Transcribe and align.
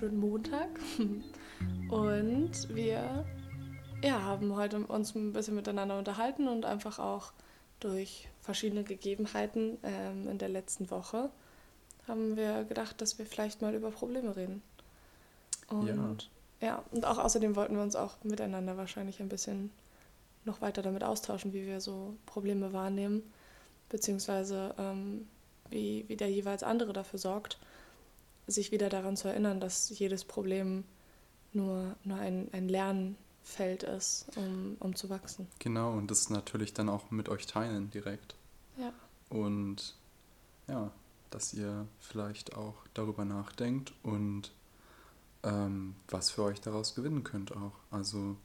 wunderschönen 0.00 0.20
Montag. 0.20 0.68
Und 1.90 2.74
wir 2.74 3.24
ja, 4.02 4.22
haben 4.22 4.56
heute 4.56 4.78
uns 4.86 5.14
ein 5.14 5.32
bisschen 5.32 5.54
miteinander 5.54 5.98
unterhalten 5.98 6.48
und 6.48 6.64
einfach 6.64 6.98
auch 6.98 7.32
durch 7.80 8.28
verschiedene 8.40 8.84
Gegebenheiten 8.84 9.78
ähm, 9.82 10.28
in 10.28 10.38
der 10.38 10.48
letzten 10.48 10.90
Woche 10.90 11.30
haben 12.08 12.36
wir 12.36 12.64
gedacht, 12.64 13.00
dass 13.00 13.18
wir 13.18 13.26
vielleicht 13.26 13.62
mal 13.62 13.74
über 13.74 13.90
Probleme 13.90 14.34
reden. 14.36 14.62
Und 15.68 16.30
ja. 16.60 16.66
ja, 16.66 16.84
und 16.90 17.04
auch 17.04 17.18
außerdem 17.18 17.54
wollten 17.54 17.76
wir 17.76 17.82
uns 17.82 17.94
auch 17.94 18.16
miteinander 18.24 18.76
wahrscheinlich 18.76 19.20
ein 19.20 19.28
bisschen 19.28 19.70
noch 20.44 20.60
weiter 20.62 20.82
damit 20.82 21.04
austauschen, 21.04 21.52
wie 21.52 21.66
wir 21.66 21.80
so 21.80 22.14
Probleme 22.26 22.72
wahrnehmen, 22.72 23.22
beziehungsweise 23.90 24.74
ähm, 24.78 25.28
wie, 25.68 26.04
wie 26.08 26.16
der 26.16 26.30
jeweils 26.30 26.62
andere 26.62 26.92
dafür 26.92 27.18
sorgt, 27.18 27.58
sich 28.50 28.72
wieder 28.72 28.88
daran 28.88 29.16
zu 29.16 29.28
erinnern, 29.28 29.60
dass 29.60 29.90
jedes 29.98 30.24
Problem 30.24 30.84
nur, 31.52 31.96
nur 32.04 32.18
ein, 32.18 32.48
ein 32.52 32.68
Lernfeld 32.68 33.82
ist, 33.82 34.26
um, 34.36 34.76
um 34.80 34.94
zu 34.94 35.10
wachsen. 35.10 35.46
Genau, 35.58 35.92
und 35.92 36.10
das 36.10 36.30
natürlich 36.30 36.74
dann 36.74 36.88
auch 36.88 37.10
mit 37.10 37.28
euch 37.28 37.46
teilen 37.46 37.90
direkt. 37.90 38.34
Ja. 38.76 38.92
Und 39.28 39.94
ja, 40.68 40.90
dass 41.30 41.54
ihr 41.54 41.86
vielleicht 42.00 42.56
auch 42.56 42.74
darüber 42.94 43.24
nachdenkt 43.24 43.92
und 44.02 44.52
ähm, 45.42 45.94
was 46.08 46.30
für 46.30 46.42
euch 46.42 46.60
daraus 46.60 46.94
gewinnen 46.94 47.24
könnt 47.24 47.56
auch. 47.56 47.72
Also 47.90 48.36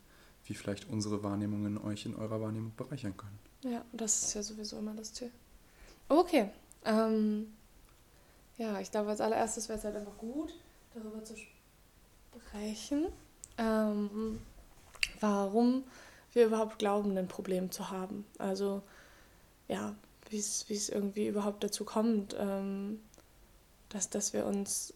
wie 0.45 0.53
vielleicht 0.53 0.89
unsere 0.89 1.23
Wahrnehmungen 1.23 1.77
euch 1.77 2.05
in 2.05 2.15
eurer 2.15 2.39
Wahrnehmung 2.39 2.73
bereichern 2.77 3.15
können. 3.17 3.39
Ja, 3.63 3.83
das 3.91 4.23
ist 4.23 4.33
ja 4.35 4.43
sowieso 4.43 4.77
immer 4.77 4.93
das 4.93 5.13
Ziel. 5.13 5.31
Okay. 6.07 6.51
Ähm, 6.85 7.47
ja, 8.57 8.79
ich 8.79 8.91
glaube, 8.91 9.09
als 9.09 9.21
allererstes 9.21 9.69
wäre 9.69 9.79
es 9.79 9.85
halt 9.85 9.95
einfach 9.95 10.17
gut, 10.17 10.53
darüber 10.93 11.23
zu 11.23 11.35
sprechen, 11.35 13.07
ähm, 13.57 14.39
warum 15.19 15.83
wir 16.33 16.45
überhaupt 16.45 16.79
glauben, 16.79 17.17
ein 17.17 17.27
Problem 17.27 17.71
zu 17.71 17.89
haben. 17.89 18.25
Also, 18.37 18.81
ja, 19.67 19.95
wie 20.29 20.37
es 20.37 20.89
irgendwie 20.89 21.27
überhaupt 21.27 21.63
dazu 21.63 21.85
kommt, 21.85 22.35
ähm, 22.37 22.99
dass, 23.89 24.09
dass 24.09 24.33
wir 24.33 24.45
uns 24.45 24.93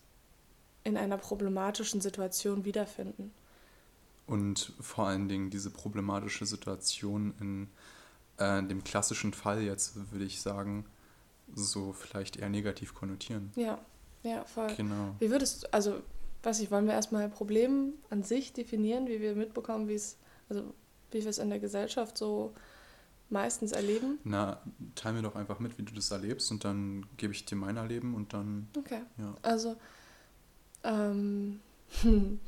in 0.83 0.97
einer 0.97 1.17
problematischen 1.17 2.01
Situation 2.01 2.65
wiederfinden. 2.65 3.31
Und 4.27 4.73
vor 4.79 5.07
allen 5.07 5.27
Dingen 5.27 5.49
diese 5.49 5.71
problematische 5.71 6.45
Situation 6.45 7.33
in 7.39 7.67
äh, 8.37 8.61
dem 8.63 8.83
klassischen 8.83 9.33
Fall 9.33 9.61
jetzt, 9.61 10.11
würde 10.11 10.25
ich 10.25 10.41
sagen, 10.41 10.85
so 11.55 11.93
vielleicht 11.93 12.37
eher 12.37 12.49
negativ 12.49 12.93
konnotieren. 12.93 13.51
Ja, 13.55 13.79
ja, 14.23 14.43
voll. 14.45 14.73
Genau. 14.75 15.15
Wie 15.19 15.29
würdest 15.29 15.63
du, 15.63 15.73
also, 15.73 16.01
weiß 16.43 16.59
ich, 16.59 16.71
wollen 16.71 16.85
wir 16.85 16.93
erstmal 16.93 17.29
Problem 17.29 17.93
an 18.09 18.23
sich 18.23 18.53
definieren, 18.53 19.07
wie 19.07 19.21
wir 19.21 19.35
mitbekommen, 19.35 19.87
wie 19.87 19.95
es, 19.95 20.17
also 20.49 20.73
wie 21.11 21.21
wir 21.21 21.29
es 21.29 21.37
in 21.37 21.49
der 21.49 21.59
Gesellschaft 21.59 22.17
so 22.17 22.53
meistens 23.29 23.71
erleben? 23.71 24.19
Na, 24.23 24.61
teil 24.95 25.13
mir 25.13 25.21
doch 25.21 25.35
einfach 25.35 25.59
mit, 25.59 25.77
wie 25.77 25.83
du 25.83 25.93
das 25.93 26.11
erlebst 26.11 26.51
und 26.51 26.63
dann 26.63 27.05
gebe 27.17 27.33
ich 27.33 27.45
dir 27.45 27.55
mein 27.55 27.77
Erleben 27.77 28.15
und 28.15 28.33
dann. 28.33 28.67
Okay. 28.77 29.01
Ja. 29.17 29.35
Also, 29.41 29.75
ähm, 30.83 31.59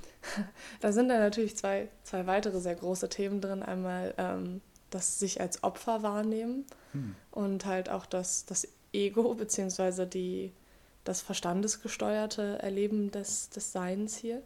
da 0.81 0.91
sind 0.91 1.09
dann 1.09 1.19
natürlich 1.19 1.55
zwei, 1.57 1.89
zwei 2.03 2.27
weitere 2.27 2.59
sehr 2.59 2.75
große 2.75 3.09
Themen 3.09 3.41
drin. 3.41 3.63
Einmal 3.63 4.13
ähm, 4.17 4.61
das 4.89 5.19
sich 5.19 5.41
als 5.41 5.63
Opfer 5.63 6.03
wahrnehmen 6.03 6.65
hm. 6.91 7.15
und 7.31 7.65
halt 7.65 7.89
auch 7.89 8.05
das, 8.05 8.45
das 8.45 8.67
Ego 8.93 9.33
beziehungsweise 9.33 10.07
das 11.03 11.21
verstandesgesteuerte 11.21 12.59
Erleben 12.61 13.11
des, 13.11 13.49
des 13.49 13.71
Seins 13.71 14.17
hier. 14.17 14.41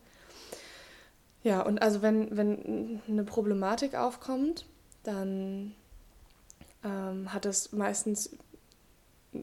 Ja, 1.44 1.62
und 1.62 1.82
also 1.82 2.02
wenn, 2.02 2.36
wenn 2.36 3.02
eine 3.08 3.24
Problematik 3.24 3.96
aufkommt, 3.96 4.66
dann 5.04 5.76
ähm, 6.84 7.32
hat 7.34 7.46
es 7.46 7.72
meistens 7.72 8.32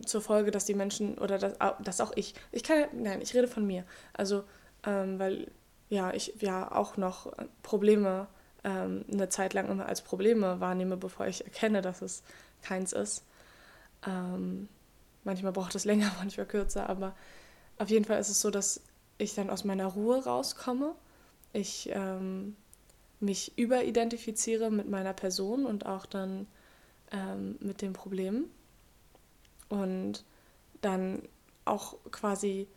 zur 0.04 0.20
Folge, 0.20 0.50
dass 0.50 0.64
die 0.64 0.74
Menschen 0.74 1.18
oder 1.18 1.38
dass, 1.38 1.54
dass 1.82 2.00
auch 2.00 2.12
ich, 2.16 2.34
ich 2.50 2.64
kann, 2.64 2.84
nein, 2.92 3.20
ich 3.20 3.34
rede 3.34 3.46
von 3.46 3.66
mir. 3.66 3.84
Also 4.14 4.44
ähm, 4.84 5.18
weil 5.18 5.50
ja, 5.90 6.12
ich 6.12 6.34
ja 6.40 6.72
auch 6.72 6.96
noch 6.96 7.32
Probleme 7.62 8.26
ähm, 8.64 9.04
eine 9.12 9.28
Zeit 9.28 9.54
lang 9.54 9.68
immer 9.68 9.86
als 9.86 10.02
Probleme 10.02 10.60
wahrnehme, 10.60 10.96
bevor 10.96 11.26
ich 11.26 11.44
erkenne, 11.44 11.82
dass 11.82 12.02
es 12.02 12.22
keins 12.62 12.92
ist. 12.92 13.24
Ähm, 14.06 14.68
manchmal 15.24 15.52
braucht 15.52 15.74
es 15.74 15.84
länger, 15.84 16.10
manchmal 16.18 16.46
kürzer, 16.46 16.88
aber 16.88 17.14
auf 17.78 17.90
jeden 17.90 18.04
Fall 18.04 18.20
ist 18.20 18.28
es 18.28 18.40
so, 18.40 18.50
dass 18.50 18.80
ich 19.18 19.34
dann 19.34 19.50
aus 19.50 19.64
meiner 19.64 19.86
Ruhe 19.86 20.24
rauskomme. 20.24 20.94
Ich 21.52 21.90
ähm, 21.92 22.56
mich 23.20 23.56
überidentifiziere 23.56 24.70
mit 24.70 24.88
meiner 24.88 25.12
Person 25.12 25.66
und 25.66 25.86
auch 25.86 26.06
dann 26.06 26.46
ähm, 27.12 27.56
mit 27.60 27.82
dem 27.82 27.92
Problem. 27.92 28.46
Und 29.68 30.24
dann 30.80 31.22
auch 31.64 31.96
quasi 32.10 32.68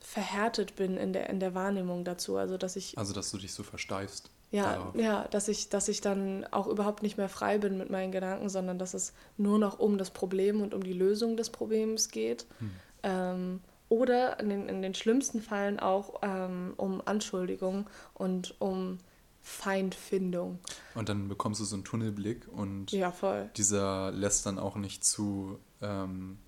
verhärtet 0.00 0.76
bin 0.76 0.96
in 0.96 1.12
der, 1.12 1.28
in 1.28 1.40
der 1.40 1.54
Wahrnehmung 1.54 2.04
dazu. 2.04 2.36
Also 2.36 2.56
dass 2.56 2.76
ich. 2.76 2.96
Also 2.96 3.12
dass 3.12 3.30
du 3.30 3.38
dich 3.38 3.52
so 3.52 3.62
versteifst. 3.62 4.30
Ja, 4.52 4.92
ja, 4.94 5.26
dass 5.28 5.48
ich, 5.48 5.70
dass 5.70 5.88
ich 5.88 6.00
dann 6.00 6.46
auch 6.50 6.66
überhaupt 6.66 7.02
nicht 7.02 7.16
mehr 7.16 7.28
frei 7.28 7.58
bin 7.58 7.78
mit 7.78 7.90
meinen 7.90 8.12
Gedanken, 8.12 8.48
sondern 8.48 8.78
dass 8.78 8.94
es 8.94 9.14
nur 9.36 9.58
noch 9.58 9.78
um 9.78 9.98
das 9.98 10.10
Problem 10.10 10.60
und 10.60 10.74
um 10.74 10.82
die 10.82 10.92
Lösung 10.92 11.36
des 11.36 11.50
Problems 11.50 12.10
geht. 12.10 12.46
Hm. 12.58 12.70
Ähm, 13.02 13.60
oder 13.88 14.38
in 14.40 14.48
den, 14.48 14.68
in 14.68 14.82
den 14.82 14.94
schlimmsten 14.94 15.40
Fällen 15.40 15.80
auch 15.80 16.20
ähm, 16.22 16.74
um 16.76 17.02
Anschuldigung 17.04 17.88
und 18.14 18.54
um 18.58 18.98
Feindfindung. 19.40 20.60
Und 20.94 21.08
dann 21.08 21.28
bekommst 21.28 21.60
du 21.60 21.64
so 21.64 21.74
einen 21.74 21.84
Tunnelblick 21.84 22.46
und 22.48 22.92
ja, 22.92 23.12
dieser 23.56 24.12
lässt 24.12 24.46
dann 24.46 24.58
auch 24.58 24.76
nicht 24.76 25.04
zu, 25.04 25.58
ähm, 25.80 26.38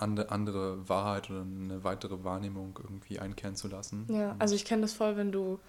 andere, 0.00 0.30
andere 0.30 0.88
Wahrheit 0.88 1.30
oder 1.30 1.42
eine 1.42 1.84
weitere 1.84 2.24
Wahrnehmung 2.24 2.78
irgendwie 2.82 3.18
einkehren 3.18 3.54
zu 3.56 3.68
lassen. 3.68 4.06
Ja, 4.08 4.34
also 4.38 4.54
ich 4.54 4.64
kenne 4.64 4.82
das 4.82 4.92
voll, 4.92 5.16
wenn 5.16 5.32
du, 5.32 5.60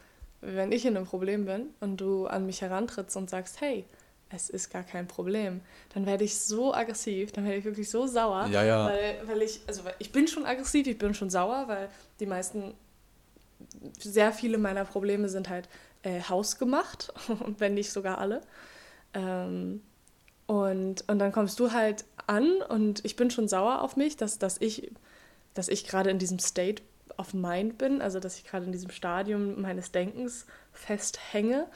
wenn 0.42 0.72
ich 0.72 0.86
in 0.86 0.98
einem 0.98 1.06
Problem 1.06 1.46
bin 1.46 1.68
und 1.80 1.98
du 1.98 2.28
an 2.28 2.46
mich 2.46 2.62
herantrittst 2.62 3.16
und 3.16 3.30
sagst, 3.30 3.62
hey, 3.62 3.86
es 4.30 4.50
ist 4.50 4.70
gar 4.70 4.84
kein 4.84 5.08
Problem, 5.08 5.62
dann 5.94 6.06
werde 6.06 6.24
ich 6.24 6.40
so 6.40 6.74
aggressiv, 6.74 7.32
dann 7.32 7.46
werde 7.46 7.58
ich 7.58 7.66
wirklich 7.66 7.90
so 7.90 8.08
sauer, 8.08 8.48
ja, 8.48 8.64
ja. 8.64 8.86
Weil, 8.86 9.22
weil 9.26 9.42
ich, 9.42 9.62
also 9.68 9.84
ich 10.00 10.12
bin 10.12 10.28
schon 10.28 10.46
aggressiv, 10.46 10.88
ich 10.88 10.98
bin 10.98 11.14
schon 11.14 11.30
sauer, 11.30 11.68
weil 11.68 11.90
die 12.20 12.26
meisten, 12.26 12.74
sehr 14.00 14.32
viele 14.32 14.58
meiner 14.58 14.86
Probleme 14.86 15.30
sind 15.30 15.50
halt 15.50 15.68
äh, 16.04 16.22
hausgemacht, 16.22 17.14
wenn 17.58 17.74
nicht 17.74 17.92
sogar 17.92 18.18
alle. 18.18 18.42
Ähm, 19.14 19.82
und, 20.48 21.08
und 21.08 21.20
dann 21.20 21.32
kommst 21.32 21.60
du 21.60 21.72
halt 21.72 22.06
an 22.28 22.62
und 22.70 23.06
ich 23.06 23.16
bin 23.16 23.32
schon 23.32 23.48
sauer 23.48 23.82
auf 23.82 23.96
mich, 23.96 24.18
dass, 24.18 24.40
dass 24.40 24.60
ich, 24.60 24.92
dass 25.54 25.68
ich 25.68 25.86
gerade 25.86 26.10
in 26.10 26.20
diesem 26.20 26.40
State 26.40 26.82
of 27.18 27.34
Mind 27.34 27.78
bin, 27.78 28.02
also 28.02 28.20
dass 28.20 28.38
ich 28.38 28.46
gerade 28.46 28.66
in 28.66 28.72
diesem 28.72 28.92
Stadium 28.92 29.62
meines 29.62 29.92
Denkens 29.92 30.46
festhänge. 30.74 31.68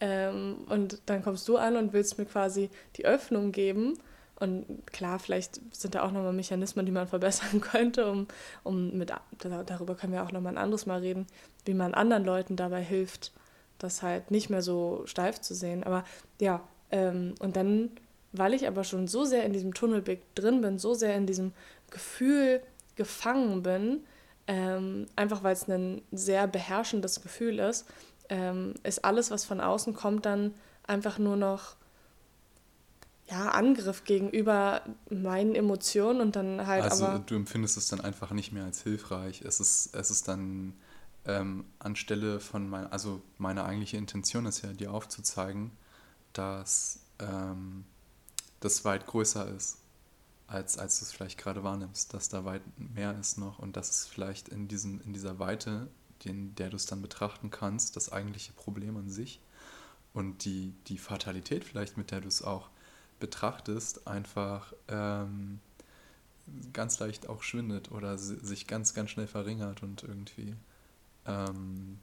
Ähm, 0.00 0.66
und 0.68 1.00
dann 1.06 1.22
kommst 1.22 1.48
du 1.48 1.56
an 1.56 1.76
und 1.76 1.92
willst 1.92 2.18
mir 2.18 2.26
quasi 2.26 2.70
die 2.96 3.04
Öffnung 3.04 3.52
geben. 3.52 3.98
Und 4.36 4.66
klar, 4.86 5.18
vielleicht 5.18 5.60
sind 5.74 5.94
da 5.94 6.02
auch 6.02 6.10
nochmal 6.10 6.32
Mechanismen, 6.32 6.86
die 6.86 6.92
man 6.92 7.06
verbessern 7.08 7.60
könnte, 7.60 8.10
um, 8.10 8.26
um 8.62 8.96
mit, 8.96 9.12
darüber 9.38 9.94
können 9.94 10.12
wir 10.12 10.24
auch 10.24 10.32
nochmal 10.32 10.54
ein 10.54 10.58
anderes 10.58 10.86
Mal 10.86 11.00
reden, 11.00 11.26
wie 11.64 11.74
man 11.74 11.94
anderen 11.94 12.24
Leuten 12.24 12.56
dabei 12.56 12.82
hilft, 12.82 13.32
das 13.78 14.02
halt 14.02 14.30
nicht 14.30 14.50
mehr 14.50 14.62
so 14.62 15.02
steif 15.06 15.40
zu 15.40 15.54
sehen. 15.54 15.84
Aber 15.84 16.04
ja, 16.40 16.60
ähm, 16.90 17.34
und 17.38 17.56
dann 17.56 17.90
weil 18.34 18.52
ich 18.52 18.66
aber 18.66 18.84
schon 18.84 19.06
so 19.06 19.24
sehr 19.24 19.44
in 19.44 19.52
diesem 19.52 19.72
Tunnelblick 19.74 20.34
drin 20.34 20.60
bin, 20.60 20.78
so 20.78 20.94
sehr 20.94 21.16
in 21.16 21.26
diesem 21.26 21.52
Gefühl 21.90 22.60
gefangen 22.96 23.62
bin, 23.62 24.00
ähm, 24.46 25.06
einfach 25.16 25.42
weil 25.42 25.54
es 25.54 25.68
ein 25.68 26.02
sehr 26.12 26.46
beherrschendes 26.46 27.22
Gefühl 27.22 27.58
ist, 27.58 27.86
ähm, 28.28 28.74
ist 28.82 29.04
alles, 29.04 29.30
was 29.30 29.44
von 29.44 29.60
außen 29.60 29.94
kommt, 29.94 30.26
dann 30.26 30.54
einfach 30.86 31.18
nur 31.18 31.36
noch 31.36 31.76
ja, 33.30 33.50
Angriff 33.50 34.04
gegenüber 34.04 34.82
meinen 35.08 35.54
Emotionen 35.54 36.20
und 36.20 36.36
dann 36.36 36.66
halt 36.66 36.84
also 36.84 37.06
aber... 37.06 37.18
du 37.20 37.34
empfindest 37.36 37.76
es 37.76 37.88
dann 37.88 38.00
einfach 38.00 38.32
nicht 38.32 38.52
mehr 38.52 38.64
als 38.64 38.82
hilfreich. 38.82 39.40
Es 39.42 39.60
ist, 39.60 39.94
es 39.94 40.10
ist 40.10 40.28
dann 40.28 40.74
ähm, 41.24 41.64
anstelle 41.78 42.38
von 42.38 42.68
meiner, 42.68 42.92
also 42.92 43.22
meine 43.38 43.64
eigentliche 43.64 43.96
Intention 43.96 44.44
ist 44.44 44.62
ja, 44.62 44.72
dir 44.72 44.92
aufzuzeigen, 44.92 45.70
dass 46.34 47.00
ähm, 47.18 47.84
das 48.60 48.84
weit 48.84 49.06
größer 49.06 49.48
ist, 49.48 49.78
als, 50.46 50.78
als 50.78 50.98
du 50.98 51.04
es 51.04 51.12
vielleicht 51.12 51.38
gerade 51.38 51.64
wahrnimmst, 51.64 52.12
dass 52.14 52.28
da 52.28 52.44
weit 52.44 52.62
mehr 52.78 53.18
ist 53.18 53.38
noch 53.38 53.58
und 53.58 53.76
dass 53.76 53.90
es 53.90 54.06
vielleicht 54.06 54.48
in, 54.48 54.68
diesem, 54.68 55.00
in 55.02 55.12
dieser 55.12 55.38
Weite, 55.38 55.88
in 56.24 56.54
der 56.54 56.70
du 56.70 56.76
es 56.76 56.86
dann 56.86 57.02
betrachten 57.02 57.50
kannst, 57.50 57.96
das 57.96 58.12
eigentliche 58.12 58.52
Problem 58.52 58.96
an 58.96 59.10
sich 59.10 59.40
und 60.12 60.44
die, 60.44 60.74
die 60.86 60.98
Fatalität 60.98 61.64
vielleicht, 61.64 61.96
mit 61.96 62.10
der 62.10 62.20
du 62.20 62.28
es 62.28 62.42
auch 62.42 62.68
betrachtest, 63.20 64.06
einfach 64.06 64.72
ähm, 64.88 65.60
ganz 66.72 66.98
leicht 66.98 67.28
auch 67.28 67.42
schwindet 67.42 67.90
oder 67.90 68.18
sich 68.18 68.66
ganz, 68.66 68.94
ganz 68.94 69.10
schnell 69.10 69.26
verringert 69.26 69.82
und 69.82 70.02
irgendwie 70.02 70.54
ähm, 71.26 71.98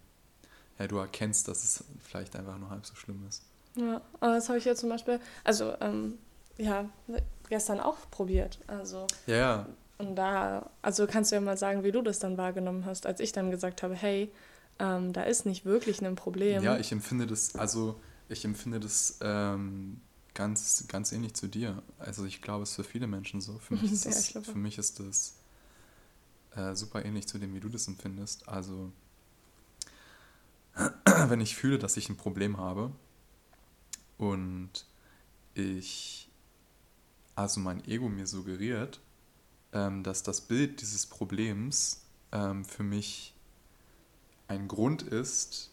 ja, 0.79 0.87
du 0.87 0.97
erkennst, 0.97 1.47
dass 1.47 1.63
es 1.63 1.83
vielleicht 1.99 2.35
einfach 2.35 2.57
nur 2.57 2.69
halb 2.69 2.85
so 2.85 2.95
schlimm 2.95 3.23
ist. 3.27 3.43
Ja, 3.75 4.01
aber 4.19 4.35
das 4.35 4.49
habe 4.49 4.57
ich 4.57 4.65
ja 4.65 4.75
zum 4.75 4.89
Beispiel, 4.89 5.19
also 5.43 5.75
ähm, 5.79 6.17
ja, 6.57 6.89
gestern 7.51 7.79
auch 7.79 7.97
probiert. 8.09 8.59
Also 8.67 9.05
ja, 9.27 9.35
ja. 9.35 9.65
Und 9.97 10.15
da, 10.15 10.69
also 10.81 11.05
kannst 11.05 11.31
du 11.31 11.35
ja 11.35 11.41
mal 11.41 11.57
sagen, 11.57 11.83
wie 11.83 11.91
du 11.91 12.01
das 12.01 12.17
dann 12.17 12.37
wahrgenommen 12.37 12.85
hast, 12.85 13.05
als 13.05 13.19
ich 13.19 13.33
dann 13.33 13.51
gesagt 13.51 13.83
habe, 13.83 13.93
hey, 13.93 14.31
ähm, 14.79 15.13
da 15.13 15.21
ist 15.23 15.45
nicht 15.45 15.63
wirklich 15.65 16.03
ein 16.03 16.15
Problem. 16.15 16.63
Ja, 16.63 16.77
ich 16.79 16.91
empfinde 16.91 17.27
das, 17.27 17.55
also 17.55 17.99
ich 18.29 18.43
empfinde 18.45 18.79
das 18.79 19.19
ähm, 19.21 20.01
ganz, 20.33 20.85
ganz 20.87 21.11
ähnlich 21.11 21.35
zu 21.35 21.47
dir. 21.47 21.83
Also 21.99 22.25
ich 22.25 22.41
glaube, 22.41 22.63
es 22.63 22.69
ist 22.69 22.75
für 22.77 22.83
viele 22.83 23.05
Menschen 23.05 23.41
so. 23.41 23.59
Für 23.59 23.73
mich 23.81 23.91
ist 23.91 24.05
ja, 24.05 24.11
das, 24.11 24.49
für 24.49 24.57
mich 24.57 24.79
ist 24.79 24.99
das 24.99 25.35
äh, 26.55 26.73
super 26.73 27.05
ähnlich 27.05 27.27
zu 27.27 27.37
dem, 27.37 27.53
wie 27.53 27.59
du 27.59 27.69
das 27.69 27.87
empfindest. 27.87 28.47
Also 28.47 28.91
wenn 31.27 31.41
ich 31.41 31.55
fühle, 31.55 31.77
dass 31.77 31.97
ich 31.97 32.09
ein 32.09 32.17
Problem 32.17 32.57
habe 32.57 32.91
und 34.17 34.85
ich, 35.53 36.30
also 37.41 37.59
mein 37.59 37.83
Ego 37.87 38.09
mir 38.09 38.27
suggeriert, 38.27 38.99
ähm, 39.73 40.03
dass 40.03 40.23
das 40.23 40.41
Bild 40.41 40.81
dieses 40.81 41.05
Problems 41.05 42.05
ähm, 42.31 42.65
für 42.65 42.83
mich 42.83 43.33
ein 44.47 44.67
Grund 44.67 45.01
ist, 45.01 45.71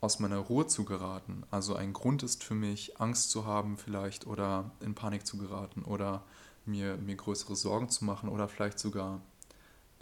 aus 0.00 0.18
meiner 0.18 0.38
Ruhe 0.38 0.66
zu 0.66 0.84
geraten. 0.84 1.44
Also 1.50 1.76
ein 1.76 1.92
Grund 1.92 2.24
ist 2.24 2.42
für 2.42 2.56
mich, 2.56 3.00
Angst 3.00 3.30
zu 3.30 3.46
haben 3.46 3.76
vielleicht 3.78 4.26
oder 4.26 4.72
in 4.80 4.94
Panik 4.94 5.26
zu 5.26 5.38
geraten 5.38 5.82
oder 5.82 6.24
mir, 6.66 6.96
mir 6.96 7.14
größere 7.14 7.54
Sorgen 7.54 7.88
zu 7.88 8.04
machen 8.04 8.28
oder 8.28 8.48
vielleicht 8.48 8.80
sogar 8.80 9.20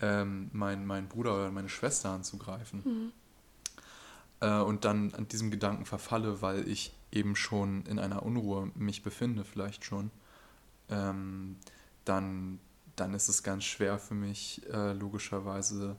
ähm, 0.00 0.48
meinen 0.52 0.86
mein 0.86 1.08
Bruder 1.08 1.34
oder 1.34 1.50
meine 1.50 1.68
Schwester 1.68 2.10
anzugreifen. 2.10 2.82
Mhm. 2.84 3.12
Äh, 4.40 4.60
und 4.60 4.86
dann 4.86 5.12
an 5.14 5.28
diesem 5.28 5.50
Gedanken 5.50 5.84
verfalle, 5.84 6.40
weil 6.40 6.66
ich 6.66 6.94
eben 7.12 7.36
schon 7.36 7.84
in 7.84 7.98
einer 7.98 8.22
Unruhe 8.22 8.70
mich 8.74 9.02
befinde, 9.02 9.44
vielleicht 9.44 9.84
schon, 9.84 10.10
ähm, 10.90 11.56
dann, 12.04 12.58
dann 12.96 13.14
ist 13.14 13.28
es 13.28 13.42
ganz 13.42 13.64
schwer 13.64 13.98
für 13.98 14.14
mich, 14.14 14.62
äh, 14.72 14.92
logischerweise 14.92 15.96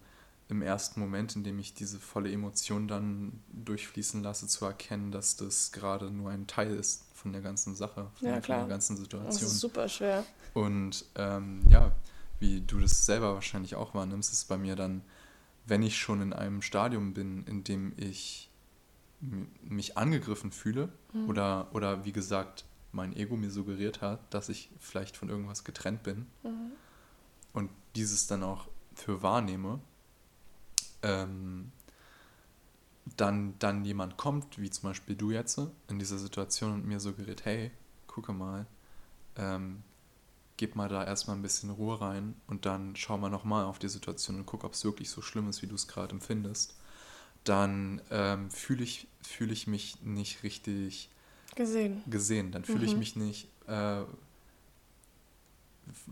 im 0.50 0.62
ersten 0.62 1.00
Moment, 1.00 1.36
in 1.38 1.46
dem 1.46 1.60
ich 1.60 1.74
diese 1.74 1.98
volle 1.98 2.30
Emotion 2.30 2.90
dann 2.90 3.40
durchfließen 3.54 4.22
lasse, 4.22 4.48
zu 4.48 4.66
erkennen, 4.66 5.12
dass 5.12 5.38
das 5.38 5.72
gerade 5.72 6.12
nur 6.12 6.30
ein 6.30 6.46
Teil 6.46 6.76
ist 6.76 7.06
von 7.14 7.32
der 7.32 7.42
ganzen 7.42 7.74
Sache, 7.74 8.10
von, 8.16 8.28
ja, 8.28 8.40
der, 8.42 8.66
ganzen 8.66 8.98
Situation. 8.98 9.32
Das 9.32 9.42
ist 9.42 9.60
super 9.62 9.88
schwer. 9.88 10.26
Und 10.54 11.06
ähm, 11.16 11.62
ja, 11.70 11.94
wie 12.40 12.60
du 12.60 12.80
das 12.80 13.06
selber 13.06 13.34
wahrscheinlich 13.34 13.76
auch 13.76 13.94
wahrnimmst, 13.94 14.34
ist 14.34 14.50
bei 14.50 14.58
mir 14.58 14.76
dann, 14.76 15.04
wenn 15.68 15.84
ich 15.84 15.98
schon 15.98 16.22
in 16.22 16.34
einem 16.34 16.62
Stadium 16.62 17.14
bin, 17.14 17.46
in 17.46 17.64
dem 17.64 17.94
ich 17.96 18.50
mich 19.62 19.98
angegriffen 19.98 20.52
fühle 20.52 20.90
mhm. 21.14 21.30
oder, 21.30 21.68
oder 21.74 22.04
wie 22.04 22.12
gesagt, 22.12 22.66
mein 22.92 23.16
Ego 23.16 23.38
mir 23.38 23.52
suggeriert 23.52 24.02
hat, 24.02 24.34
dass 24.34 24.50
ich 24.50 24.70
vielleicht 24.80 25.18
von 25.18 25.30
irgendwas 25.30 25.64
getrennt 25.64 26.04
bin 26.04 26.28
mhm. 26.44 26.72
und 27.54 27.70
dieses 27.96 28.28
dann 28.28 28.44
auch 28.44 28.68
für 28.96 29.22
wahrnehme, 29.22 29.80
ähm, 31.02 31.72
dann, 33.18 33.56
dann 33.60 33.84
jemand 33.86 34.18
kommt, 34.18 34.60
wie 34.60 34.70
zum 34.70 34.90
Beispiel 34.90 35.16
du 35.16 35.32
jetzt, 35.32 35.60
in 35.88 36.00
dieser 36.00 36.18
Situation 36.18 36.74
und 36.74 36.86
mir 36.86 37.00
suggeriert, 37.00 37.46
hey, 37.46 37.72
gucke 38.08 38.34
mal, 38.34 38.66
ähm, 39.36 39.84
gib 40.58 40.76
mal 40.76 40.90
da 40.90 41.04
erstmal 41.04 41.36
ein 41.36 41.42
bisschen 41.42 41.72
Ruhe 41.72 42.00
rein 42.00 42.36
und 42.48 42.66
dann 42.66 42.96
schau 42.96 43.18
mal 43.18 43.30
nochmal 43.30 43.66
auf 43.66 43.80
die 43.80 43.90
Situation 43.90 44.38
und 44.38 44.46
guck, 44.46 44.64
ob 44.64 44.74
es 44.74 44.86
wirklich 44.86 45.10
so 45.10 45.22
schlimm 45.22 45.50
ist, 45.50 45.62
wie 45.62 45.68
du 45.68 45.76
es 45.76 45.88
gerade 45.88 46.12
empfindest, 46.12 46.76
dann 47.44 48.02
ähm, 48.12 48.52
fühle 48.52 48.84
ich, 48.84 49.08
fühl 49.24 49.52
ich 49.52 49.66
mich 49.66 50.02
nicht 50.04 50.44
richtig 50.44 51.10
gesehen. 51.56 52.04
gesehen. 52.08 52.52
Dann 52.52 52.64
fühle 52.64 52.80
mhm. 52.80 52.86
ich 52.86 52.96
mich 52.96 53.16
nicht 53.16 53.48
äh, 53.68 54.04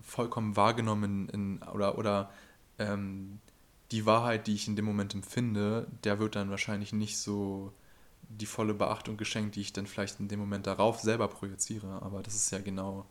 vollkommen 0.04 0.56
wahrgenommen 0.56 1.30
in, 1.30 1.62
oder, 1.74 1.98
oder 1.98 2.30
ähm, 2.78 3.40
die 3.92 4.06
Wahrheit, 4.06 4.48
die 4.48 4.56
ich 4.56 4.68
in 4.68 4.76
dem 4.76 4.86
Moment 4.86 5.14
empfinde, 5.14 5.88
der 6.04 6.20
wird 6.20 6.36
dann 6.36 6.50
wahrscheinlich 6.50 6.94
nicht 6.94 7.18
so 7.18 7.74
die 8.30 8.46
volle 8.46 8.76
Beachtung 8.76 9.18
geschenkt, 9.18 9.56
die 9.56 9.62
ich 9.62 9.74
dann 9.74 9.88
vielleicht 9.88 10.20
in 10.20 10.28
dem 10.28 10.40
Moment 10.40 10.68
darauf 10.68 11.00
selber 11.00 11.28
projiziere. 11.28 12.02
Aber 12.02 12.22
das 12.22 12.36
ist 12.36 12.52
ja 12.52 12.60
genau 12.60 13.06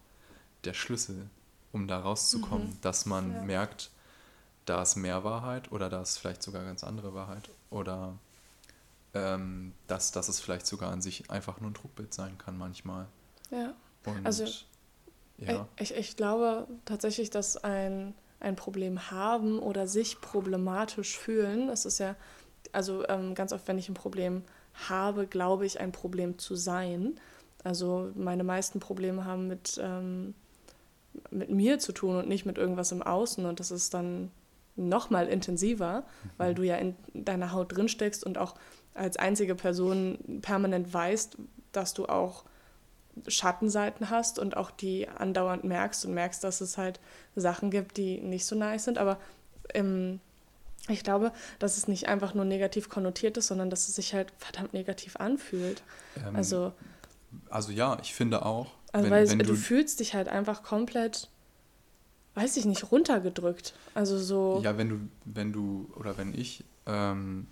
der 0.64 0.74
Schlüssel, 0.74 1.28
um 1.72 1.88
da 1.88 1.98
rauszukommen, 2.00 2.68
mhm. 2.68 2.80
dass 2.80 3.06
man 3.06 3.32
ja. 3.32 3.42
merkt, 3.42 3.90
da 4.64 4.82
ist 4.82 4.96
mehr 4.96 5.24
Wahrheit 5.24 5.72
oder 5.72 5.88
da 5.88 6.02
ist 6.02 6.18
vielleicht 6.18 6.42
sogar 6.42 6.62
ganz 6.64 6.84
andere 6.84 7.14
Wahrheit 7.14 7.50
oder 7.70 8.18
ähm, 9.14 9.74
dass, 9.86 10.12
dass 10.12 10.28
es 10.28 10.40
vielleicht 10.40 10.66
sogar 10.66 10.92
an 10.92 11.00
sich 11.00 11.30
einfach 11.30 11.60
nur 11.60 11.70
ein 11.70 11.74
Druckbild 11.74 12.12
sein 12.12 12.38
kann 12.38 12.58
manchmal. 12.58 13.06
Ja. 13.50 13.74
Und, 14.04 14.26
also 14.26 14.44
ja. 15.38 15.68
Ich, 15.78 15.94
ich 15.94 16.16
glaube 16.16 16.66
tatsächlich, 16.84 17.30
dass 17.30 17.56
ein 17.56 18.14
ein 18.40 18.56
Problem 18.56 19.10
haben 19.10 19.58
oder 19.58 19.86
sich 19.86 20.20
problematisch 20.20 21.18
fühlen. 21.18 21.68
Das 21.68 21.84
ist 21.84 21.98
ja, 21.98 22.14
also 22.72 23.06
ähm, 23.08 23.34
ganz 23.34 23.52
oft, 23.52 23.66
wenn 23.68 23.78
ich 23.78 23.88
ein 23.88 23.94
Problem 23.94 24.42
habe, 24.88 25.26
glaube 25.26 25.66
ich, 25.66 25.80
ein 25.80 25.92
Problem 25.92 26.38
zu 26.38 26.54
sein. 26.54 27.18
Also 27.64 28.12
meine 28.14 28.44
meisten 28.44 28.78
Probleme 28.78 29.24
haben 29.24 29.48
mit, 29.48 29.80
ähm, 29.82 30.34
mit 31.30 31.50
mir 31.50 31.78
zu 31.78 31.92
tun 31.92 32.16
und 32.16 32.28
nicht 32.28 32.46
mit 32.46 32.58
irgendwas 32.58 32.92
im 32.92 33.02
Außen. 33.02 33.44
Und 33.44 33.58
das 33.58 33.70
ist 33.72 33.92
dann 33.94 34.30
noch 34.76 35.10
mal 35.10 35.26
intensiver, 35.26 36.00
mhm. 36.00 36.30
weil 36.36 36.54
du 36.54 36.62
ja 36.62 36.76
in 36.76 36.94
deiner 37.12 37.50
Haut 37.50 37.76
drin 37.76 37.88
steckst 37.88 38.24
und 38.24 38.38
auch 38.38 38.54
als 38.98 39.16
einzige 39.16 39.54
Person 39.54 40.40
permanent 40.42 40.92
weißt, 40.92 41.36
dass 41.72 41.94
du 41.94 42.06
auch 42.06 42.44
Schattenseiten 43.26 44.10
hast 44.10 44.38
und 44.38 44.56
auch 44.56 44.70
die 44.70 45.08
andauernd 45.08 45.64
merkst 45.64 46.04
und 46.04 46.14
merkst, 46.14 46.42
dass 46.44 46.60
es 46.60 46.78
halt 46.78 47.00
Sachen 47.34 47.70
gibt, 47.70 47.96
die 47.96 48.20
nicht 48.20 48.46
so 48.46 48.54
nice 48.56 48.84
sind. 48.84 48.98
Aber 48.98 49.18
ähm, 49.74 50.20
ich 50.88 51.02
glaube, 51.02 51.32
dass 51.58 51.76
es 51.76 51.88
nicht 51.88 52.08
einfach 52.08 52.34
nur 52.34 52.44
negativ 52.44 52.88
konnotiert 52.88 53.36
ist, 53.36 53.48
sondern 53.48 53.70
dass 53.70 53.88
es 53.88 53.96
sich 53.96 54.14
halt 54.14 54.32
verdammt 54.38 54.72
negativ 54.72 55.16
anfühlt. 55.16 55.82
Ähm, 56.16 56.36
also, 56.36 56.72
also 57.50 57.72
ja, 57.72 57.98
ich 58.02 58.14
finde 58.14 58.44
auch. 58.44 58.72
Also 58.92 59.04
wenn, 59.04 59.10
weil 59.10 59.28
wenn 59.28 59.38
du, 59.38 59.46
du 59.46 59.54
fühlst 59.54 60.00
dich 60.00 60.14
halt 60.14 60.28
einfach 60.28 60.62
komplett, 60.62 61.28
weiß 62.34 62.56
ich 62.56 62.64
nicht, 62.64 62.90
runtergedrückt. 62.90 63.74
Also 63.94 64.18
so. 64.18 64.60
Ja, 64.62 64.78
wenn 64.78 64.88
du, 64.88 64.96
wenn 65.24 65.52
du 65.52 65.90
oder 65.96 66.16
wenn 66.16 66.32
ich 66.32 66.64
ähm, 66.86 67.46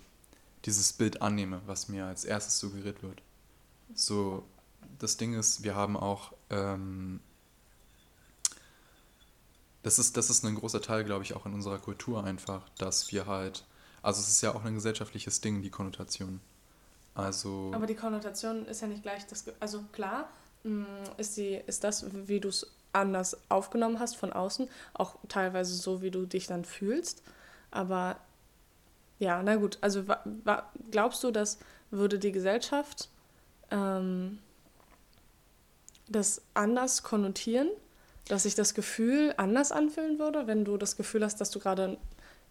dieses 0.67 0.93
Bild 0.93 1.23
annehme, 1.23 1.63
was 1.67 1.89
mir 1.89 2.07
als 2.07 2.25
erstes 2.25 2.59
suggeriert 2.59 3.03
wird, 3.03 3.23
so 3.95 4.45
das 4.99 5.17
Ding 5.17 5.35
ist, 5.35 5.63
wir 5.63 5.75
haben 5.75 5.97
auch, 5.97 6.33
ähm, 6.51 7.21
das, 9.83 9.99
ist, 9.99 10.17
das 10.17 10.31
ist 10.31 10.45
ein 10.45 10.55
großer 10.55 10.83
Teil, 10.83 11.05
glaube 11.05 11.25
ich, 11.25 11.35
auch 11.35 11.47
in 11.47 11.55
unserer 11.55 11.79
Kultur 11.79 12.25
einfach, 12.25 12.69
dass 12.79 13.13
wir 13.13 13.27
halt, 13.27 13.65
also 14.03 14.21
es 14.21 14.29
ist 14.29 14.43
ja 14.43 14.55
auch 14.55 14.65
ein 14.65 14.75
gesellschaftliches 14.75 15.41
Ding, 15.41 15.63
die 15.63 15.71
Konnotation. 15.71 16.41
Also. 17.15 17.71
Aber 17.75 17.87
die 17.87 17.95
Konnotation 17.95 18.67
ist 18.67 18.83
ja 18.83 18.89
nicht 18.89 19.03
gleich 19.03 19.27
das, 19.27 19.45
also 19.61 19.83
klar, 19.93 20.29
mm, 20.65 20.85
ist, 21.17 21.37
die, 21.37 21.55
ist 21.67 21.85
das, 21.85 22.05
wie 22.29 22.41
du 22.41 22.49
es 22.49 22.67
anders 22.93 23.37
aufgenommen 23.49 24.01
hast 24.01 24.17
von 24.17 24.33
außen, 24.33 24.69
auch 24.95 25.17
teilweise 25.29 25.75
so, 25.75 26.03
wie 26.03 26.11
du 26.11 26.27
dich 26.27 26.47
dann 26.47 26.65
fühlst. 26.65 27.23
Aber 27.71 28.19
ja, 29.19 29.43
na 29.43 29.57
gut, 29.57 29.79
also 29.81 30.05
glaubst 30.91 31.25
du, 31.25 31.31
dass 31.31 31.59
würde 31.91 32.19
die 32.19 32.33
Gesellschaft 32.33 33.09
ähm, 33.71 34.39
das 36.09 36.43
anders 36.55 37.03
konnotieren, 37.03 37.69
dass 38.29 38.43
sich 38.43 38.55
das 38.55 38.75
Gefühl 38.75 39.35
anders 39.37 39.73
anfühlen 39.73 40.19
würde, 40.19 40.47
wenn 40.47 40.65
du 40.65 40.77
das 40.77 40.97
Gefühl 40.97 41.25
hast, 41.25 41.41
dass 41.41 41.51
du 41.51 41.61
gerade 41.61 41.97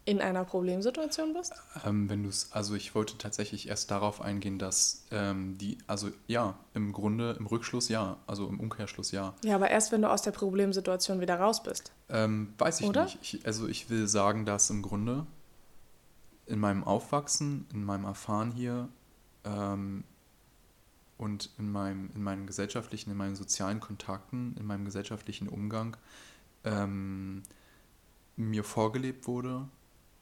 in 0.06 0.22
einer 0.22 0.46
Problemsituation 0.46 1.34
bist? 1.34 1.54
Ähm, 1.86 2.10
wenn 2.10 2.24
du 2.24 2.30
es, 2.30 2.52
also 2.52 2.76
ich 2.76 2.94
wollte 2.94 3.18
tatsächlich 3.18 3.68
erst 3.68 3.90
darauf 3.90 4.22
eingehen, 4.22 4.60
dass 4.60 5.04
ähm, 5.12 5.58
die, 5.58 5.80
also 5.88 6.10
ja, 6.28 6.58
im 6.74 6.94
Grunde 6.94 7.36
im 7.40 7.48
Rückschluss 7.48 7.90
ja, 7.90 8.18
also 8.28 8.48
im 8.48 8.60
Umkehrschluss 8.60 9.12
ja. 9.12 9.34
Ja, 9.44 9.56
aber 9.56 9.72
erst 9.72 9.92
wenn 9.92 10.04
du 10.04 10.10
aus 10.10 10.22
der 10.22 10.32
Problemsituation 10.32 11.22
wieder 11.22 11.40
raus 11.40 11.64
bist. 11.64 11.92
Ähm, 12.10 12.54
weiß 12.58 12.82
ich 12.82 12.88
Oder? 12.88 13.06
nicht. 13.06 13.18
Ich, 13.22 13.46
also 13.46 13.68
ich 13.68 13.90
will 13.90 14.08
sagen, 14.08 14.46
dass 14.46 14.70
im 14.70 14.84
Grunde 14.84 15.26
in 16.48 16.60
meinem 16.60 16.84
Aufwachsen, 16.84 17.66
in 17.74 17.84
meinem 17.84 18.06
Erfahren 18.06 18.52
hier, 18.52 18.90
ähm, 19.44 20.04
und 21.18 21.50
in, 21.58 21.72
meinem, 21.72 22.10
in 22.14 22.24
meinen 22.24 22.46
gesellschaftlichen, 22.46 23.12
in 23.12 23.18
meinen 23.18 23.36
sozialen 23.36 23.80
Kontakten, 23.80 24.56
in 24.60 24.66
meinem 24.66 24.86
gesellschaftlichen 24.86 25.48
Umgang 25.48 25.96
ähm, 26.64 27.44
mir 28.36 28.64
vorgelebt 28.64 29.28
wurde, 29.28 29.68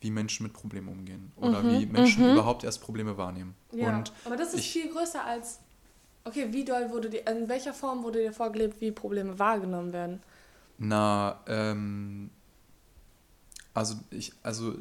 wie 0.01 0.11
Menschen 0.11 0.43
mit 0.43 0.53
Problemen 0.53 0.89
umgehen 0.89 1.31
oder 1.37 1.63
mhm, 1.63 1.79
wie 1.79 1.85
Menschen 1.85 2.25
mhm. 2.25 2.33
überhaupt 2.33 2.63
erst 2.63 2.81
Probleme 2.81 3.17
wahrnehmen. 3.17 3.55
Ja, 3.71 3.97
und 3.97 4.11
aber 4.25 4.35
das 4.35 4.53
ist 4.53 4.59
ich, 4.59 4.71
viel 4.71 4.91
größer 4.91 5.23
als, 5.23 5.59
okay, 6.25 6.51
wie 6.51 6.65
doll 6.65 6.91
wurde 6.91 7.09
dir, 7.09 7.25
in 7.27 7.47
welcher 7.47 7.73
Form 7.73 8.03
wurde 8.03 8.19
dir 8.19 8.33
vorgelebt, 8.33 8.79
wie 8.81 8.91
Probleme 8.91 9.39
wahrgenommen 9.39 9.93
werden? 9.93 10.21
Na, 10.77 11.39
ähm, 11.47 12.29
also 13.73 13.95
ich, 14.11 14.33
also 14.43 14.75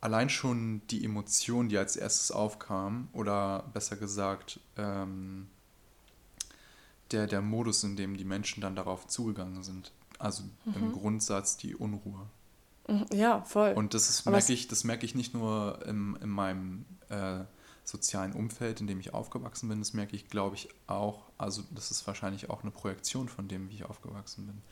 allein 0.00 0.30
schon 0.30 0.82
die 0.88 1.04
Emotion, 1.04 1.68
die 1.68 1.78
als 1.78 1.96
erstes 1.96 2.30
aufkam, 2.30 3.08
oder 3.12 3.70
besser 3.72 3.96
gesagt, 3.96 4.60
ähm, 4.76 5.48
der, 7.10 7.26
der 7.26 7.42
Modus, 7.42 7.84
in 7.84 7.96
dem 7.96 8.16
die 8.16 8.24
Menschen 8.24 8.60
dann 8.60 8.76
darauf 8.76 9.06
zugegangen 9.06 9.62
sind. 9.62 9.92
Also 10.18 10.44
mhm. 10.64 10.74
im 10.74 10.92
Grundsatz 10.92 11.56
die 11.56 11.74
Unruhe. 11.74 12.26
Mhm, 12.88 13.06
ja, 13.12 13.42
voll. 13.42 13.72
Und 13.72 13.94
das 13.94 14.08
ist, 14.08 14.26
merke 14.26 14.52
ich, 14.52 14.68
das 14.68 14.84
merke 14.84 15.06
ich 15.06 15.14
nicht 15.14 15.34
nur 15.34 15.84
im, 15.86 16.16
in 16.20 16.28
meinem 16.28 16.84
äh, 17.08 17.40
sozialen 17.84 18.32
Umfeld, 18.32 18.80
in 18.80 18.86
dem 18.86 19.00
ich 19.00 19.12
aufgewachsen 19.12 19.68
bin, 19.68 19.80
das 19.80 19.92
merke 19.92 20.14
ich, 20.14 20.28
glaube 20.28 20.56
ich, 20.56 20.68
auch, 20.86 21.24
also 21.38 21.62
das 21.70 21.90
ist 21.90 22.06
wahrscheinlich 22.06 22.50
auch 22.50 22.62
eine 22.62 22.70
Projektion 22.70 23.28
von 23.28 23.48
dem, 23.48 23.68
wie 23.70 23.74
ich 23.74 23.84
aufgewachsen 23.84 24.46
bin. 24.46 24.62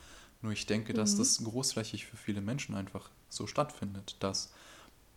Nur 0.41 0.53
ich 0.53 0.65
denke, 0.65 0.93
dass 0.93 1.13
mhm. 1.13 1.17
das 1.17 1.43
großflächig 1.43 2.05
für 2.05 2.17
viele 2.17 2.41
Menschen 2.41 2.75
einfach 2.75 3.09
so 3.27 3.45
stattfindet, 3.45 4.15
dass 4.21 4.53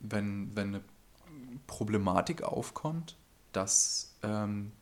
wenn, 0.03 0.55
wenn 0.55 0.69
eine 0.69 0.83
Problematik 1.67 2.43
aufkommt, 2.43 3.17
dass 3.53 4.15
ähm, 4.23 4.73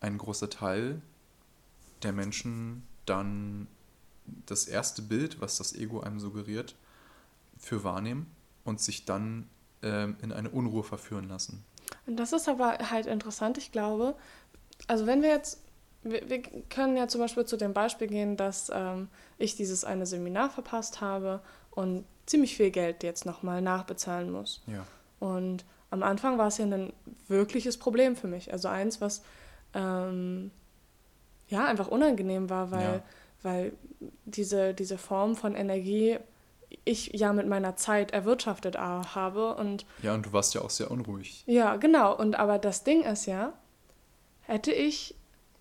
ein 0.00 0.18
großer 0.18 0.50
Teil 0.50 1.02
der 2.02 2.12
Menschen 2.12 2.82
dann 3.06 3.66
das 4.46 4.66
erste 4.66 5.02
Bild, 5.02 5.40
was 5.40 5.58
das 5.58 5.74
Ego 5.74 6.00
einem 6.00 6.20
suggeriert, 6.20 6.74
für 7.58 7.84
wahrnehmen 7.84 8.26
und 8.64 8.80
sich 8.80 9.04
dann 9.04 9.48
ähm, 9.82 10.16
in 10.22 10.32
eine 10.32 10.50
Unruhe 10.50 10.84
verführen 10.84 11.28
lassen. 11.28 11.64
Und 12.06 12.16
das 12.16 12.32
ist 12.32 12.48
aber 12.48 12.78
halt 12.90 13.06
interessant, 13.06 13.58
ich 13.58 13.72
glaube. 13.72 14.14
Also 14.86 15.06
wenn 15.06 15.22
wir 15.22 15.30
jetzt, 15.30 15.60
wir, 16.02 16.28
wir 16.28 16.42
können 16.42 16.96
ja 16.96 17.08
zum 17.08 17.20
Beispiel 17.20 17.44
zu 17.46 17.56
dem 17.56 17.72
Beispiel 17.72 18.06
gehen, 18.06 18.36
dass 18.36 18.70
ähm, 18.72 19.08
ich 19.38 19.56
dieses 19.56 19.84
eine 19.84 20.06
Seminar 20.06 20.50
verpasst 20.50 21.00
habe 21.00 21.40
und 21.70 22.04
ziemlich 22.28 22.56
viel 22.56 22.70
Geld 22.70 23.02
jetzt 23.02 23.26
nochmal 23.26 23.62
nachbezahlen 23.62 24.30
muss. 24.30 24.62
Ja. 24.66 24.84
Und 25.18 25.64
am 25.90 26.02
Anfang 26.02 26.38
war 26.38 26.48
es 26.48 26.58
ja 26.58 26.66
ein 26.66 26.92
wirkliches 27.26 27.78
Problem 27.78 28.16
für 28.16 28.28
mich. 28.28 28.52
Also 28.52 28.68
eins, 28.68 29.00
was 29.00 29.22
ähm, 29.74 30.50
ja 31.48 31.64
einfach 31.64 31.88
unangenehm 31.88 32.50
war, 32.50 32.70
weil, 32.70 32.82
ja. 32.82 33.02
weil 33.42 33.72
diese, 34.24 34.74
diese 34.74 34.98
Form 34.98 35.36
von 35.36 35.54
Energie 35.54 36.18
ich 36.84 37.12
ja 37.14 37.32
mit 37.32 37.48
meiner 37.48 37.76
Zeit 37.76 38.10
erwirtschaftet 38.10 38.76
habe 38.76 39.54
und 39.54 39.86
ja 40.02 40.12
und 40.12 40.26
du 40.26 40.34
warst 40.34 40.54
ja 40.54 40.60
auch 40.60 40.68
sehr 40.68 40.90
unruhig 40.90 41.42
ja 41.46 41.76
genau 41.76 42.14
und 42.14 42.38
aber 42.38 42.58
das 42.58 42.84
Ding 42.84 43.04
ist 43.04 43.24
ja 43.24 43.54
hätte 44.42 44.70
ich 44.70 45.14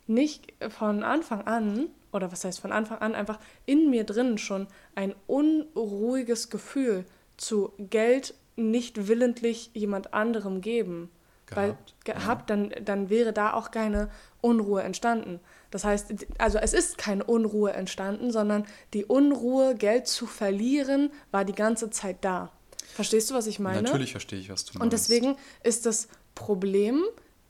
nicht 0.06 0.54
von 0.70 1.04
Anfang 1.04 1.48
an 1.48 1.88
oder 2.18 2.32
was 2.32 2.44
heißt 2.44 2.60
von 2.60 2.74
Anfang 2.74 3.00
an 3.00 3.16
einfach 3.16 3.40
in 3.66 3.90
mir 3.90 4.04
drin 4.04 4.38
schon 4.38 4.68
ein 4.96 5.16
unruhiges 5.26 6.50
Gefühl 6.50 7.06
zu 7.38 7.72
Geld 7.78 8.34
nicht 8.58 9.08
willentlich 9.08 9.72
jemand 9.74 10.14
anderem 10.14 10.60
geben 10.62 11.10
gehabt, 11.46 11.56
weil 11.56 11.78
gehabt 12.04 12.50
ja. 12.50 12.56
dann 12.58 12.74
dann 12.84 13.10
wäre 13.10 13.32
da 13.32 13.54
auch 13.54 13.72
keine 13.72 14.10
Unruhe 14.42 14.84
entstanden 14.84 15.40
das 15.72 15.84
heißt, 15.84 16.14
also 16.38 16.58
es 16.60 16.74
ist 16.74 16.98
keine 16.98 17.24
Unruhe 17.24 17.74
entstanden, 17.74 18.32
sondern 18.32 18.66
die 18.94 19.06
Unruhe, 19.06 19.76
Geld 19.76 20.08
zu 20.08 20.26
verlieren, 20.26 21.12
war 21.32 21.44
die 21.46 21.54
ganze 21.54 21.90
Zeit 21.90 22.18
da. 22.22 22.52
Verstehst 22.94 23.30
du, 23.30 23.36
was 23.36 23.48
ich 23.48 23.60
meine? 23.60 23.82
Natürlich 23.82 24.12
verstehe 24.12 24.40
ich, 24.40 24.50
was 24.50 24.66
du 24.66 24.74
meinst. 24.74 24.82
Und 24.82 24.94
deswegen 24.94 25.36
ist 25.64 25.86
das 25.86 26.08
Problem 26.36 27.04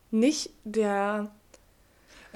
nicht 0.10 0.52
der 0.64 1.32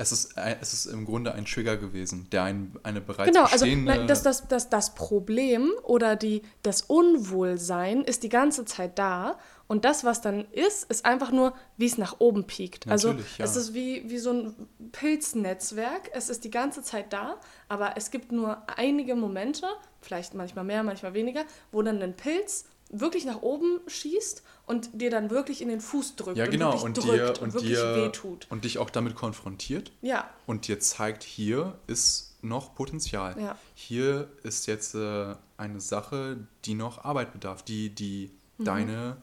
es 0.01 0.12
ist, 0.12 0.36
es 0.38 0.74
ist 0.74 0.86
im 0.88 1.05
Grunde 1.05 1.34
ein 1.34 1.46
Trigger 1.46 1.77
gewesen, 1.77 2.27
der 2.31 2.43
ein, 2.43 2.75
eine 2.84 3.01
bereits 3.01 3.31
genau, 3.31 3.46
also 3.46 3.65
nein, 3.65 4.08
das, 4.08 4.24
das, 4.24 4.48
das, 4.48 4.70
das 4.70 4.96
Problem 4.96 5.72
oder 5.84 6.15
die, 6.15 6.41
das 6.63 6.81
Unwohlsein 6.81 8.01
ist 8.01 8.24
die 8.24 8.29
ganze 8.29 8.65
Zeit 8.65 8.98
da 8.98 9.38
und 9.67 9.86
das, 9.86 10.03
was 10.03 10.20
dann 10.20 10.46
ist, 10.51 10.89
ist 10.91 11.05
einfach 11.05 11.31
nur, 11.31 11.53
wie 11.77 11.86
es 11.86 11.98
nach 11.98 12.20
oben 12.20 12.46
piekt. 12.46 12.88
Also 12.88 13.10
Natürlich, 13.10 13.39
also 13.39 13.60
ja. 13.60 13.62
es 13.62 13.67
ist 13.67 13.74
wie, 13.74 14.10
wie 14.10 14.17
so 14.17 14.31
ein 14.31 14.67
Pilznetzwerk. 14.91 16.12
Es 16.13 16.29
ist 16.29 16.43
die 16.43 16.50
ganze 16.50 16.81
Zeit 16.81 17.13
da, 17.13 17.39
aber 17.70 17.93
es 17.96 18.12
gibt 18.12 18.34
nur 18.34 18.62
einige 18.75 19.15
Momente, 19.15 19.65
vielleicht 20.01 20.34
manchmal 20.34 20.65
mehr, 20.65 20.84
manchmal 20.84 21.13
weniger, 21.13 21.46
wo 21.72 21.81
dann 21.81 22.01
ein 22.01 22.17
Pilz 22.17 22.65
wirklich 22.89 23.24
nach 23.24 23.41
oben 23.41 23.79
schießt 23.88 24.43
und 24.71 24.89
dir 24.93 25.09
dann 25.09 25.29
wirklich 25.29 25.61
in 25.61 25.67
den 25.67 25.81
Fuß 25.81 26.15
drückt. 26.15 26.37
Ja, 26.37 26.47
genau. 26.47 26.71
Und, 26.81 26.97
und 26.97 27.03
dir, 27.03 27.33
und, 27.41 27.53
und 27.55 27.61
dir 27.61 27.95
wehtut. 27.97 28.47
Und 28.49 28.63
dich 28.63 28.77
auch 28.77 28.89
damit 28.89 29.15
konfrontiert. 29.15 29.91
Ja. 30.01 30.29
Und 30.45 30.69
dir 30.69 30.79
zeigt, 30.79 31.23
hier 31.23 31.77
ist 31.87 32.37
noch 32.41 32.73
Potenzial. 32.73 33.37
Ja. 33.37 33.57
Hier 33.75 34.29
ist 34.43 34.67
jetzt 34.67 34.95
äh, 34.95 35.35
eine 35.57 35.81
Sache, 35.81 36.47
die 36.63 36.75
noch 36.75 37.03
Arbeit 37.03 37.33
bedarf, 37.33 37.63
die, 37.63 37.89
die 37.89 38.31
mhm. 38.57 38.63
deine 38.63 39.17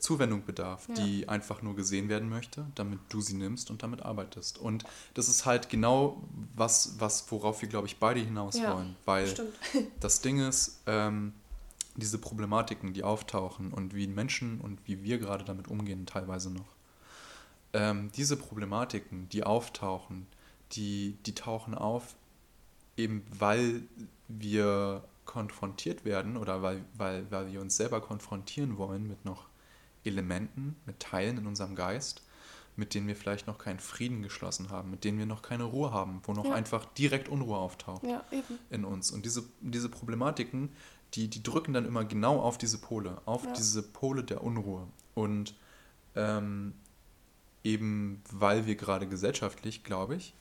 Zuwendung 0.00 0.44
bedarf, 0.44 0.88
ja. 0.88 0.94
die 0.94 1.28
einfach 1.28 1.62
nur 1.62 1.76
gesehen 1.76 2.08
werden 2.08 2.28
möchte, 2.28 2.66
damit 2.74 2.98
du 3.08 3.20
sie 3.20 3.34
nimmst 3.34 3.70
und 3.70 3.84
damit 3.84 4.02
arbeitest. 4.02 4.58
Und 4.58 4.82
das 5.14 5.28
ist 5.28 5.46
halt 5.46 5.70
genau 5.70 6.24
was, 6.56 6.96
was 6.98 7.30
worauf 7.30 7.62
wir, 7.62 7.68
glaube 7.68 7.86
ich, 7.86 7.98
beide 7.98 8.18
hinaus 8.18 8.58
ja, 8.58 8.74
wollen. 8.74 8.96
Weil 9.04 9.28
stimmt. 9.28 9.54
das 10.00 10.22
Ding 10.22 10.40
ist, 10.40 10.80
ähm, 10.86 11.34
diese 11.98 12.18
Problematiken, 12.18 12.92
die 12.92 13.02
auftauchen 13.02 13.72
und 13.72 13.94
wie 13.94 14.06
Menschen 14.06 14.60
und 14.60 14.80
wie 14.86 15.02
wir 15.02 15.18
gerade 15.18 15.44
damit 15.44 15.68
umgehen, 15.68 16.06
teilweise 16.06 16.50
noch. 16.50 16.68
Ähm, 17.72 18.10
diese 18.16 18.36
Problematiken, 18.36 19.28
die 19.30 19.42
auftauchen, 19.42 20.26
die, 20.72 21.16
die 21.26 21.34
tauchen 21.34 21.74
auf, 21.74 22.14
eben 22.96 23.24
weil 23.36 23.82
wir 24.28 25.02
konfrontiert 25.24 26.04
werden 26.04 26.36
oder 26.36 26.62
weil, 26.62 26.84
weil, 26.96 27.30
weil 27.30 27.52
wir 27.52 27.60
uns 27.60 27.76
selber 27.76 28.00
konfrontieren 28.00 28.78
wollen 28.78 29.08
mit 29.08 29.24
noch 29.24 29.46
Elementen, 30.04 30.76
mit 30.86 31.00
Teilen 31.00 31.38
in 31.38 31.46
unserem 31.46 31.74
Geist, 31.74 32.22
mit 32.76 32.94
denen 32.94 33.08
wir 33.08 33.16
vielleicht 33.16 33.48
noch 33.48 33.58
keinen 33.58 33.80
Frieden 33.80 34.22
geschlossen 34.22 34.70
haben, 34.70 34.90
mit 34.90 35.02
denen 35.02 35.18
wir 35.18 35.26
noch 35.26 35.42
keine 35.42 35.64
Ruhe 35.64 35.92
haben, 35.92 36.22
wo 36.22 36.32
noch 36.32 36.46
ja. 36.46 36.54
einfach 36.54 36.84
direkt 36.84 37.28
Unruhe 37.28 37.58
auftaucht 37.58 38.04
ja, 38.04 38.24
in 38.70 38.84
uns. 38.84 39.10
Und 39.10 39.24
diese, 39.24 39.44
diese 39.60 39.88
Problematiken, 39.88 40.70
die, 41.14 41.28
die 41.28 41.42
drücken 41.42 41.72
dann 41.72 41.86
immer 41.86 42.04
genau 42.04 42.40
auf 42.40 42.58
diese 42.58 42.78
Pole, 42.78 43.20
auf 43.24 43.44
ja. 43.44 43.52
diese 43.52 43.82
Pole 43.82 44.24
der 44.24 44.42
Unruhe. 44.42 44.86
Und 45.14 45.54
ähm, 46.14 46.74
eben 47.64 48.22
weil 48.32 48.66
wir 48.66 48.76
gerade 48.76 49.06
gesellschaftlich, 49.06 49.84
glaube 49.84 50.16
ich, 50.16 50.34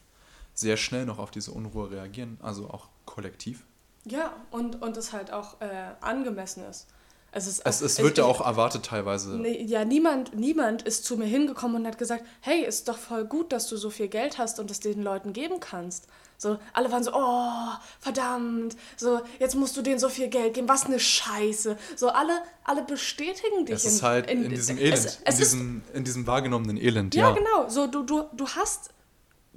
sehr 0.54 0.78
schnell 0.78 1.06
noch 1.06 1.20
auf 1.20 1.32
diese 1.32 1.52
Unruhe 1.52 1.92
reagieren, 1.92 2.38
also 2.42 2.70
auch 2.70 2.88
kollektiv. 3.06 3.64
Ja, 4.06 4.34
und, 4.52 4.82
und 4.82 4.98
es 4.98 5.14
halt 5.14 5.32
auch 5.32 5.62
äh, 5.62 5.94
angemessen 6.02 6.64
ist. 6.64 6.88
Es, 7.32 7.46
ist, 7.46 7.62
es, 7.66 7.82
es 7.82 8.02
wird 8.02 8.18
ja 8.18 8.24
auch 8.24 8.42
erwartet 8.42 8.86
teilweise. 8.86 9.38
Nee, 9.38 9.62
ja, 9.64 9.86
niemand, 9.86 10.34
niemand 10.34 10.82
ist 10.82 11.06
zu 11.06 11.18
mir 11.18 11.26
hingekommen 11.26 11.82
und 11.82 11.88
hat 11.88 11.98
gesagt, 11.98 12.26
hey, 12.42 12.64
ist 12.64 12.88
doch 12.88 12.98
voll 12.98 13.26
gut, 13.26 13.52
dass 13.52 13.68
du 13.68 13.78
so 13.78 13.90
viel 13.90 14.08
Geld 14.08 14.38
hast 14.38 14.60
und 14.60 14.72
es 14.72 14.80
den 14.80 15.04
Leuten 15.04 15.34
geben 15.34 15.60
kannst. 15.60 16.08
So, 16.40 16.60
alle 16.74 16.92
waren 16.92 17.04
so, 17.04 17.12
oh, 17.16 17.72
verdammt, 18.00 18.78
so, 18.96 19.22
jetzt 19.40 19.56
musst 19.56 19.76
du 19.76 19.82
denen 19.82 19.98
so 19.98 20.08
viel 20.08 20.28
Geld 20.28 20.54
geben, 20.54 20.70
was 20.70 20.86
eine 20.86 21.00
Scheiße. 21.00 21.78
So, 21.96 22.10
alle, 22.10 22.44
alle 22.64 22.84
bestätigen 22.84 23.66
dich. 23.66 23.76
Es 23.76 23.86
ist 23.86 24.00
in, 24.00 24.06
halt 24.06 24.30
in, 24.30 24.44
in 24.44 24.50
diesem 24.52 24.78
Elend, 24.78 24.94
es, 24.94 25.20
es 25.24 25.34
in, 25.34 25.38
diesem, 25.40 25.82
in 25.96 26.04
diesem 26.04 26.28
wahrgenommenen 26.28 26.78
Elend, 26.78 27.16
ja. 27.16 27.30
Ja, 27.30 27.36
genau. 27.36 27.70
So, 27.70 27.88
du, 27.88 28.04
du, 28.04 28.26
du 28.34 28.48
hast 28.50 28.92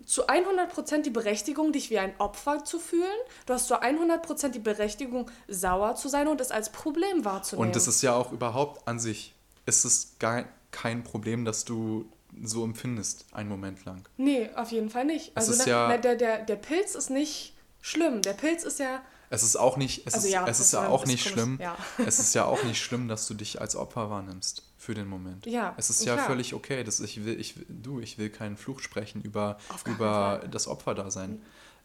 zu 0.06 0.26
100% 0.26 1.02
die 1.02 1.10
Berechtigung, 1.10 1.72
dich 1.72 1.90
wie 1.90 1.98
ein 1.98 2.14
Opfer 2.18 2.64
zu 2.64 2.78
fühlen. 2.78 3.04
Du 3.44 3.52
hast 3.52 3.68
zu 3.68 3.80
100% 3.80 4.48
die 4.48 4.58
Berechtigung, 4.58 5.30
sauer 5.48 5.96
zu 5.96 6.08
sein 6.08 6.28
und 6.28 6.40
es 6.40 6.50
als 6.50 6.72
Problem 6.72 7.26
wahrzunehmen. 7.26 7.68
Und 7.68 7.76
das 7.76 7.88
ist 7.88 8.00
ja 8.02 8.14
auch 8.14 8.32
überhaupt 8.32 8.88
an 8.88 8.98
sich, 8.98 9.34
ist 9.66 9.84
es 9.84 10.16
gar 10.18 10.46
kein 10.70 11.04
Problem, 11.04 11.44
dass 11.44 11.64
du 11.64 12.06
so 12.42 12.64
empfindest, 12.64 13.26
einen 13.32 13.48
Moment 13.48 13.84
lang. 13.84 14.08
Nee, 14.16 14.50
auf 14.54 14.70
jeden 14.72 14.90
Fall 14.90 15.04
nicht. 15.04 15.32
Also 15.36 15.52
ist 15.52 15.66
ja, 15.66 15.96
der, 15.96 16.16
der, 16.16 16.44
der 16.44 16.56
Pilz 16.56 16.94
ist 16.94 17.10
nicht 17.10 17.54
schlimm. 17.80 18.22
Der 18.22 18.32
Pilz 18.32 18.64
ist 18.64 18.78
ja. 18.78 19.02
Es 19.32 19.42
ist 19.42 19.56
auch 19.56 19.76
nicht, 19.76 20.06
es 20.06 20.14
also 20.14 20.26
ist, 20.26 20.32
ja, 20.32 20.46
es 20.46 20.58
ist 20.58 20.72
ja 20.72 20.88
auch 20.88 21.06
nicht 21.06 21.28
schlimm. 21.28 21.58
Ja. 21.60 21.76
Es 22.04 22.18
ist 22.18 22.34
ja 22.34 22.44
auch 22.46 22.64
nicht 22.64 22.82
schlimm, 22.82 23.06
dass 23.06 23.28
du 23.28 23.34
dich 23.34 23.60
als 23.60 23.76
Opfer 23.76 24.10
wahrnimmst 24.10 24.64
für 24.76 24.94
den 24.94 25.06
Moment. 25.06 25.46
Ja. 25.46 25.74
Es 25.76 25.88
ist 25.88 26.04
ja 26.04 26.14
klar. 26.14 26.26
völlig 26.26 26.52
okay. 26.54 26.82
Dass 26.82 26.98
ich 27.00 27.24
will, 27.24 27.38
ich, 27.38 27.54
du, 27.68 28.00
ich 28.00 28.18
will 28.18 28.30
keinen 28.30 28.56
Fluch 28.56 28.80
sprechen 28.80 29.22
über, 29.22 29.58
über 29.86 30.42
das 30.50 30.66
Opferdasein. 30.66 31.32
Mhm. 31.32 31.42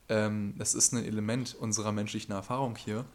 Ähm, 0.10 0.56
es 0.60 0.74
ist 0.74 0.94
ein 0.94 1.04
Element 1.04 1.56
unserer 1.56 1.92
menschlichen 1.92 2.34
Erfahrung 2.34 2.76
hier, 2.76 3.06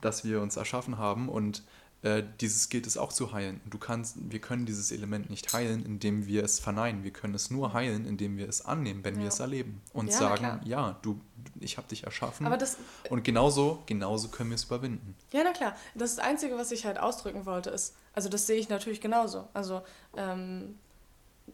das 0.00 0.24
wir 0.24 0.40
uns 0.40 0.56
erschaffen 0.56 0.98
haben 0.98 1.28
und 1.28 1.62
äh, 2.02 2.22
dieses 2.40 2.70
gilt 2.70 2.86
es 2.86 2.96
auch 2.96 3.12
zu 3.12 3.32
heilen. 3.32 3.60
Du 3.68 3.78
kannst, 3.78 4.16
wir 4.30 4.40
können 4.40 4.64
dieses 4.64 4.90
Element 4.90 5.28
nicht 5.28 5.52
heilen, 5.52 5.84
indem 5.84 6.26
wir 6.26 6.42
es 6.44 6.58
verneinen. 6.58 7.04
Wir 7.04 7.10
können 7.10 7.34
es 7.34 7.50
nur 7.50 7.74
heilen, 7.74 8.06
indem 8.06 8.38
wir 8.38 8.48
es 8.48 8.64
annehmen, 8.64 9.04
wenn 9.04 9.16
ja. 9.16 9.22
wir 9.22 9.28
es 9.28 9.40
erleben 9.40 9.82
und 9.92 10.06
ja, 10.06 10.12
sagen, 10.12 10.60
ja, 10.64 10.98
du, 11.02 11.20
ich 11.60 11.76
habe 11.76 11.88
dich 11.88 12.04
erschaffen. 12.04 12.46
Aber 12.46 12.56
das, 12.56 12.78
und 13.10 13.22
genauso, 13.22 13.82
genauso 13.84 14.28
können 14.28 14.50
wir 14.50 14.54
es 14.54 14.64
überwinden. 14.64 15.14
Ja, 15.32 15.42
na 15.44 15.52
klar. 15.52 15.76
Das, 15.94 16.16
das 16.16 16.24
Einzige, 16.24 16.56
was 16.56 16.72
ich 16.72 16.86
halt 16.86 16.98
ausdrücken 16.98 17.44
wollte, 17.44 17.68
ist, 17.70 17.94
also 18.14 18.28
das 18.30 18.46
sehe 18.46 18.58
ich 18.58 18.70
natürlich 18.70 19.02
genauso. 19.02 19.48
Also 19.52 19.82
ähm, 20.16 20.78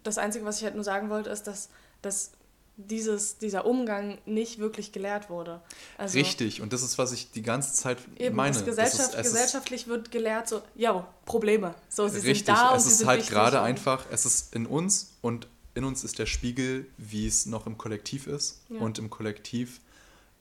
das 0.05 0.19
Einzige, 0.19 0.45
was 0.45 0.59
ich 0.59 0.65
halt 0.65 0.77
nur 0.77 0.85
sagen 0.85 1.11
wollte, 1.11 1.31
ist, 1.31 1.49
dass, 1.49 1.71
dass 2.03 2.33
dieses, 2.77 3.39
dieser 3.39 3.65
Umgang 3.65 4.19
nicht 4.27 4.59
wirklich 4.59 4.93
gelehrt 4.93 5.31
wurde. 5.31 5.63
Also, 5.97 6.19
Richtig, 6.19 6.61
und 6.61 6.73
das 6.73 6.83
ist, 6.83 6.99
was 6.99 7.13
ich 7.13 7.31
die 7.31 7.43
ganze 7.43 7.73
Zeit 7.73 7.99
eben, 8.19 8.37
meine. 8.37 8.63
Gesellschaft, 8.63 9.15
ist, 9.15 9.23
gesellschaftlich 9.23 9.87
wird 9.87 10.11
gelehrt, 10.11 10.49
so, 10.49 10.63
ja, 10.75 11.07
Probleme. 11.25 11.75
So, 11.89 12.07
sie 12.07 12.19
richtig, 12.19 12.47
sind 12.47 12.49
da 12.49 12.71
und 12.71 12.79
es 12.79 12.87
ist 12.87 13.07
halt 13.07 13.27
gerade 13.29 13.61
einfach, 13.63 14.05
es 14.11 14.27
ist 14.27 14.55
in 14.55 14.67
uns 14.67 15.15
und 15.23 15.49
in 15.75 15.85
uns 15.85 16.05
ist 16.05 16.19
der 16.19 16.27
Spiegel, 16.27 16.87
wie 16.97 17.27
es 17.27 17.47
noch 17.47 17.67
im 17.67 17.77
Kollektiv 17.77 18.27
ist. 18.27 18.63
Ja. 18.69 18.81
Und 18.81 18.99
im 18.99 19.11
Kollektiv 19.11 19.81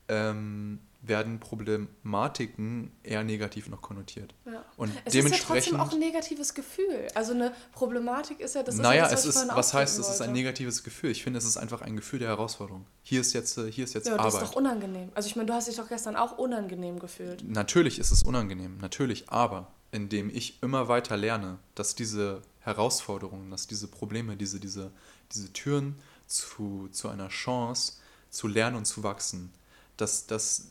ähm, 0.08 0.80
werden 1.08 1.40
Problematiken 1.40 2.92
eher 3.04 3.24
negativ 3.24 3.70
noch 3.70 3.82
konnotiert. 3.82 4.34
Ja. 4.46 4.64
Und 4.78 4.92
es 5.06 5.14
dementsprechend, 5.14 5.58
ist 5.58 5.72
ja 5.72 5.78
trotzdem 5.78 5.80
auch 5.80 5.94
ein 5.94 6.00
negatives 6.00 6.54
Gefühl. 6.54 7.08
Also 7.16 7.34
eine 7.34 7.54
Problematik 7.74 8.40
ist 8.40 8.56
ja, 8.56 8.64
das 8.64 8.76
naja, 8.76 9.06
ist 9.06 9.10
ja 9.10 9.16
das, 9.16 9.26
es 9.26 9.36
ist, 9.36 9.56
was 9.56 9.74
heißt, 9.74 10.00
es 10.00 10.10
ist 10.10 10.22
ein 10.22 10.34
negatives 10.34 10.84
Gefühl? 10.84 11.12
Ich 11.12 11.24
finde, 11.24 11.40
es 11.40 11.46
ist 11.46 11.58
einfach 11.58 11.82
ein 11.82 11.96
Gefühl 11.96 12.20
der 12.20 12.30
Herausforderung. 12.30 12.86
Hier 13.04 13.22
ist 13.22 13.34
jetzt, 13.34 13.56
hier 13.56 13.84
ist 13.84 13.94
jetzt 13.94 14.08
ja, 14.08 14.14
Arbeit. 14.14 14.26
das 14.26 14.44
ist 14.44 14.52
doch 14.52 14.56
unangenehm. 14.56 15.10
Also 15.16 15.28
ich 15.28 15.36
meine, 15.36 15.48
du 15.48 15.54
hast 15.54 15.68
dich 15.68 15.76
doch 15.76 15.88
gestern 15.90 16.16
auch 16.16 16.38
unangenehm 16.38 17.00
gefühlt. 17.00 17.44
Natürlich 17.48 18.00
ist 18.00 18.12
es 18.12 18.24
unangenehm, 18.24 18.78
natürlich, 18.80 19.30
aber 19.30 19.72
indem 19.92 20.30
ich 20.30 20.62
immer 20.62 20.88
weiter 20.88 21.18
lerne, 21.18 21.60
dass 21.74 21.96
diese 21.96 22.42
Herausforderungen, 22.60 23.52
dass 23.52 23.68
diese 23.68 23.88
Probleme, 23.88 24.36
diese, 24.36 24.60
diese, 24.60 24.92
diese 25.32 25.54
Türen 25.54 25.96
zu, 26.28 26.90
zu 26.92 27.10
einer 27.10 27.30
Chance 27.30 27.94
zu 28.30 28.48
lernen 28.48 28.76
und 28.76 28.86
zu 28.86 29.04
wachsen, 29.04 29.52
dass, 29.98 30.28
dass, 30.28 30.68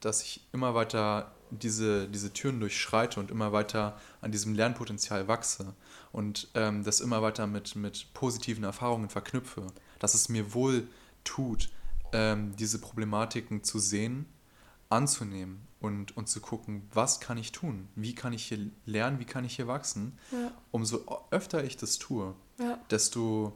dass 0.00 0.22
ich 0.22 0.46
immer 0.52 0.74
weiter 0.74 1.32
diese, 1.50 2.08
diese 2.08 2.32
Türen 2.32 2.60
durchschreite 2.60 3.20
und 3.20 3.30
immer 3.30 3.52
weiter 3.52 3.98
an 4.20 4.32
diesem 4.32 4.54
Lernpotenzial 4.54 5.28
wachse 5.28 5.74
und 6.12 6.48
ähm, 6.54 6.84
das 6.84 7.00
immer 7.00 7.22
weiter 7.22 7.46
mit, 7.46 7.76
mit 7.76 8.12
positiven 8.14 8.64
Erfahrungen 8.64 9.08
verknüpfe, 9.08 9.66
dass 9.98 10.14
es 10.14 10.28
mir 10.28 10.54
wohl 10.54 10.86
tut, 11.24 11.70
ähm, 12.12 12.54
diese 12.56 12.80
Problematiken 12.80 13.64
zu 13.64 13.78
sehen, 13.78 14.26
anzunehmen 14.88 15.66
und, 15.80 16.16
und 16.16 16.28
zu 16.28 16.40
gucken, 16.40 16.88
was 16.92 17.20
kann 17.20 17.38
ich 17.38 17.52
tun, 17.52 17.88
wie 17.94 18.14
kann 18.14 18.32
ich 18.32 18.44
hier 18.44 18.70
lernen, 18.86 19.18
wie 19.20 19.24
kann 19.24 19.44
ich 19.44 19.56
hier 19.56 19.68
wachsen. 19.68 20.18
Ja. 20.32 20.50
Umso 20.70 21.04
öfter 21.30 21.64
ich 21.64 21.76
das 21.76 21.98
tue, 21.98 22.34
ja. 22.58 22.78
desto 22.90 23.52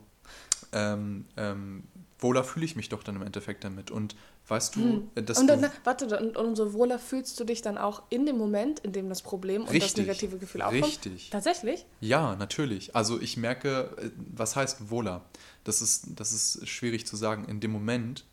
ähm, 0.73 1.27
ähm 1.37 1.85
wohler 2.23 2.45
fühle 2.45 2.65
ich 2.65 2.77
mich 2.77 2.89
doch 2.89 3.03
dann 3.03 3.17
im 3.17 3.23
Endeffekt 3.23 3.65
damit. 3.65 3.91
Und 3.91 4.15
weißt 4.49 4.77
du, 4.77 4.81
hm. 4.81 5.11
Äh, 5.15 5.23
dass 5.23 5.39
und 5.39 5.47
dann, 5.47 5.63
du 5.63 5.71
warte, 5.85 6.19
und 6.19 6.37
umso 6.37 6.73
wohler 6.73 6.99
fühlst 6.99 7.39
du 7.39 7.45
dich 7.45 7.63
dann 7.63 7.79
auch 7.79 8.03
in 8.11 8.27
dem 8.27 8.37
Moment, 8.37 8.81
in 8.81 8.93
dem 8.93 9.09
das 9.09 9.23
Problem 9.23 9.63
richtig, 9.63 9.75
und 9.75 9.83
das 9.83 9.97
negative 9.97 10.39
Gefühl 10.39 10.63
aufkommt? 10.63 10.85
Richtig. 10.85 11.31
Tatsächlich? 11.31 11.87
Ja, 12.01 12.37
natürlich. 12.37 12.95
Also 12.97 13.21
ich 13.21 13.37
merke, 13.37 13.97
äh, 13.99 14.11
was 14.17 14.57
heißt 14.57 14.91
wohler? 14.91 15.25
Das 15.65 15.83
ist, 15.83 16.07
das 16.17 16.33
ist 16.33 16.69
schwierig 16.69 17.07
zu 17.07 17.17
sagen. 17.17 17.45
In 17.47 17.61
dem 17.61 17.71
Moment 17.71 18.25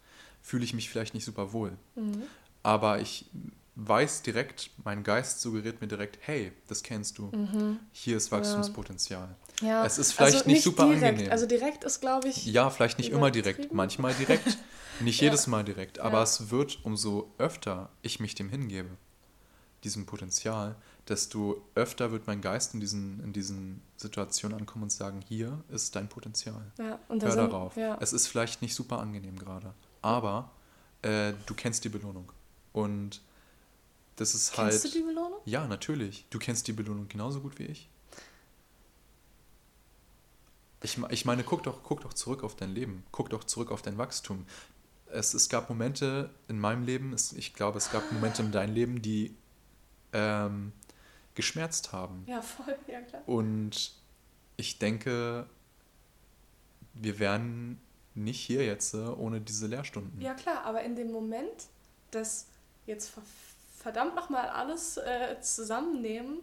fühle 0.42 0.64
ich 0.64 0.74
mich 0.74 0.90
vielleicht 0.90 1.14
nicht 1.14 1.26
super 1.26 1.54
wohl. 1.54 1.78
Mhm. 1.96 2.24
Aber 2.64 3.00
ich 3.00 3.26
weiß 3.76 4.24
direkt, 4.24 4.72
mein 4.84 5.04
Geist 5.04 5.42
suggeriert 5.42 5.80
mir 5.82 5.88
direkt, 5.88 6.20
hey, 6.22 6.52
das 6.68 6.84
kennst 6.84 7.18
du. 7.18 7.28
Mhm. 7.28 7.80
Hier 7.92 8.18
ist 8.18 8.32
Wachstumspotenzial. 8.32 9.36
Ja. 9.62 9.86
Es 9.86 9.98
ist 9.98 10.14
vielleicht 10.14 10.36
also 10.36 10.48
nicht, 10.48 10.56
nicht, 10.56 10.64
super 10.64 10.86
direkt. 10.86 11.04
angenehm. 11.04 11.32
Also 11.32 11.46
direkt 11.46 11.84
ist, 11.84 12.00
glaube 12.00 12.30
ich. 12.30 12.46
Ja, 12.46 12.70
vielleicht 12.70 12.98
nicht 12.98 13.12
immer 13.12 13.32
direkt, 13.32 13.74
manchmal 13.74 14.14
direkt, 14.14 14.58
nicht 15.00 15.20
ja. 15.22 15.26
jedes 15.26 15.48
Mal 15.48 15.64
direkt. 15.64 16.00
Aber 16.00 16.18
ja. 16.18 16.24
es 16.24 16.50
wird, 16.50 16.80
umso 16.84 17.32
öfter 17.38 17.90
ich 18.02 18.20
mich 18.20 18.36
dem 18.36 18.50
hingebe, 18.50 18.90
diesem 19.84 20.06
Potenzial, 20.06 20.76
desto 21.08 21.62
öfter 21.76 22.12
wird 22.12 22.28
mein 22.28 22.42
Geist 22.42 22.74
in 22.74 22.80
diesen, 22.80 23.24
in 23.24 23.34
diesen 23.34 23.82
Situationen 23.98 24.60
ankommen 24.60 24.84
und 24.84 24.92
sagen, 24.92 25.22
hier 25.28 25.64
ist 25.70 25.96
dein 25.96 26.08
Potenzial. 26.08 26.72
Ja, 26.78 27.00
und 27.08 27.24
Hör 27.24 27.32
sind, 27.32 27.52
darauf. 27.52 27.76
Ja. 27.76 27.98
Es 28.00 28.14
ist 28.14 28.28
vielleicht 28.28 28.62
nicht 28.62 28.76
super 28.76 29.00
angenehm 29.00 29.38
gerade, 29.38 29.74
aber 30.02 30.52
äh, 31.02 31.34
du 31.46 31.54
kennst 31.54 31.84
die 31.86 31.90
Belohnung. 31.90 32.32
Und 32.74 33.22
das 34.18 34.36
ist 34.36 34.54
Kennst 34.54 34.58
halt. 34.58 34.72
Kennst 34.72 34.86
du 34.86 35.00
die 35.00 35.06
Belohnung? 35.06 35.40
Ja, 35.46 35.66
natürlich. 35.68 36.26
Du 36.30 36.40
kennst 36.40 36.68
die 36.68 36.74
Belohnung 36.74 37.08
genauso 37.08 37.40
gut 37.40 37.58
wie 37.58 37.66
ich. 37.66 37.90
Ich, 40.82 40.98
ich 41.10 41.26
meine, 41.26 41.44
guck 41.44 41.64
doch, 41.64 41.84
guck 41.84 42.02
doch 42.02 42.14
zurück 42.14 42.44
auf 42.44 42.56
dein 42.56 42.74
Leben. 42.74 43.04
Guck 43.12 43.30
doch 43.30 43.44
zurück 43.44 43.72
auf 43.72 43.82
dein 43.82 43.98
Wachstum. 43.98 44.46
Es, 45.12 45.34
es 45.34 45.50
gab 45.50 45.70
Momente 45.70 46.30
in 46.48 46.60
meinem 46.60 46.84
Leben, 46.84 47.14
es, 47.14 47.34
ich 47.34 47.54
glaube, 47.54 47.80
es 47.80 47.92
gab 47.92 48.12
Momente 48.12 48.42
in 48.42 48.52
deinem 48.52 48.74
Leben, 48.74 49.02
die 49.02 49.36
ähm, 50.14 50.72
geschmerzt 51.36 51.92
haben. 51.92 52.24
Ja, 52.28 52.42
voll, 52.42 52.78
ja 52.88 53.02
klar. 53.02 53.24
Und 53.26 53.94
ich 54.58 54.78
denke, 54.78 55.48
wir 56.94 57.20
wären 57.20 57.82
nicht 58.14 58.40
hier 58.40 58.66
jetzt 58.66 58.94
äh, 58.94 58.98
ohne 58.98 59.42
diese 59.42 59.68
Lehrstunden. 59.68 60.20
Ja 60.22 60.34
klar, 60.34 60.64
aber 60.64 60.84
in 60.84 60.96
dem 60.96 61.12
Moment 61.12 61.68
des 62.14 62.48
jetzt 62.86 63.14
verdammt 63.78 64.16
nochmal 64.16 64.50
alles 64.50 64.98
äh, 64.98 65.40
zusammennehmen 65.42 66.40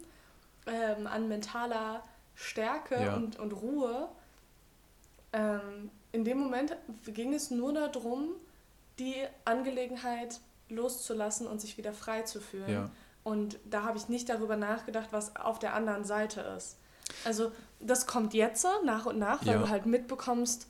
ähm, 0.66 1.06
an 1.06 1.28
mentaler 1.28 2.02
Stärke 2.34 2.94
ja. 2.94 3.16
und, 3.16 3.38
und 3.38 3.52
Ruhe. 3.52 4.08
Ähm, 5.36 5.90
in 6.12 6.24
dem 6.24 6.38
Moment 6.38 6.76
ging 7.04 7.34
es 7.34 7.50
nur 7.50 7.72
darum, 7.74 8.30
die 8.98 9.14
Angelegenheit 9.44 10.40
loszulassen 10.70 11.46
und 11.46 11.60
sich 11.60 11.76
wieder 11.76 11.92
frei 11.92 12.22
zu 12.22 12.40
fühlen. 12.40 12.70
Ja. 12.70 12.90
Und 13.22 13.58
da 13.64 13.82
habe 13.82 13.98
ich 13.98 14.08
nicht 14.08 14.28
darüber 14.28 14.56
nachgedacht, 14.56 15.08
was 15.10 15.36
auf 15.36 15.58
der 15.58 15.74
anderen 15.74 16.04
Seite 16.04 16.40
ist. 16.56 16.78
Also 17.24 17.52
das 17.80 18.06
kommt 18.06 18.34
jetzt 18.34 18.66
nach 18.84 19.04
und 19.04 19.18
nach, 19.18 19.44
weil 19.44 19.54
ja. 19.54 19.58
du 19.60 19.68
halt 19.68 19.84
mitbekommst, 19.84 20.66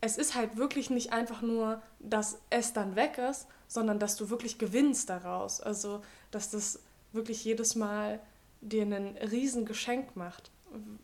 es 0.00 0.18
ist 0.18 0.34
halt 0.34 0.56
wirklich 0.56 0.90
nicht 0.90 1.12
einfach 1.12 1.40
nur, 1.40 1.82
dass 1.98 2.38
es 2.50 2.72
dann 2.72 2.94
weg 2.94 3.18
ist, 3.18 3.46
sondern 3.66 3.98
dass 3.98 4.16
du 4.16 4.30
wirklich 4.30 4.58
gewinnst 4.58 5.08
daraus. 5.08 5.60
Also, 5.60 6.02
dass 6.30 6.50
das 6.50 6.80
wirklich 7.12 7.44
jedes 7.44 7.74
Mal 7.74 8.20
dir 8.60 8.82
ein 8.82 9.16
Riesengeschenk 9.16 10.14
macht, 10.14 10.50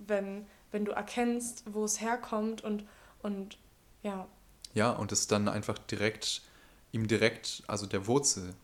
wenn, 0.07 0.47
wenn 0.75 0.85
du 0.85 0.93
erkennst, 0.93 1.63
wo 1.73 1.85
es 1.85 2.01
herkommt 2.01 2.63
und, 2.63 2.85
und 3.23 3.57
ja. 4.03 4.27
Ja, 4.75 4.91
und 4.91 5.13
es 5.13 5.29
dann 5.29 5.49
einfach 5.49 5.79
direkt, 5.79 6.43
ihm 6.93 7.07
direkt, 7.07 7.63
also 7.69 7.87
der 7.87 8.07
Wurzel, 8.07 8.55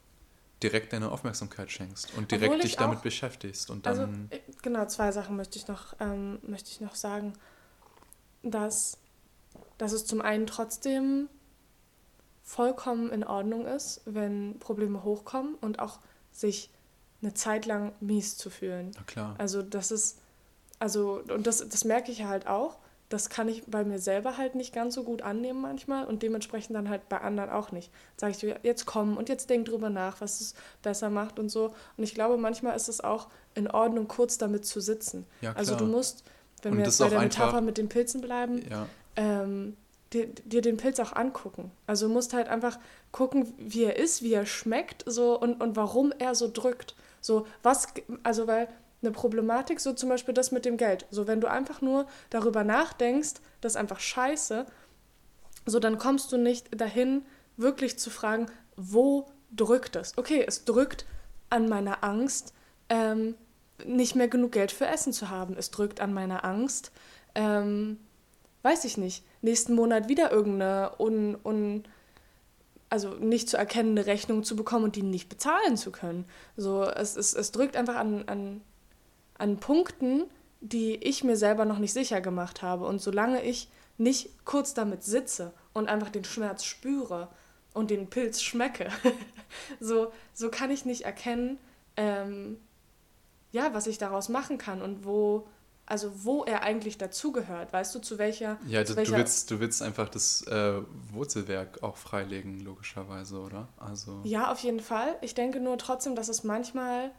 direkt 0.62 0.92
deine 0.92 1.11
Aufmerksamkeit 1.11 1.70
schenkst 1.70 2.12
und 2.18 2.31
direkt 2.33 2.62
dich 2.62 2.77
damit 2.77 2.99
auch, 2.99 3.03
beschäftigst. 3.03 3.70
Und 3.70 3.87
also, 3.87 4.03
dann 4.03 4.29
also, 4.31 4.44
genau, 4.61 4.85
zwei 4.87 5.12
Sachen 5.12 5.37
möchte 5.37 5.59
ich 5.59 5.68
noch, 5.68 5.94
ähm, 6.01 6.38
möchte 6.42 6.70
ich 6.70 6.81
noch 6.81 6.96
sagen. 6.96 7.33
Dass, 8.42 8.99
dass 9.79 9.92
es 9.92 10.05
zum 10.05 10.20
einen 10.20 10.46
trotzdem 10.46 11.29
vollkommen 12.42 13.11
in 13.11 13.23
Ordnung 13.23 13.66
ist, 13.66 14.01
wenn 14.05 14.59
Probleme 14.59 15.05
hochkommen 15.05 15.55
und 15.55 15.79
auch 15.79 16.01
sich 16.33 16.70
eine 17.23 17.35
Zeit 17.35 17.66
lang 17.66 17.92
mies 18.01 18.37
zu 18.37 18.51
fühlen. 18.51 18.90
Na 18.96 19.03
klar. 19.05 19.35
Also 19.38 19.62
das 19.62 19.90
ist, 19.90 20.20
also, 20.81 21.23
und 21.29 21.47
das, 21.47 21.69
das 21.69 21.85
merke 21.85 22.11
ich 22.11 22.25
halt 22.25 22.49
auch, 22.49 22.79
das 23.11 23.29
kann 23.29 23.49
ich 23.49 23.64
bei 23.66 23.85
mir 23.85 23.99
selber 23.99 24.37
halt 24.38 24.55
nicht 24.55 24.73
ganz 24.73 24.95
so 24.95 25.03
gut 25.03 25.23
annehmen 25.23 25.61
manchmal 25.61 26.07
und 26.07 26.23
dementsprechend 26.23 26.77
dann 26.77 26.88
halt 26.88 27.09
bei 27.09 27.21
anderen 27.21 27.51
auch 27.51 27.73
nicht. 27.73 27.90
Sage 28.16 28.31
ich 28.31 28.38
dir, 28.38 28.61
jetzt 28.62 28.87
komm 28.87 29.16
und 29.16 29.29
jetzt 29.29 29.51
denk 29.51 29.66
drüber 29.66 29.90
nach, 29.90 30.21
was 30.21 30.40
es 30.40 30.55
besser 30.83 31.11
macht 31.11 31.40
und 31.40 31.49
so. 31.49 31.75
Und 31.97 32.05
ich 32.05 32.14
glaube, 32.14 32.38
manchmal 32.38 32.77
ist 32.77 32.88
es 32.88 33.01
auch 33.01 33.29
in 33.55 33.69
Ordnung, 33.69 34.07
kurz 34.07 34.38
damit 34.38 34.64
zu 34.64 34.81
sitzen. 34.81 35.27
Ja, 35.40 35.53
also 35.55 35.75
du 35.75 35.87
musst, 35.87 36.23
wenn 36.62 36.73
und 36.73 36.79
wir 36.79 36.85
jetzt 36.85 36.99
bei 36.99 37.09
der 37.09 37.21
Metapher 37.21 37.61
mit 37.61 37.79
den 37.79 37.88
Pilzen 37.88 38.21
bleiben, 38.21 38.64
ja. 38.71 38.87
ähm, 39.16 39.77
dir, 40.12 40.29
dir 40.29 40.62
den 40.62 40.77
Pilz 40.77 41.01
auch 41.01 41.12
angucken. 41.12 41.73
Also 41.88 42.07
du 42.07 42.12
musst 42.12 42.33
halt 42.33 42.49
einfach 42.49 42.79
gucken, 43.11 43.53
wie 43.59 43.83
er 43.83 43.97
ist, 43.97 44.23
wie 44.23 44.35
er 44.35 44.47
schmeckt 44.47 45.03
so 45.07 45.38
und, 45.38 45.61
und 45.61 45.75
warum 45.75 46.12
er 46.16 46.37
so 46.37 46.49
drückt. 46.49 46.95
So, 47.21 47.49
was, 47.64 47.88
also 48.23 48.47
weil 48.47 48.69
eine 49.03 49.13
Problematik, 49.13 49.81
so 49.81 49.93
zum 49.93 50.09
Beispiel 50.09 50.35
das 50.35 50.53
mit 50.53 50.65
dem 50.65 50.77
Geld. 50.77 51.07
So, 51.11 51.27
wenn 51.27 51.41
du 51.41 51.51
einfach 51.51 51.81
nur 51.81 52.07
darüber 52.29 52.65
nachdenkst, 52.65 53.35
das 53.61 53.73
ist 53.73 53.77
einfach 53.77 54.01
scheiße, 54.01 54.67
so 55.67 55.79
dann 55.79 55.99
kommst 55.99 56.33
du 56.33 56.37
nicht 56.37 56.69
dahin, 56.79 57.23
wirklich 57.57 57.99
zu 57.99 58.11
fragen, 58.11 58.47
wo 58.77 59.27
drückt 59.55 59.97
es? 59.97 60.17
Okay, 60.17 60.45
es 60.47 60.65
drückt 60.65 61.07
an 61.51 61.69
meiner 61.69 62.05
Angst, 62.05 62.55
ähm, 62.89 63.35
nicht 63.85 64.15
mehr 64.15 64.29
genug 64.29 64.53
Geld 64.53 64.73
für 64.73 64.87
Essen 64.87 65.13
zu 65.13 65.31
haben. 65.31 65.57
Es 65.57 65.71
drückt 65.71 66.01
an 66.01 66.13
meiner 66.13 66.45
Angst, 66.45 66.93
ähm, 67.35 67.99
weiß 68.63 68.85
ich 68.85 68.97
nicht, 68.97 69.25
nächsten 69.43 69.75
Monat 69.75 70.09
wieder 70.09 70.31
irgendeine 70.31 70.93
un, 70.99 71.37
un, 71.43 71.85
also 72.91 73.11
nicht 73.15 73.49
zu 73.49 73.57
erkennende 73.57 74.07
Rechnung 74.07 74.45
zu 74.45 74.57
bekommen 74.57 74.85
und 74.85 74.97
die 74.97 75.03
nicht 75.03 75.29
bezahlen 75.29 75.77
zu 75.77 75.91
können. 75.91 76.27
So, 76.57 76.85
es, 76.85 77.17
es, 77.17 77.35
es 77.35 77.53
drückt 77.53 77.77
einfach 77.77 77.97
an, 77.97 78.25
an, 78.27 78.61
an 79.40 79.59
Punkten, 79.59 80.24
die 80.61 80.96
ich 80.96 81.24
mir 81.24 81.37
selber 81.37 81.64
noch 81.64 81.79
nicht 81.79 81.92
sicher 81.92 82.20
gemacht 82.20 82.62
habe. 82.62 82.87
Und 82.87 83.00
solange 83.00 83.42
ich 83.42 83.68
nicht 83.98 84.44
kurz 84.44 84.74
damit 84.74 85.03
sitze 85.03 85.53
und 85.72 85.88
einfach 85.88 86.11
den 86.11 86.24
Schmerz 86.24 86.64
spüre 86.64 87.29
und 87.72 87.90
den 87.90 88.09
Pilz 88.09 88.42
schmecke, 88.42 88.88
so, 89.81 90.12
so 90.35 90.50
kann 90.50 90.70
ich 90.70 90.85
nicht 90.85 91.03
erkennen, 91.03 91.59
ähm, 91.96 92.59
ja, 93.53 93.74
was 93.74 93.87
ich 93.87 93.98
daraus 93.98 94.29
machen 94.29 94.59
kann 94.59 94.81
und 94.81 95.05
wo, 95.05 95.46
also 95.87 96.24
wo 96.24 96.44
er 96.44 96.62
eigentlich 96.62 96.98
dazugehört. 96.98 97.72
Weißt 97.72 97.94
du, 97.94 97.98
zu 97.98 98.18
welcher. 98.18 98.59
Ja, 98.66 98.85
zu 98.85 98.92
du, 98.92 98.98
welcher, 98.98 99.16
willst, 99.16 99.50
du 99.50 99.61
willst 99.61 99.83
einfach 99.83 100.09
das 100.09 100.46
äh, 100.46 100.83
Wurzelwerk 101.12 101.83
auch 101.83 101.96
freilegen, 101.96 102.61
logischerweise, 102.61 103.40
oder? 103.40 103.68
Also. 103.76 104.20
Ja, 104.24 104.53
auf 104.53 104.61
jeden 104.61 104.81
Fall. 104.81 105.16
Ich 105.20 105.35
denke 105.35 105.61
nur 105.61 105.79
trotzdem, 105.79 106.14
dass 106.14 106.29
es 106.29 106.44
manchmal. 106.44 107.11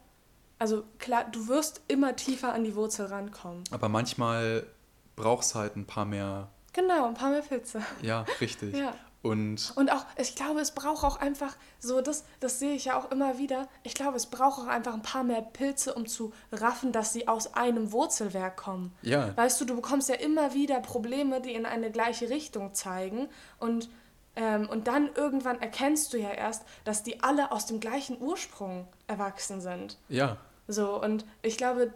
Also 0.62 0.84
klar, 1.00 1.26
du 1.32 1.48
wirst 1.48 1.82
immer 1.88 2.16
tiefer 2.16 2.54
an 2.54 2.64
die 2.64 2.76
Wurzel 2.76 3.08
rankommen. 3.08 3.64
Aber 3.72 3.90
manchmal 3.90 4.68
braucht 5.16 5.44
es 5.44 5.56
halt 5.56 5.76
ein 5.76 5.88
paar 5.88 6.06
mehr. 6.06 6.50
Genau, 6.74 7.08
ein 7.08 7.16
paar 7.16 7.32
mehr 7.32 7.42
Pilze. 7.42 7.82
Ja, 8.04 8.26
richtig. 8.40 8.78
Ja. 8.78 8.94
Und 9.24 9.74
Und 9.76 9.92
auch, 9.92 10.06
ich 10.18 10.36
glaube, 10.36 10.60
es 10.60 10.70
braucht 10.72 11.04
auch 11.04 11.18
einfach, 11.18 11.56
so 11.80 12.02
das, 12.02 12.26
das 12.42 12.60
sehe 12.60 12.76
ich 12.76 12.86
ja 12.86 12.96
auch 13.00 13.10
immer 13.10 13.40
wieder, 13.40 13.68
ich 13.82 13.96
glaube, 13.96 14.18
es 14.18 14.28
braucht 14.28 14.60
auch 14.62 14.68
einfach 14.68 14.94
ein 14.94 15.02
paar 15.02 15.24
mehr 15.24 15.42
Pilze, 15.42 15.96
um 15.96 16.06
zu 16.06 16.32
raffen, 16.52 16.92
dass 16.92 17.12
sie 17.12 17.28
aus 17.28 17.56
einem 17.56 17.92
Wurzelwerk 17.92 18.56
kommen. 18.58 18.94
ja, 19.02 19.36
Weißt 19.36 19.60
du, 19.62 19.66
du 19.66 19.76
bekommst 19.76 20.10
ja 20.10 20.16
immer 20.16 20.54
wieder 20.54 20.80
Probleme, 20.80 21.42
die 21.42 21.54
in 21.54 21.66
eine 21.66 21.90
gleiche 21.90 22.30
Richtung 22.30 22.76
zeigen 22.76 23.30
und, 23.60 23.90
ähm, 24.36 24.70
und 24.70 24.88
dann 24.88 25.10
irgendwann 25.16 25.60
erkennst 25.60 26.14
du 26.14 26.18
ja 26.18 26.32
erst, 26.32 26.64
dass 26.84 27.02
die 27.02 27.22
alle 27.24 27.52
aus 27.52 27.66
dem 27.66 27.80
gleichen 27.80 28.22
Ursprung 28.22 28.88
erwachsen 29.08 29.60
sind. 29.60 29.98
ja, 30.08 30.38
So, 30.72 31.02
und 31.02 31.26
ich 31.42 31.58
glaube, 31.58 31.94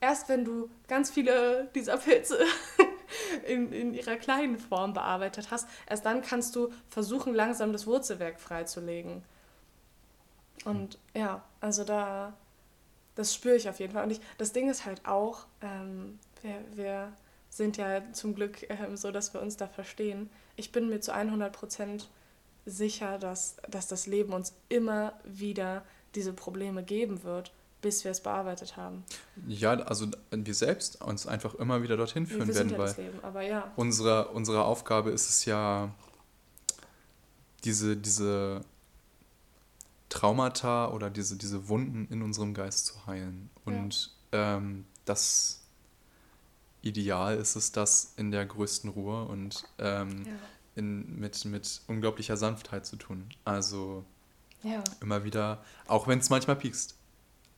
erst 0.00 0.28
wenn 0.28 0.44
du 0.44 0.68
ganz 0.88 1.10
viele 1.10 1.68
dieser 1.74 1.96
Pilze 1.96 2.38
in, 3.46 3.72
in 3.72 3.94
ihrer 3.94 4.16
kleinen 4.16 4.58
Form 4.58 4.92
bearbeitet 4.92 5.50
hast, 5.50 5.68
erst 5.88 6.04
dann 6.04 6.22
kannst 6.22 6.56
du 6.56 6.72
versuchen, 6.88 7.34
langsam 7.34 7.72
das 7.72 7.86
Wurzelwerk 7.86 8.40
freizulegen. 8.40 9.22
Und 10.64 10.98
ja, 11.14 11.42
also 11.60 11.84
da, 11.84 12.32
das 13.14 13.34
spüre 13.34 13.56
ich 13.56 13.68
auf 13.68 13.78
jeden 13.78 13.92
Fall. 13.92 14.04
Und 14.04 14.10
ich, 14.10 14.20
das 14.38 14.52
Ding 14.52 14.68
ist 14.68 14.84
halt 14.84 15.06
auch, 15.06 15.46
ähm, 15.62 16.18
wir, 16.42 16.64
wir 16.74 17.12
sind 17.50 17.76
ja 17.76 18.02
zum 18.12 18.34
Glück 18.34 18.68
ähm, 18.68 18.96
so, 18.96 19.12
dass 19.12 19.32
wir 19.32 19.40
uns 19.40 19.56
da 19.56 19.66
verstehen. 19.66 20.30
Ich 20.56 20.72
bin 20.72 20.88
mir 20.88 21.00
zu 21.00 21.12
100 21.12 21.52
Prozent 21.52 22.08
sicher, 22.64 23.18
dass, 23.18 23.56
dass 23.68 23.86
das 23.86 24.06
Leben 24.06 24.32
uns 24.32 24.54
immer 24.68 25.12
wieder 25.24 25.84
diese 26.14 26.32
Probleme 26.32 26.82
geben 26.82 27.22
wird, 27.22 27.52
bis 27.86 28.02
wir 28.02 28.10
es 28.10 28.20
bearbeitet 28.20 28.76
haben. 28.76 29.04
ja, 29.46 29.74
also 29.74 30.08
wir 30.32 30.54
selbst 30.54 31.00
uns 31.02 31.24
einfach 31.28 31.54
immer 31.54 31.84
wieder 31.84 31.96
dorthin 31.96 32.28
Wir 32.28 32.34
führen 32.36 32.52
sind 32.52 32.70
werden, 32.72 32.90
ja 32.90 32.96
weil 32.96 33.04
Leben, 33.04 33.20
aber 33.22 33.42
ja. 33.42 33.72
unsere, 33.76 34.26
unsere 34.30 34.64
Aufgabe 34.64 35.10
ist 35.12 35.28
es 35.30 35.44
ja, 35.44 35.94
diese, 37.62 37.96
diese 37.96 38.62
Traumata 40.08 40.88
oder 40.90 41.10
diese, 41.10 41.36
diese 41.36 41.68
Wunden 41.68 42.08
in 42.10 42.22
unserem 42.22 42.54
Geist 42.54 42.86
zu 42.86 43.06
heilen. 43.06 43.50
Und 43.64 44.10
ähm, 44.32 44.84
das 45.04 45.60
Ideal 46.82 47.36
ist 47.36 47.54
es, 47.54 47.70
das 47.70 48.14
in 48.16 48.32
der 48.32 48.46
größten 48.46 48.90
Ruhe 48.90 49.26
und 49.26 49.62
ähm, 49.78 50.24
Ja. 50.26 50.32
in, 50.74 51.20
mit, 51.20 51.44
mit 51.44 51.82
unglaublicher 51.86 52.36
Sanftheit 52.36 52.84
zu 52.84 52.96
tun. 52.96 53.28
Also 53.44 54.04
Ja. 54.64 54.82
immer 55.00 55.22
wieder, 55.22 55.62
auch 55.86 56.08
wenn 56.08 56.18
es 56.18 56.30
manchmal 56.30 56.56
piekst, 56.56 56.95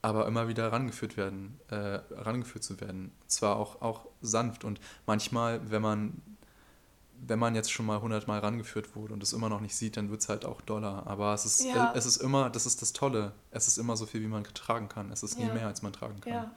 aber 0.03 0.27
immer 0.27 0.49
wieder 0.49 0.71
rangeführt 0.73 1.17
werden, 1.17 1.59
äh, 1.69 1.77
rangeführt 2.13 2.63
zu 2.65 2.81
werden. 2.81 3.11
Zwar 3.27 3.57
auch, 3.57 3.83
auch 3.83 4.07
sanft 4.21 4.65
und 4.65 4.81
manchmal, 5.07 5.71
wenn 5.71 5.83
man, 5.83 6.23
wenn 7.27 7.39
man 7.39 7.55
jetzt 7.57 7.73
schon 7.73 7.85
mal 7.87 8.01
hundertmal 8.01 8.39
rangeführt 8.39 8.95
wurde 8.95 9.13
und 9.13 9.23
es 9.23 9.33
immer 9.33 9.49
noch 9.49 9.61
nicht 9.61 9.75
sieht, 9.75 9.97
dann 9.97 10.11
wird 10.11 10.21
es 10.21 10.29
halt 10.29 10.45
auch 10.45 10.61
doller. 10.61 11.07
Aber 11.07 11.35
es 11.35 11.45
ist, 11.45 11.65
Ja. 11.65 11.93
äh, 11.93 11.99
es 11.99 12.07
ist 12.07 12.19
immer, 12.19 12.49
das 12.49 12.65
ist 12.65 12.81
das 12.81 12.93
Tolle, 12.93 13.33
es 13.51 13.67
ist 13.67 13.77
immer 13.77 13.97
so 13.97 14.07
viel, 14.07 14.21
wie 14.23 14.29
man 14.29 14.45
tragen 14.45 14.89
kann. 14.89 15.11
Es 15.11 15.23
ist 15.25 15.37
nie 15.37 15.47
Ja. 15.47 15.55
mehr, 15.55 15.67
als 15.67 15.83
man 15.83 15.93
tragen 15.93 16.21
kann. 16.21 16.33
Ja. 16.33 16.51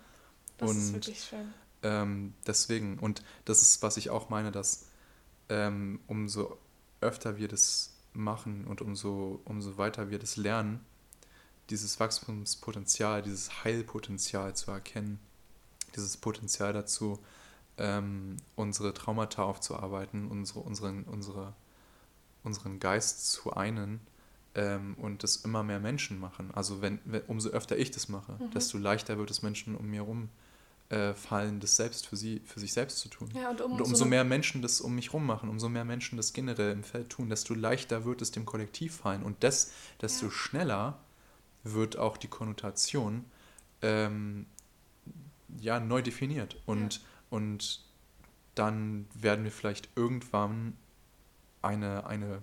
Das 0.58 0.72
ist 0.72 0.88
Und- 0.90 0.94
wirklich 0.94 1.24
schön. 1.24 1.54
Ähm, 1.84 2.36
deswegen, 2.46 3.00
und 3.00 3.24
das 3.46 3.64
ist, 3.64 3.82
was 3.82 3.98
ich 3.98 4.12
auch 4.12 4.30
meine, 4.30 4.52
dass 4.52 4.86
ähm, 5.50 6.00
umso 6.08 6.58
öfter 7.02 7.38
wir 7.38 7.48
das 7.48 7.96
machen 8.14 8.66
und 8.68 8.82
umso, 8.82 9.42
umso 9.46 9.78
weiter 9.80 10.10
wir 10.12 10.20
das 10.20 10.38
lernen, 10.38 10.86
dieses 11.72 12.00
Wachstumspotenzial, 12.00 13.22
dieses 13.22 13.64
Heilpotenzial 13.64 14.56
zu 14.56 14.72
erkennen, 14.72 15.20
dieses 15.96 16.18
Potenzial 16.18 16.74
dazu, 16.74 17.20
ähm, 17.78 18.38
unsere 18.56 18.94
Traumata 18.94 19.44
aufzuarbeiten, 19.44 20.28
unsere, 20.28 20.60
unseren, 20.60 21.04
unsere, 21.06 21.54
unseren 22.44 22.80
Geist 22.80 23.32
zu 23.32 23.54
einen 23.54 24.02
ähm, 24.56 24.96
und 25.00 25.24
das 25.24 25.38
immer 25.38 25.64
mehr 25.64 25.80
Menschen 25.80 26.20
machen. 26.20 26.52
Also 26.54 26.82
wenn, 26.82 27.00
wenn 27.06 27.22
umso 27.24 27.50
öfter 27.50 27.78
ich 27.78 27.92
das 27.92 28.10
mache, 28.10 28.34
Mhm. 28.34 28.52
desto 28.52 28.78
leichter 28.78 29.18
wird 29.18 29.32
es 29.32 29.42
Menschen 29.42 29.76
um 29.76 29.90
mir 29.90 30.02
herum 30.02 30.30
äh, 30.90 31.14
fallen, 31.14 31.62
das 31.62 31.78
selbst 31.78 32.06
für 32.08 32.18
sie, 32.18 32.42
für 32.46 32.60
sich 32.60 32.74
selbst 32.74 33.00
zu 33.00 33.08
tun. 33.08 33.30
Ja, 33.34 33.50
und 33.50 33.62
um 33.62 33.72
Und 33.72 33.78
so 33.78 33.84
umso 33.86 34.04
eine- 34.04 34.10
mehr 34.10 34.24
Menschen 34.26 34.62
das 34.62 34.82
um 34.82 34.94
mich 34.94 35.14
rum 35.14 35.26
machen, 35.26 35.48
umso 35.48 35.70
mehr 35.70 35.86
Menschen 35.86 36.18
das 36.18 36.34
generell 36.34 36.74
im 36.74 36.84
Feld 36.84 37.10
tun, 37.10 37.30
desto 37.30 37.54
leichter 37.54 38.04
wird 38.04 38.22
es 38.22 38.32
dem 38.32 38.46
Kollektiv 38.46 38.98
fallen. 38.98 39.24
Und 39.24 39.42
das, 39.46 39.72
desto 40.02 40.26
Ja. 40.26 40.32
schneller 40.34 41.00
wird 41.64 41.98
auch 41.98 42.18
die 42.18 42.28
Konnotation 42.28 43.26
ähm, 43.82 44.46
ja, 45.60 45.80
neu 45.80 46.02
definiert. 46.02 46.58
Und, 46.66 47.02
und 47.30 47.84
dann 48.56 49.08
werden 49.14 49.44
wir 49.44 49.52
vielleicht 49.52 49.90
irgendwann 49.96 50.78
eine, 51.62 52.06
eine 52.06 52.42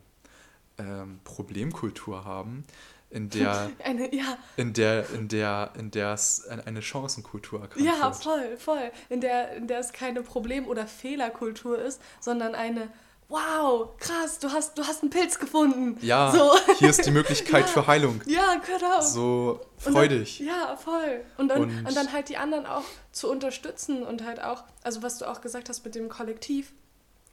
ähm, 0.78 1.20
Problemkultur 1.24 2.24
haben, 2.24 2.64
in 3.10 3.30
der, 3.30 3.70
Eine, 3.84 4.14
ja, 4.14 4.36
in 4.56 4.74
der, 4.74 5.08
in 5.10 5.28
der, 5.28 5.72
in 5.76 5.90
der 5.90 6.12
es 6.12 6.46
eine 6.46 6.82
Chancenkultur 6.82 7.62
erkannt 7.62 7.84
ja, 7.84 8.02
wird. 8.02 8.16
voll, 8.16 8.56
voll. 8.58 8.90
In 9.08 9.20
der, 9.20 9.56
in 9.56 9.66
der 9.66 9.80
es 9.80 9.92
keine 9.92 10.22
Problem- 10.22 10.66
oder 10.66 10.86
Fehlerkultur 10.86 11.78
ist, 11.78 12.02
sondern 12.20 12.54
eine, 12.54 12.90
wow, 13.28 13.90
krass, 13.98 14.38
du 14.38 14.50
hast, 14.50 14.78
du 14.78 14.84
hast 14.86 15.02
einen 15.02 15.10
Pilz 15.10 15.38
gefunden. 15.38 15.98
Ja, 16.00 16.30
So. 16.32 16.50
hier 16.78 16.88
ist 16.90 17.04
die 17.04 17.10
Möglichkeit 17.10 17.62
Ja. 17.66 17.72
für 17.72 17.86
Heilung. 17.86 18.20
Ja, 18.26 18.56
genau. 18.56 19.00
So 19.02 19.60
freudig. 19.76 20.38
Dann, 20.38 20.46
ja, 20.46 20.76
voll. 20.76 21.24
Und 21.36 21.48
dann, 21.48 21.62
Und- 21.62 21.86
und, 21.86 21.96
dann 21.96 22.12
halt 22.12 22.28
die 22.30 22.36
anderen 22.38 22.66
auch 22.66 22.84
zu 23.12 23.30
unterstützen 23.30 24.02
und 24.02 24.24
halt 24.24 24.42
auch, 24.42 24.64
also 24.82 25.02
was 25.02 25.18
du 25.18 25.26
auch 25.26 25.40
gesagt 25.40 25.68
hast 25.68 25.84
mit 25.84 25.94
dem 25.94 26.08
Kollektiv. 26.08 26.72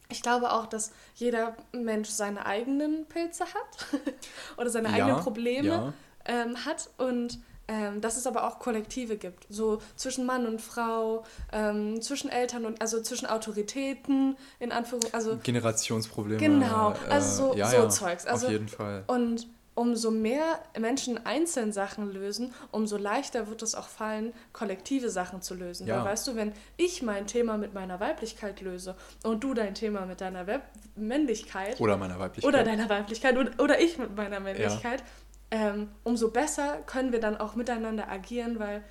Ich 0.08 0.22
glaube 0.22 0.52
auch, 0.52 0.66
dass 0.66 0.92
jeder 1.16 1.56
Mensch 1.72 2.08
seine 2.10 2.46
eigenen 2.46 3.06
Pilze 3.06 3.44
hat 3.44 4.02
oder 4.56 4.70
seine 4.70 4.90
eigenen 4.90 5.16
Probleme 5.20 5.68
Ja, 5.68 5.92
ähm, 6.26 6.64
hat 6.64 6.90
und 6.98 7.40
ähm, 7.68 8.00
dass 8.00 8.16
es 8.16 8.26
aber 8.26 8.46
auch 8.46 8.58
Kollektive 8.58 9.16
gibt, 9.16 9.46
so 9.48 9.80
zwischen 9.96 10.24
Mann 10.26 10.46
und 10.46 10.60
Frau, 10.62 11.24
ähm, 11.52 12.00
zwischen 12.00 12.30
Eltern 12.30 12.64
und 12.64 12.80
also 12.80 13.00
zwischen 13.02 13.26
Autoritäten 13.26 14.36
in 14.60 14.72
Anführungszeichen, 14.72 15.14
also 15.14 15.38
Generationsprobleme. 15.42 16.38
Genau, 16.40 16.94
also 17.08 17.52
so- 17.52 17.56
ja, 17.56 17.68
so 17.68 17.76
ja, 17.76 17.88
Zeugs. 17.88 18.26
Also- 18.26 18.46
auf 18.46 18.52
jeden 18.52 18.68
Fall. 18.68 19.04
und 19.06 19.46
umso 19.74 20.10
mehr 20.10 20.58
Menschen 20.78 21.26
einzeln 21.26 21.70
Sachen 21.70 22.10
lösen, 22.10 22.54
umso 22.70 22.96
leichter 22.96 23.48
wird 23.48 23.60
es 23.60 23.74
auch 23.74 23.88
fallen, 23.88 24.32
kollektive 24.54 25.10
Sachen 25.10 25.42
zu 25.42 25.54
lösen. 25.54 25.86
Ja. 25.86 25.98
Weil 25.98 26.12
weißt 26.12 26.26
du, 26.28 26.34
wenn 26.34 26.52
ich 26.78 27.02
mein 27.02 27.26
Thema 27.26 27.58
mit 27.58 27.74
meiner 27.74 28.00
Weiblichkeit 28.00 28.62
löse 28.62 28.94
und 29.22 29.44
du 29.44 29.52
dein 29.52 29.74
Thema 29.74 30.06
mit 30.06 30.22
deiner 30.22 30.46
Web 30.46 30.62
Männlichkeit 30.96 31.78
Oder 31.78 31.98
meiner 31.98 32.18
Weiblichkeit. 32.18 32.48
oder 32.54 32.64
deiner 32.64 32.88
Weiblichkeit 32.88 33.36
oder, 33.36 33.50
oder 33.62 33.78
ich 33.78 33.98
mit 33.98 34.16
meiner 34.16 34.40
Männlichkeit, 34.40 35.02
ähm, 35.50 35.90
umso 36.04 36.30
besser 36.30 36.82
können 36.86 37.12
wir 37.12 37.20
dann 37.20 37.36
auch 37.36 37.54
miteinander 37.54 38.08
agieren, 38.08 38.58
weil 38.58 38.82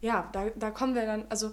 ja, 0.00 0.28
da, 0.32 0.50
da 0.50 0.70
kommen 0.70 0.94
wir 0.94 1.06
dann, 1.06 1.24
also 1.28 1.52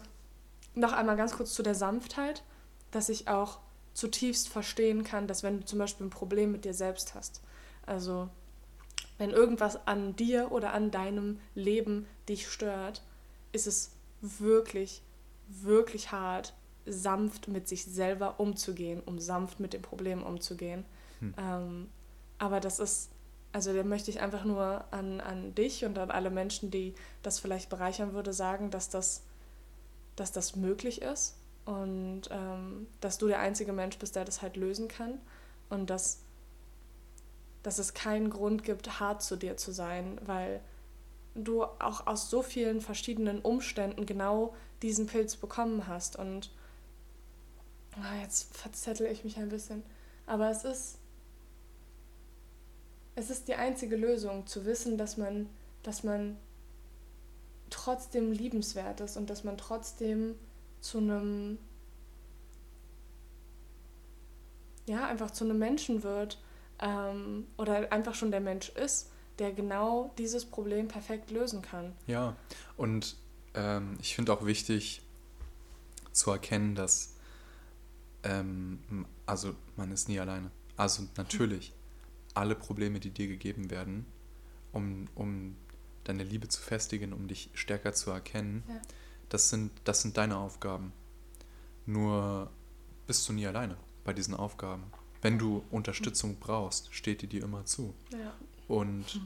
noch 0.76 0.92
einmal 0.94 1.16
ganz 1.16 1.34
kurz 1.34 1.54
zu 1.54 1.64
der 1.64 1.76
Sanftheit, 1.76 2.44
dass 2.92 3.10
ich 3.10 3.28
auch 3.28 3.60
zutiefst 3.94 4.50
verstehen 4.50 5.04
kann, 5.04 5.28
dass 5.28 5.44
wenn 5.44 5.60
du 5.60 5.66
zum 5.66 5.80
Beispiel 5.80 6.08
ein 6.08 6.12
Problem 6.12 6.52
mit 6.52 6.66
dir 6.66 6.74
selbst 6.74 7.16
hast, 7.16 7.42
also 7.86 8.30
wenn 9.18 9.32
irgendwas 9.32 9.88
an 9.88 10.16
dir 10.16 10.52
oder 10.52 10.74
an 10.74 10.92
deinem 10.92 11.40
Leben 11.54 12.08
dich 12.28 12.48
stört, 12.48 13.04
ist 13.52 13.68
es 13.68 13.92
wirklich, 14.22 15.02
wirklich 15.48 16.12
hart, 16.12 16.54
sanft 16.86 17.48
mit 17.48 17.68
sich 17.68 17.86
selber 17.86 18.40
umzugehen, 18.40 19.02
um 19.06 19.20
sanft 19.20 19.60
mit 19.60 19.74
dem 19.74 19.82
Problem 19.82 20.24
umzugehen. 20.24 20.86
Hm. 21.20 21.34
Ähm, 21.38 21.90
aber 22.38 22.60
das 22.60 22.80
ist, 22.80 23.10
also 23.52 23.74
da 23.74 23.84
möchte 23.84 24.12
ich 24.12 24.20
einfach 24.20 24.46
nur 24.46 24.86
an, 24.92 25.22
an 25.22 25.56
dich 25.56 25.84
und 25.84 25.98
an 25.98 26.12
alle 26.12 26.30
Menschen, 26.30 26.70
die 26.70 26.94
das 27.24 27.40
vielleicht 27.40 27.70
bereichern 27.70 28.14
würde, 28.14 28.32
sagen, 28.32 28.70
dass 28.70 28.90
das, 28.90 29.24
dass 30.16 30.32
das 30.32 30.56
möglich 30.56 31.02
ist 31.02 31.36
und 31.66 32.24
ähm, 32.30 32.88
dass 33.02 33.18
du 33.18 33.28
der 33.28 33.40
einzige 33.40 33.74
Mensch 33.74 33.98
bist, 33.98 34.16
der 34.16 34.26
das 34.26 34.42
halt 34.42 34.56
lösen 34.56 34.88
kann 34.88 35.20
und 35.70 35.90
dass, 35.90 36.20
dass 37.64 37.80
es 37.80 37.96
keinen 37.96 38.30
Grund 38.30 38.64
gibt, 38.64 39.00
hart 39.00 39.24
zu 39.24 39.36
dir 39.36 39.58
zu 39.58 39.72
sein, 39.72 40.20
weil 40.26 40.62
du 41.34 41.64
auch 41.64 42.06
aus 42.06 42.30
so 42.30 42.44
vielen 42.44 42.82
verschiedenen 42.82 43.40
Umständen 43.42 44.06
genau 44.06 44.54
diesen 44.84 45.08
Pilz 45.08 45.36
bekommen 45.36 45.88
hast 45.88 46.18
und 46.18 46.52
ah, 47.96 48.22
jetzt 48.22 48.56
verzettel 48.56 49.08
ich 49.08 49.24
mich 49.24 49.38
ein 49.38 49.50
bisschen, 49.50 49.84
aber 50.28 50.52
es 50.52 50.64
ist 50.64 50.99
es 53.20 53.30
ist 53.30 53.48
die 53.48 53.56
einzige 53.56 53.98
Lösung, 53.98 54.48
zu 54.48 54.66
wissen, 54.66 54.98
dass 54.98 55.18
man, 55.18 55.50
dass 55.84 56.04
man 56.04 56.38
trotzdem 57.70 58.32
liebenswert 58.32 59.02
ist 59.02 59.18
und 59.18 59.30
dass 59.30 59.44
man 59.44 59.58
trotzdem 59.58 60.36
zu 60.80 61.00
einem, 61.00 61.58
ja, 64.88 65.06
einfach 65.06 65.32
zu 65.32 65.44
einem 65.44 65.60
Menschen 65.60 66.04
wird 66.04 66.40
ähm, 66.80 67.46
oder 67.58 67.92
einfach 67.92 68.16
schon 68.16 68.32
der 68.32 68.40
Mensch 68.40 68.70
ist, 68.70 69.12
der 69.38 69.52
genau 69.52 70.12
dieses 70.18 70.46
Problem 70.46 70.88
perfekt 70.88 71.30
lösen 71.30 71.62
kann. 71.62 71.94
Ja, 72.08 72.36
und 72.78 73.18
ähm, 73.54 73.98
ich 74.02 74.16
finde 74.16 74.34
auch 74.34 74.46
wichtig 74.46 75.02
zu 76.14 76.32
erkennen, 76.32 76.76
dass 76.76 77.16
ähm, 78.24 79.06
also 79.26 79.56
man 79.76 79.92
ist 79.92 80.08
nie 80.10 80.20
alleine. 80.20 80.52
Also 80.76 81.04
natürlich, 81.18 81.74
alle 82.40 82.56
Probleme, 82.56 83.00
die 83.00 83.12
dir 83.12 83.28
gegeben 83.28 83.70
werden, 83.70 84.06
um, 84.72 85.08
um 85.16 85.56
deine 86.06 86.24
Liebe 86.24 86.48
zu 86.48 86.62
festigen, 86.62 87.14
um 87.14 87.28
dich 87.28 87.50
stärker 87.54 87.94
zu 87.94 88.12
erkennen, 88.12 88.64
ja. 88.68 88.82
das, 89.28 89.50
sind, 89.50 89.72
das 89.84 90.02
sind 90.02 90.18
deine 90.18 90.38
Aufgaben. 90.38 90.94
Nur 91.86 92.50
bist 93.08 93.28
du 93.28 93.34
nie 93.34 93.46
alleine 93.46 93.78
bei 94.04 94.14
diesen 94.14 94.34
Aufgaben. 94.34 94.84
Wenn 95.22 95.38
du 95.38 95.64
Unterstützung 95.70 96.38
brauchst, 96.40 96.94
steht 96.96 97.22
die 97.22 97.28
dir 97.28 97.44
immer 97.44 97.66
zu. 97.66 97.94
Ja. 98.12 98.34
Und 98.68 99.22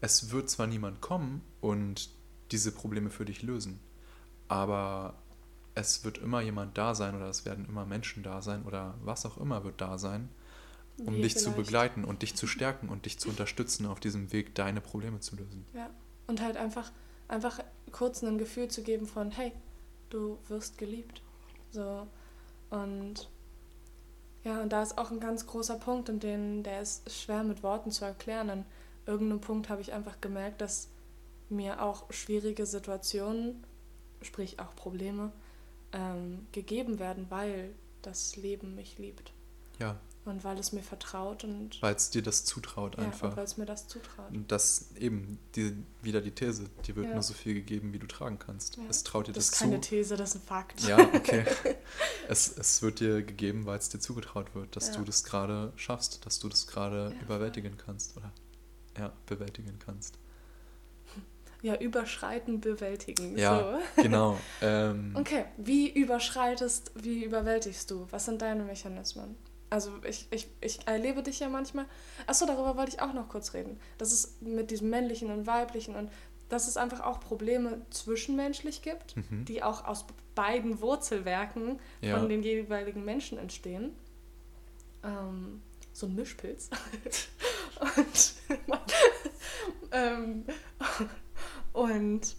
es 0.00 0.30
wird 0.30 0.50
zwar 0.50 0.66
niemand 0.66 1.00
kommen 1.00 1.42
und 1.60 2.10
diese 2.50 2.72
Probleme 2.72 3.10
für 3.10 3.24
dich 3.24 3.42
lösen, 3.42 3.78
aber 4.48 5.14
es 5.74 6.04
wird 6.04 6.18
immer 6.18 6.42
jemand 6.42 6.76
da 6.76 6.94
sein 6.94 7.14
oder 7.14 7.28
es 7.28 7.44
werden 7.44 7.66
immer 7.66 7.86
Menschen 7.86 8.22
da 8.22 8.42
sein 8.42 8.64
oder 8.64 8.94
was 9.02 9.24
auch 9.24 9.38
immer 9.38 9.64
wird 9.64 9.80
da 9.80 9.96
sein, 9.98 10.28
um 10.98 11.14
Wie 11.14 11.22
dich 11.22 11.32
vielleicht. 11.32 11.38
zu 11.38 11.52
begleiten 11.52 12.04
und 12.04 12.22
dich 12.22 12.34
zu 12.34 12.46
stärken 12.46 12.88
und 12.88 13.06
dich 13.06 13.18
zu 13.18 13.28
unterstützen 13.28 13.86
auf 13.86 14.00
diesem 14.00 14.32
Weg, 14.32 14.54
deine 14.54 14.80
Probleme 14.80 15.20
zu 15.20 15.36
lösen. 15.36 15.66
Ja, 15.74 15.90
und 16.26 16.40
halt 16.40 16.56
einfach, 16.56 16.90
einfach 17.28 17.60
kurz 17.90 18.22
ein 18.22 18.38
Gefühl 18.38 18.68
zu 18.68 18.82
geben 18.82 19.06
von, 19.06 19.30
hey, 19.30 19.52
du 20.10 20.38
wirst 20.48 20.78
geliebt. 20.78 21.22
So, 21.70 22.06
und 22.70 23.28
ja, 24.44 24.60
und 24.60 24.72
da 24.72 24.82
ist 24.82 24.98
auch 24.98 25.10
ein 25.10 25.20
ganz 25.20 25.46
großer 25.46 25.76
Punkt, 25.76 26.08
in 26.08 26.18
den 26.18 26.62
der 26.62 26.82
ist 26.82 27.10
schwer 27.12 27.44
mit 27.44 27.62
Worten 27.62 27.90
zu 27.90 28.04
erklären. 28.04 28.50
An 28.50 28.64
irgendeinem 29.06 29.40
Punkt 29.40 29.68
habe 29.68 29.80
ich 29.80 29.92
einfach 29.92 30.20
gemerkt, 30.20 30.60
dass 30.60 30.88
mir 31.48 31.82
auch 31.82 32.12
schwierige 32.12 32.66
Situationen, 32.66 33.64
sprich 34.20 34.58
auch 34.58 34.74
Probleme, 34.74 35.32
ähm, 35.92 36.46
gegeben 36.52 36.98
werden, 36.98 37.26
weil 37.28 37.74
das 38.02 38.36
Leben 38.36 38.74
mich 38.74 38.98
liebt. 38.98 39.32
Ja. 39.78 39.96
Und 40.24 40.44
weil 40.44 40.56
es 40.58 40.72
mir 40.72 40.82
vertraut 40.82 41.42
und. 41.42 41.82
Weil 41.82 41.96
es 41.96 42.10
dir 42.10 42.22
das 42.22 42.44
zutraut 42.44 42.96
ja, 42.96 43.04
einfach. 43.04 43.36
weil 43.36 43.44
es 43.44 43.56
mir 43.56 43.66
das 43.66 43.88
zutraut. 43.88 44.30
Und 44.30 44.52
das 44.52 44.94
eben, 44.96 45.38
die, 45.56 45.76
wieder 46.00 46.20
die 46.20 46.30
These, 46.30 46.68
dir 46.86 46.94
wird 46.94 47.08
ja. 47.08 47.14
nur 47.14 47.22
so 47.24 47.34
viel 47.34 47.54
gegeben, 47.54 47.92
wie 47.92 47.98
du 47.98 48.06
tragen 48.06 48.38
kannst. 48.38 48.76
Ja. 48.76 48.84
Es 48.88 49.02
traut 49.02 49.26
dir 49.26 49.32
das, 49.32 49.46
zu. 49.46 49.50
Das 49.50 49.60
ist 49.60 49.60
keine 49.60 49.80
These, 49.80 50.16
das 50.16 50.30
ist 50.30 50.36
ein 50.36 50.46
Fakt. 50.46 50.80
Ja, 50.82 50.98
okay. 50.98 51.44
es, 52.28 52.56
es 52.56 52.82
wird 52.82 53.00
dir 53.00 53.22
gegeben, 53.22 53.66
weil 53.66 53.78
es 53.78 53.88
dir 53.88 53.98
zugetraut 53.98 54.54
wird, 54.54 54.76
dass 54.76 54.92
du 54.92 55.02
das 55.02 55.24
gerade 55.24 55.72
schaffst, 55.74 56.24
dass 56.24 56.38
du 56.38 56.48
das 56.48 56.68
gerade 56.68 57.14
überwältigen 57.20 57.76
kannst 57.76 58.16
oder 58.16 58.32
ja, 58.96 59.12
bewältigen 59.26 59.78
kannst 59.84 60.18
ja, 61.62 61.76
überschreiten, 61.76 62.60
bewältigen. 62.60 63.38
Ja, 63.38 63.80
so. 63.96 64.02
genau. 64.02 64.36
Ähm, 64.60 65.14
okay, 65.18 65.46
wie 65.56 65.90
überschreitest, 65.90 66.92
wie 66.94 67.24
überwältigst 67.24 67.90
du? 67.90 68.06
Was 68.10 68.26
sind 68.26 68.42
deine 68.42 68.62
Mechanismen? 68.62 69.36
Also 69.72 69.90
ich, 70.06 70.28
ich, 70.30 70.48
ich 70.60 70.86
erlebe 70.86 71.22
dich 71.22 71.40
ja 71.40 71.48
manchmal. 71.48 71.86
Achso, 72.26 72.44
darüber 72.44 72.76
wollte 72.76 72.90
ich 72.90 73.00
auch 73.00 73.14
noch 73.14 73.30
kurz 73.30 73.54
reden. 73.54 73.80
Das 73.96 74.12
ist 74.12 74.42
mit 74.42 74.70
diesem 74.70 74.90
männlichen 74.90 75.30
und 75.30 75.46
weiblichen 75.46 75.96
und 75.96 76.10
dass 76.50 76.68
es 76.68 76.76
einfach 76.76 77.00
auch 77.00 77.20
Probleme 77.20 77.80
zwischenmenschlich 77.88 78.82
gibt, 78.82 79.16
mhm. 79.16 79.46
die 79.46 79.62
auch 79.62 79.86
aus 79.86 80.04
beiden 80.34 80.82
Wurzelwerken 80.82 81.80
ja. 82.02 82.18
von 82.18 82.28
den 82.28 82.42
jeweiligen 82.42 83.02
Menschen 83.02 83.38
entstehen. 83.38 83.96
Ähm, 85.02 85.62
so 85.94 86.04
ein 86.04 86.16
Mischpilz. 86.16 86.68
und, 87.96 88.34
ähm, 89.92 90.44
und, 91.72 92.36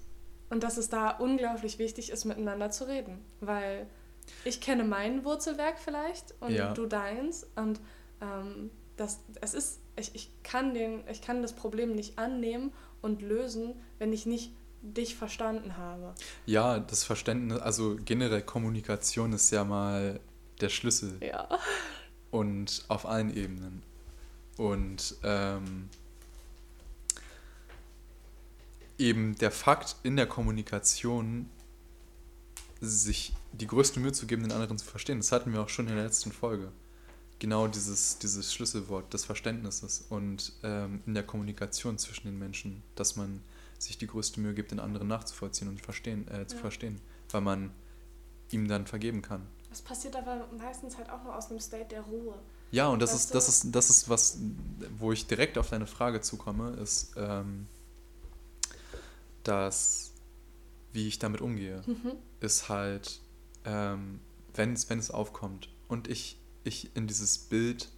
und 0.51 0.63
dass 0.63 0.77
es 0.77 0.89
da 0.89 1.09
unglaublich 1.09 1.79
wichtig 1.79 2.11
ist, 2.11 2.25
miteinander 2.25 2.69
zu 2.69 2.87
reden. 2.87 3.25
Weil 3.39 3.87
ich 4.45 4.61
kenne 4.61 4.83
mein 4.83 5.23
Wurzelwerk 5.25 5.79
vielleicht 5.79 6.33
und 6.39 6.51
ja. 6.51 6.73
du 6.73 6.85
deins. 6.85 7.47
Und 7.55 7.79
ähm, 8.21 8.69
das, 8.97 9.19
es 9.41 9.53
ist, 9.53 9.79
ich, 9.95 10.15
ich, 10.15 10.29
kann 10.43 10.73
den, 10.73 11.03
ich 11.09 11.21
kann 11.21 11.41
das 11.41 11.53
Problem 11.53 11.93
nicht 11.93 12.17
annehmen 12.17 12.73
und 13.01 13.21
lösen, 13.21 13.75
wenn 13.99 14.13
ich 14.13 14.25
nicht 14.25 14.51
dich 14.81 15.15
verstanden 15.15 15.77
habe. 15.77 16.13
Ja, 16.45 16.79
das 16.79 17.03
Verständnis, 17.03 17.59
also 17.59 17.97
generell 18.03 18.41
Kommunikation 18.41 19.33
ist 19.33 19.49
ja 19.51 19.63
mal 19.63 20.19
der 20.59 20.69
Schlüssel. 20.69 21.17
Ja. 21.21 21.47
Und 22.31 22.83
auf 22.87 23.05
allen 23.05 23.35
Ebenen. 23.35 23.83
Und 24.57 25.15
ähm, 25.23 25.89
eben 28.97 29.35
der 29.35 29.51
Fakt 29.51 29.95
in 30.03 30.15
der 30.15 30.27
Kommunikation, 30.27 31.49
sich 32.81 33.33
die 33.53 33.67
größte 33.67 33.99
Mühe 33.99 34.11
zu 34.11 34.25
geben, 34.25 34.43
den 34.43 34.51
anderen 34.51 34.77
zu 34.77 34.85
verstehen. 34.85 35.19
Das 35.19 35.31
hatten 35.31 35.53
wir 35.53 35.61
auch 35.61 35.69
schon 35.69 35.87
in 35.87 35.95
der 35.95 36.03
letzten 36.03 36.31
Folge. 36.31 36.71
Genau 37.39 37.67
dieses, 37.67 38.19
dieses 38.19 38.53
Schlüsselwort 38.53 39.13
des 39.13 39.25
Verständnisses 39.25 40.05
und 40.09 40.53
ähm, 40.63 41.01
in 41.05 41.13
der 41.13 41.23
Kommunikation 41.23 41.97
zwischen 41.97 42.27
den 42.27 42.39
Menschen, 42.39 42.83
dass 42.95 43.15
man 43.15 43.41
sich 43.77 43.97
die 43.97 44.07
größte 44.07 44.39
Mühe 44.39 44.53
gibt, 44.53 44.71
den 44.71 44.79
anderen 44.79 45.07
nachzuvollziehen 45.07 45.67
und 45.67 45.81
verstehen, 45.81 46.27
äh, 46.29 46.47
zu 46.47 46.55
ja. 46.55 46.61
verstehen, 46.61 47.01
weil 47.31 47.41
man 47.41 47.71
ihm 48.51 48.67
dann 48.67 48.87
vergeben 48.87 49.21
kann. 49.21 49.45
Das 49.69 49.81
passiert 49.81 50.15
aber 50.15 50.47
meistens 50.57 50.97
halt 50.97 51.09
auch 51.09 51.23
nur 51.23 51.35
aus 51.35 51.49
einem 51.49 51.59
State 51.59 51.87
der 51.89 52.01
Ruhe. 52.01 52.35
Ja, 52.71 52.87
und 52.87 53.01
das 53.01 53.13
ist, 53.13 53.35
das 53.35 53.49
ist, 53.49 53.75
das 53.75 53.89
ist 53.89 54.09
was, 54.09 54.37
wo 54.97 55.11
ich 55.11 55.27
direkt 55.27 55.57
auf 55.57 55.69
deine 55.69 55.87
Frage 55.87 56.21
zukomme, 56.21 56.71
ist, 56.81 57.13
ähm, 57.17 57.67
dass, 59.43 60.11
wie 60.91 61.07
ich 61.07 61.19
damit 61.19 61.41
umgehe, 61.41 61.81
mhm. 61.85 62.13
ist 62.39 62.69
halt, 62.69 63.19
ähm, 63.65 64.19
wenn, 64.53 64.73
es, 64.73 64.89
wenn 64.89 64.99
es 64.99 65.11
aufkommt 65.11 65.69
und 65.87 66.07
ich, 66.07 66.37
ich 66.63 66.95
in 66.95 67.07
dieses 67.07 67.37
Bild, 67.37 67.89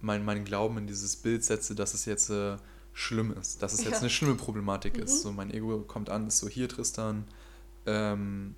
mein, 0.00 0.24
meinen 0.24 0.44
Glauben 0.44 0.78
in 0.78 0.86
dieses 0.86 1.16
Bild 1.16 1.44
setze, 1.44 1.74
dass 1.74 1.94
es 1.94 2.04
jetzt 2.04 2.30
äh, 2.30 2.56
schlimm 2.92 3.32
ist, 3.32 3.62
dass 3.62 3.72
es 3.72 3.84
jetzt 3.84 3.92
ja. 3.92 3.98
eine 4.00 4.10
schlimme 4.10 4.34
Problematik 4.34 4.96
mhm. 4.96 5.04
ist. 5.04 5.22
So 5.22 5.32
mein 5.32 5.52
Ego 5.52 5.80
kommt 5.80 6.10
an, 6.10 6.26
ist 6.26 6.38
so, 6.38 6.48
hier 6.48 6.68
Tristan, 6.68 7.24
ähm, 7.86 8.54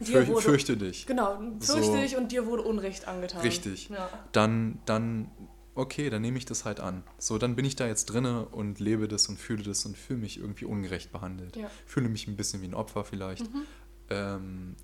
Für, 0.00 0.26
wurde, 0.26 0.42
fürchte 0.42 0.76
dich. 0.76 1.06
Genau, 1.06 1.38
fürchte 1.60 1.84
so, 1.84 1.96
dich 1.96 2.16
und 2.16 2.32
dir 2.32 2.46
wurde 2.46 2.62
Unrecht 2.62 3.08
angetan. 3.08 3.40
Richtig. 3.40 3.88
Ja. 3.88 4.08
Dann, 4.32 4.78
dann 4.84 5.30
okay, 5.74 6.10
dann 6.10 6.22
nehme 6.22 6.38
ich 6.38 6.44
das 6.44 6.64
halt 6.64 6.80
an. 6.80 7.02
So, 7.18 7.38
dann 7.38 7.54
bin 7.54 7.64
ich 7.64 7.76
da 7.76 7.86
jetzt 7.86 8.06
drinne 8.06 8.46
und 8.46 8.80
lebe 8.80 9.08
das 9.08 9.28
und 9.28 9.38
fühle 9.38 9.62
das 9.62 9.84
und 9.86 9.96
fühle 9.96 10.20
mich 10.20 10.38
irgendwie 10.38 10.64
ungerecht 10.64 11.12
behandelt. 11.12 11.56
Ja. 11.56 11.70
Fühle 11.86 12.08
mich 12.08 12.26
ein 12.26 12.36
bisschen 12.36 12.62
wie 12.62 12.66
ein 12.66 12.74
Opfer 12.74 13.04
vielleicht. 13.04 13.52
Mhm. 13.52 13.62
Ähm, 14.10 14.76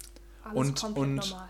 und 0.54 0.82
und 0.84 1.16
normal. 1.16 1.48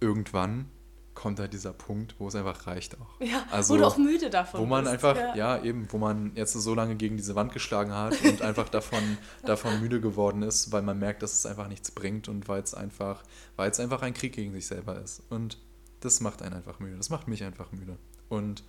irgendwann 0.00 0.70
kommt 1.14 1.38
da 1.38 1.46
dieser 1.46 1.72
Punkt, 1.72 2.16
wo 2.18 2.28
es 2.28 2.34
einfach 2.34 2.66
reicht 2.66 3.00
auch. 3.00 3.20
Ja, 3.20 3.44
also, 3.50 3.74
wo 3.74 3.78
du 3.78 3.86
auch 3.86 3.96
müde 3.96 4.30
davon 4.30 4.60
Wo 4.60 4.66
man 4.66 4.84
bist. 4.84 4.94
einfach, 4.94 5.16
ja. 5.16 5.34
ja. 5.34 5.62
eben, 5.62 5.86
wo 5.90 5.98
man 5.98 6.32
jetzt 6.34 6.52
so 6.52 6.74
lange 6.74 6.96
gegen 6.96 7.16
diese 7.16 7.34
Wand 7.34 7.52
geschlagen 7.52 7.92
hat 7.92 8.20
und 8.24 8.42
einfach 8.42 8.68
davon, 8.68 9.16
davon 9.44 9.80
müde 9.80 10.00
geworden 10.00 10.42
ist, 10.42 10.72
weil 10.72 10.82
man 10.82 10.98
merkt, 10.98 11.22
dass 11.22 11.32
es 11.32 11.46
einfach 11.46 11.68
nichts 11.68 11.90
bringt 11.90 12.28
und 12.28 12.48
weil 12.48 12.62
es 12.62 12.74
einfach, 12.74 13.22
weil 13.56 13.70
es 13.70 13.80
einfach 13.80 14.02
ein 14.02 14.14
Krieg 14.14 14.32
gegen 14.32 14.52
sich 14.52 14.66
selber 14.66 15.00
ist. 15.00 15.22
Und 15.30 15.58
das 16.00 16.20
macht 16.20 16.42
einen 16.42 16.54
einfach 16.54 16.80
müde. 16.80 16.96
Das 16.96 17.10
macht 17.10 17.28
mich 17.28 17.44
einfach 17.44 17.70
müde. 17.72 17.96
Und 18.28 18.64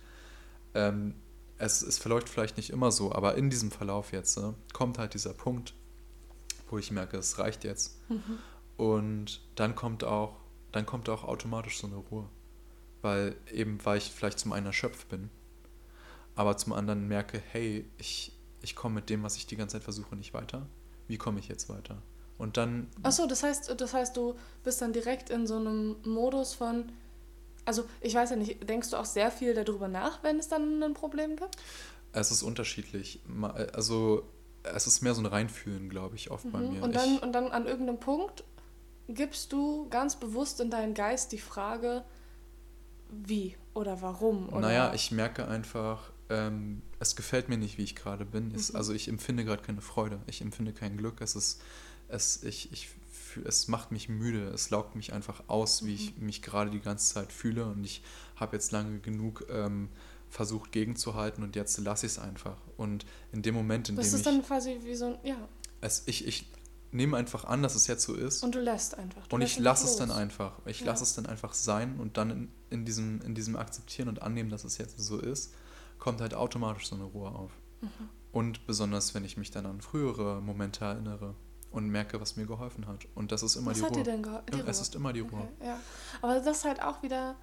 ähm, 0.74 1.16
es, 1.58 1.82
es 1.82 1.98
verläuft 1.98 2.28
vielleicht 2.28 2.56
nicht 2.56 2.70
immer 2.70 2.92
so, 2.92 3.12
aber 3.12 3.34
in 3.36 3.50
diesem 3.50 3.70
Verlauf 3.70 4.12
jetzt 4.12 4.36
äh, 4.38 4.52
kommt 4.72 4.98
halt 4.98 5.14
dieser 5.14 5.32
Punkt, 5.32 5.74
wo 6.68 6.78
ich 6.78 6.90
merke, 6.90 7.16
es 7.16 7.38
reicht 7.38 7.64
jetzt. 7.64 7.98
Mhm. 8.08 8.38
Und 8.76 9.40
dann 9.54 9.74
kommt 9.74 10.04
auch, 10.04 10.36
dann 10.72 10.86
kommt 10.86 11.08
auch 11.08 11.24
automatisch 11.24 11.78
so 11.78 11.86
eine 11.86 11.96
Ruhe. 11.96 12.28
Weil 13.02 13.36
eben, 13.52 13.78
weil 13.84 13.98
ich 13.98 14.10
vielleicht 14.10 14.38
zum 14.38 14.52
einen 14.52 14.66
erschöpft 14.66 15.08
bin, 15.08 15.30
aber 16.34 16.56
zum 16.56 16.72
anderen 16.72 17.08
merke, 17.08 17.42
hey, 17.52 17.88
ich, 17.98 18.32
ich 18.60 18.74
komme 18.76 18.96
mit 18.96 19.10
dem, 19.10 19.22
was 19.22 19.36
ich 19.36 19.46
die 19.46 19.56
ganze 19.56 19.74
Zeit 19.74 19.84
versuche, 19.84 20.16
nicht 20.16 20.34
weiter. 20.34 20.66
Wie 21.08 21.18
komme 21.18 21.38
ich 21.38 21.48
jetzt 21.48 21.68
weiter? 21.68 22.02
Und 22.38 22.56
dann. 22.56 22.88
Achso, 23.02 23.26
das 23.26 23.42
heißt, 23.42 23.80
das 23.80 23.94
heißt, 23.94 24.16
du 24.16 24.34
bist 24.64 24.82
dann 24.82 24.92
direkt 24.92 25.30
in 25.30 25.46
so 25.46 25.56
einem 25.56 25.96
Modus 26.04 26.54
von, 26.54 26.92
also 27.64 27.84
ich 28.00 28.14
weiß 28.14 28.30
ja 28.30 28.36
nicht, 28.36 28.68
denkst 28.68 28.90
du 28.90 28.96
auch 28.96 29.06
sehr 29.06 29.30
viel 29.30 29.54
darüber 29.54 29.88
nach, 29.88 30.22
wenn 30.22 30.38
es 30.38 30.48
dann 30.48 30.82
ein 30.82 30.94
Problem 30.94 31.36
gibt? 31.36 31.56
Es 32.12 32.30
ist 32.30 32.42
unterschiedlich. 32.42 33.20
Also 33.72 34.24
es 34.62 34.86
ist 34.86 35.02
mehr 35.02 35.14
so 35.14 35.22
ein 35.22 35.26
Reinfühlen, 35.26 35.88
glaube 35.88 36.16
ich, 36.16 36.30
oft 36.30 36.44
mhm. 36.44 36.52
bei 36.52 36.58
mir. 36.60 36.82
Und 36.82 36.94
dann, 36.94 37.16
ich, 37.16 37.22
und 37.22 37.32
dann 37.32 37.48
an 37.52 37.66
irgendeinem 37.66 38.00
Punkt 38.00 38.44
gibst 39.08 39.52
du 39.52 39.88
ganz 39.88 40.16
bewusst 40.16 40.60
in 40.60 40.70
deinen 40.70 40.94
Geist 40.94 41.32
die 41.32 41.38
Frage, 41.38 42.04
wie 43.10 43.56
oder 43.74 44.02
warum? 44.02 44.48
Oder? 44.48 44.60
Naja, 44.60 44.94
ich 44.94 45.12
merke 45.12 45.46
einfach, 45.46 46.10
ähm, 46.28 46.82
es 46.98 47.14
gefällt 47.14 47.48
mir 47.48 47.58
nicht, 47.58 47.78
wie 47.78 47.84
ich 47.84 47.94
gerade 47.94 48.24
bin. 48.24 48.52
Es, 48.54 48.72
mhm. 48.72 48.76
Also 48.76 48.92
ich 48.92 49.08
empfinde 49.08 49.44
gerade 49.44 49.62
keine 49.62 49.80
Freude, 49.80 50.20
ich 50.26 50.40
empfinde 50.40 50.72
kein 50.72 50.96
Glück. 50.96 51.20
Es 51.20 51.36
ist, 51.36 51.62
es, 52.08 52.42
ich, 52.42 52.72
ich 52.72 52.88
es 53.44 53.68
macht 53.68 53.92
mich 53.92 54.08
müde, 54.08 54.48
es 54.48 54.70
laugt 54.70 54.96
mich 54.96 55.12
einfach 55.12 55.42
aus, 55.48 55.82
mhm. 55.82 55.86
wie 55.86 55.94
ich 55.94 56.16
mich 56.16 56.42
gerade 56.42 56.70
die 56.70 56.80
ganze 56.80 57.14
Zeit 57.14 57.32
fühle 57.32 57.66
und 57.66 57.84
ich 57.84 58.02
habe 58.36 58.56
jetzt 58.56 58.72
lange 58.72 58.98
genug 59.00 59.46
ähm, 59.50 59.88
versucht 60.28 60.72
gegenzuhalten 60.72 61.44
und 61.44 61.56
jetzt 61.56 61.78
lasse 61.78 62.06
ich 62.06 62.12
es 62.12 62.18
einfach. 62.18 62.56
Und 62.76 63.06
in 63.32 63.42
dem 63.42 63.54
Moment, 63.54 63.88
in 63.88 63.96
das 63.96 64.06
dem 64.06 64.08
ich... 64.08 64.12
Das 64.12 64.20
ist 64.20 64.26
dann 64.26 64.42
quasi 64.42 64.80
wie 64.82 64.94
so 64.94 65.06
ein, 65.06 65.18
ja. 65.22 65.36
Es, 65.80 66.02
ich, 66.06 66.26
ich 66.26 66.46
nehme 66.96 67.16
einfach 67.16 67.44
an, 67.44 67.62
dass 67.62 67.74
es 67.74 67.86
jetzt 67.86 68.04
so 68.04 68.14
ist. 68.14 68.42
Und 68.42 68.54
du 68.54 68.60
lässt 68.60 68.96
einfach. 68.98 69.26
Du 69.26 69.36
und 69.36 69.42
ich 69.42 69.58
lasse 69.58 69.84
es 69.84 69.96
dann 69.96 70.10
einfach. 70.10 70.58
Ich 70.66 70.80
ja. 70.80 70.86
lasse 70.86 71.04
es 71.04 71.14
dann 71.14 71.26
einfach 71.26 71.54
sein 71.54 71.98
und 71.98 72.16
dann 72.16 72.30
in, 72.30 72.52
in, 72.70 72.84
diesem, 72.84 73.20
in 73.22 73.34
diesem 73.34 73.56
Akzeptieren 73.56 74.08
und 74.08 74.22
Annehmen, 74.22 74.50
dass 74.50 74.64
es 74.64 74.78
jetzt 74.78 74.98
so 74.98 75.18
ist, 75.18 75.54
kommt 75.98 76.20
halt 76.20 76.34
automatisch 76.34 76.88
so 76.88 76.96
eine 76.96 77.04
Ruhe 77.04 77.30
auf. 77.30 77.52
Mhm. 77.80 77.88
Und 78.32 78.66
besonders, 78.66 79.14
wenn 79.14 79.24
ich 79.24 79.36
mich 79.36 79.50
dann 79.50 79.66
an 79.66 79.80
frühere 79.80 80.40
Momente 80.42 80.84
erinnere 80.84 81.34
und 81.70 81.88
merke, 81.88 82.20
was 82.20 82.36
mir 82.36 82.46
geholfen 82.46 82.86
hat. 82.86 83.06
Und 83.14 83.32
das 83.32 83.42
ist 83.42 83.56
immer 83.56 83.70
was 83.70 83.78
die 83.78 83.82
Ruhe. 83.82 83.90
Was 83.90 83.98
hat 83.98 84.06
dir 84.06 84.10
denn 84.10 84.22
geholfen? 84.22 84.64
Es 84.66 84.80
ist 84.80 84.94
immer 84.94 85.12
die 85.12 85.20
Ruhe. 85.20 85.40
Okay, 85.40 85.66
ja. 85.66 85.80
Aber 86.22 86.40
das 86.40 86.58
ist 86.58 86.64
halt 86.64 86.82
auch 86.82 87.02
wieder... 87.02 87.36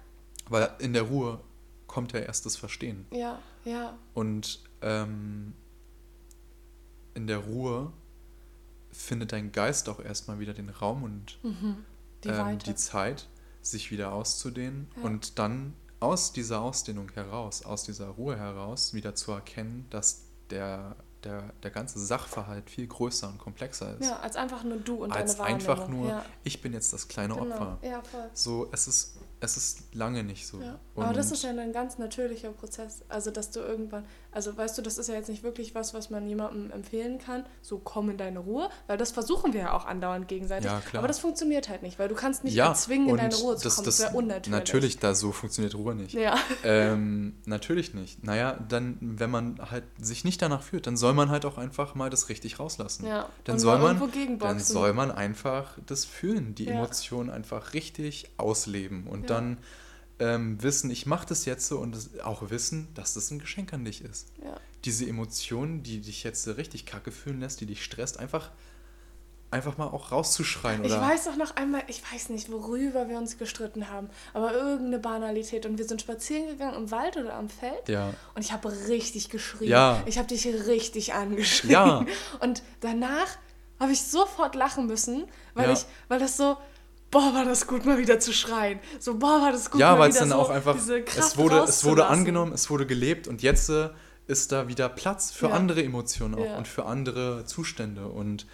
Weil 0.48 0.70
in 0.78 0.92
der 0.92 1.02
Ruhe 1.02 1.40
kommt 1.86 2.12
ja 2.12 2.20
erst 2.20 2.46
das 2.46 2.56
Verstehen. 2.56 3.06
Ja, 3.10 3.38
ja. 3.64 3.96
Und 4.12 4.62
ähm, 4.82 5.54
in 7.14 7.26
der 7.26 7.38
Ruhe 7.38 7.92
findet 8.94 9.32
dein 9.32 9.52
Geist 9.52 9.88
auch 9.88 10.00
erstmal 10.00 10.38
wieder 10.38 10.54
den 10.54 10.70
Raum 10.70 11.02
und 11.02 11.38
mhm. 11.42 11.84
die, 12.22 12.28
ähm, 12.28 12.58
die, 12.58 12.74
Zeit, 12.74 13.28
sich 13.60 13.90
wieder 13.90 14.12
auszudehnen 14.12 14.88
ja. 14.96 15.02
und 15.02 15.38
dann 15.38 15.74
aus 16.00 16.32
dieser 16.32 16.60
Ausdehnung 16.60 17.10
heraus, 17.12 17.64
aus 17.64 17.84
dieser 17.84 18.08
Ruhe 18.08 18.36
heraus, 18.36 18.94
wieder 18.94 19.14
zu 19.14 19.32
erkennen, 19.32 19.86
dass 19.90 20.22
der, 20.50 20.96
der, 21.24 21.52
der 21.62 21.70
ganze 21.70 21.98
Sachverhalt 21.98 22.68
viel 22.68 22.86
größer 22.86 23.28
und 23.28 23.38
komplexer 23.38 23.98
ist. 23.98 24.06
Ja, 24.06 24.18
als 24.20 24.36
einfach 24.36 24.64
nur 24.64 24.78
du 24.78 25.04
und 25.04 25.12
als 25.12 25.36
deine 25.36 25.38
Wahrnehmung. 25.38 25.68
Als 25.68 25.78
einfach 25.78 25.88
nur, 25.88 26.08
ja. 26.08 26.24
ich 26.44 26.60
bin 26.60 26.72
jetzt 26.72 26.92
das 26.92 27.08
kleine 27.08 27.34
genau. 27.34 27.46
Opfer. 27.46 27.78
Ja, 27.82 28.02
voll. 28.02 28.30
So, 28.34 28.68
es 28.70 28.86
ist 28.86 29.16
es 29.44 29.56
ist 29.56 29.94
lange 29.94 30.24
nicht 30.24 30.46
so. 30.46 30.60
Ja. 30.60 30.78
Aber 30.96 31.12
das 31.12 31.32
ist 31.32 31.42
ja 31.42 31.50
ein 31.50 31.72
ganz 31.72 31.98
natürlicher 31.98 32.50
Prozess. 32.50 33.02
Also, 33.08 33.30
dass 33.30 33.50
du 33.50 33.60
irgendwann, 33.60 34.04
also 34.30 34.56
weißt 34.56 34.78
du, 34.78 34.82
das 34.82 34.98
ist 34.98 35.08
ja 35.08 35.14
jetzt 35.14 35.28
nicht 35.28 35.42
wirklich 35.42 35.74
was, 35.74 35.92
was 35.92 36.10
man 36.10 36.26
jemandem 36.26 36.70
empfehlen 36.70 37.18
kann, 37.18 37.44
so 37.62 37.78
komm 37.78 38.10
in 38.10 38.16
deine 38.16 38.38
Ruhe, 38.38 38.68
weil 38.86 38.96
das 38.96 39.10
versuchen 39.10 39.52
wir 39.52 39.60
ja 39.60 39.72
auch 39.72 39.86
andauernd 39.86 40.28
gegenseitig. 40.28 40.70
Ja, 40.70 40.80
klar. 40.80 41.00
Aber 41.00 41.08
das 41.08 41.18
funktioniert 41.18 41.68
halt 41.68 41.82
nicht, 41.82 41.98
weil 41.98 42.08
du 42.08 42.14
kannst 42.14 42.44
nicht 42.44 42.54
ja, 42.54 42.68
erzwingen, 42.68 43.08
in 43.08 43.16
deine 43.16 43.34
Ruhe 43.34 43.56
zu 43.56 43.64
das, 43.64 43.76
kommen. 43.76 43.86
Das, 43.86 43.96
das 43.96 44.06
wäre 44.06 44.16
unnatürlich. 44.16 44.50
Natürlich, 44.50 44.98
da 44.98 45.14
so 45.14 45.32
funktioniert 45.32 45.74
Ruhe 45.74 45.94
nicht. 45.94 46.14
Ja. 46.14 46.36
Ähm, 46.66 47.34
natürlich 47.44 47.92
nicht. 47.94 48.24
Naja, 48.24 48.58
dann, 48.68 48.96
wenn 49.00 49.30
man 49.30 49.58
halt 49.70 49.84
sich 50.00 50.24
nicht 50.24 50.40
danach 50.40 50.62
fühlt, 50.62 50.86
dann 50.86 50.96
soll 50.96 51.12
man 51.12 51.30
halt 51.30 51.44
auch 51.44 51.58
einfach 51.58 51.94
mal 51.94 52.08
das 52.08 52.28
richtig 52.28 52.58
rauslassen. 52.58 53.06
Ja. 53.06 53.28
Dann, 53.44 53.58
soll 53.58 53.78
man, 53.78 54.00
dann 54.38 54.60
soll 54.60 54.94
man 54.94 55.10
einfach 55.10 55.78
das 55.84 56.04
fühlen, 56.04 56.54
die 56.54 56.64
ja. 56.64 56.72
Emotionen 56.72 57.28
einfach 57.28 57.74
richtig 57.74 58.30
ausleben 58.38 59.06
und 59.06 59.22
ja 59.22 59.26
dann 59.26 59.58
ähm, 60.18 60.62
wissen, 60.62 60.90
ich 60.90 61.06
mache 61.06 61.26
das 61.26 61.44
jetzt 61.44 61.66
so 61.66 61.78
und 61.78 61.96
auch 62.22 62.50
wissen, 62.50 62.88
dass 62.94 63.14
das 63.14 63.30
ein 63.30 63.38
Geschenk 63.38 63.72
an 63.72 63.84
dich 63.84 64.04
ist. 64.04 64.28
Ja. 64.42 64.56
Diese 64.84 65.06
Emotion, 65.06 65.82
die 65.82 66.00
dich 66.00 66.22
jetzt 66.22 66.46
richtig 66.46 66.86
kacke 66.86 67.10
fühlen 67.10 67.40
lässt, 67.40 67.60
die 67.60 67.66
dich 67.66 67.82
stresst, 67.82 68.20
einfach, 68.20 68.50
einfach 69.50 69.76
mal 69.76 69.86
auch 69.86 70.12
rauszuschreien. 70.12 70.84
Oder? 70.84 70.94
Ich 70.94 71.00
weiß 71.00 71.28
auch 71.28 71.36
noch 71.36 71.56
einmal, 71.56 71.82
ich 71.88 72.02
weiß 72.12 72.28
nicht, 72.28 72.52
worüber 72.52 73.08
wir 73.08 73.18
uns 73.18 73.38
gestritten 73.38 73.88
haben, 73.88 74.08
aber 74.34 74.52
irgendeine 74.52 74.98
Banalität. 74.98 75.66
Und 75.66 75.78
wir 75.78 75.86
sind 75.86 76.00
spazieren 76.00 76.46
gegangen 76.48 76.76
im 76.76 76.90
Wald 76.90 77.16
oder 77.16 77.34
am 77.34 77.48
Feld. 77.48 77.88
Ja. 77.88 78.12
Und 78.34 78.44
ich 78.44 78.52
habe 78.52 78.70
richtig 78.88 79.30
geschrien. 79.30 79.70
Ja. 79.70 80.02
Ich 80.06 80.18
habe 80.18 80.28
dich 80.28 80.46
richtig 80.46 81.14
angeschrien. 81.14 81.72
Ja. 81.72 82.06
Und 82.40 82.62
danach 82.80 83.38
habe 83.80 83.92
ich 83.92 84.02
sofort 84.02 84.54
lachen 84.54 84.86
müssen, 84.86 85.24
weil, 85.54 85.72
ich, 85.72 85.84
weil 86.08 86.20
das 86.20 86.36
so 86.36 86.56
boah, 87.10 87.34
war 87.34 87.44
das 87.44 87.66
gut, 87.66 87.84
mal 87.84 87.98
wieder 87.98 88.18
zu 88.20 88.32
schreien. 88.32 88.80
So, 88.98 89.18
boah, 89.18 89.40
war 89.40 89.52
das 89.52 89.70
gut, 89.70 89.80
ja, 89.80 89.96
mal 89.96 90.08
wieder 90.08 90.20
dann 90.20 90.30
so 90.30 90.34
auch 90.36 90.50
einfach, 90.50 90.76
es 90.76 91.36
wurde, 91.36 91.60
es 91.60 91.84
wurde 91.84 92.06
angenommen, 92.06 92.52
es 92.52 92.70
wurde 92.70 92.86
gelebt 92.86 93.28
und 93.28 93.42
jetzt 93.42 93.68
äh, 93.70 93.90
ist 94.26 94.52
da 94.52 94.68
wieder 94.68 94.88
Platz 94.88 95.30
für 95.30 95.48
ja. 95.48 95.54
andere 95.54 95.82
Emotionen 95.82 96.34
auch 96.34 96.44
ja. 96.44 96.56
und 96.56 96.68
für 96.68 96.86
andere 96.86 97.44
Zustände. 97.44 98.08
Und 98.08 98.46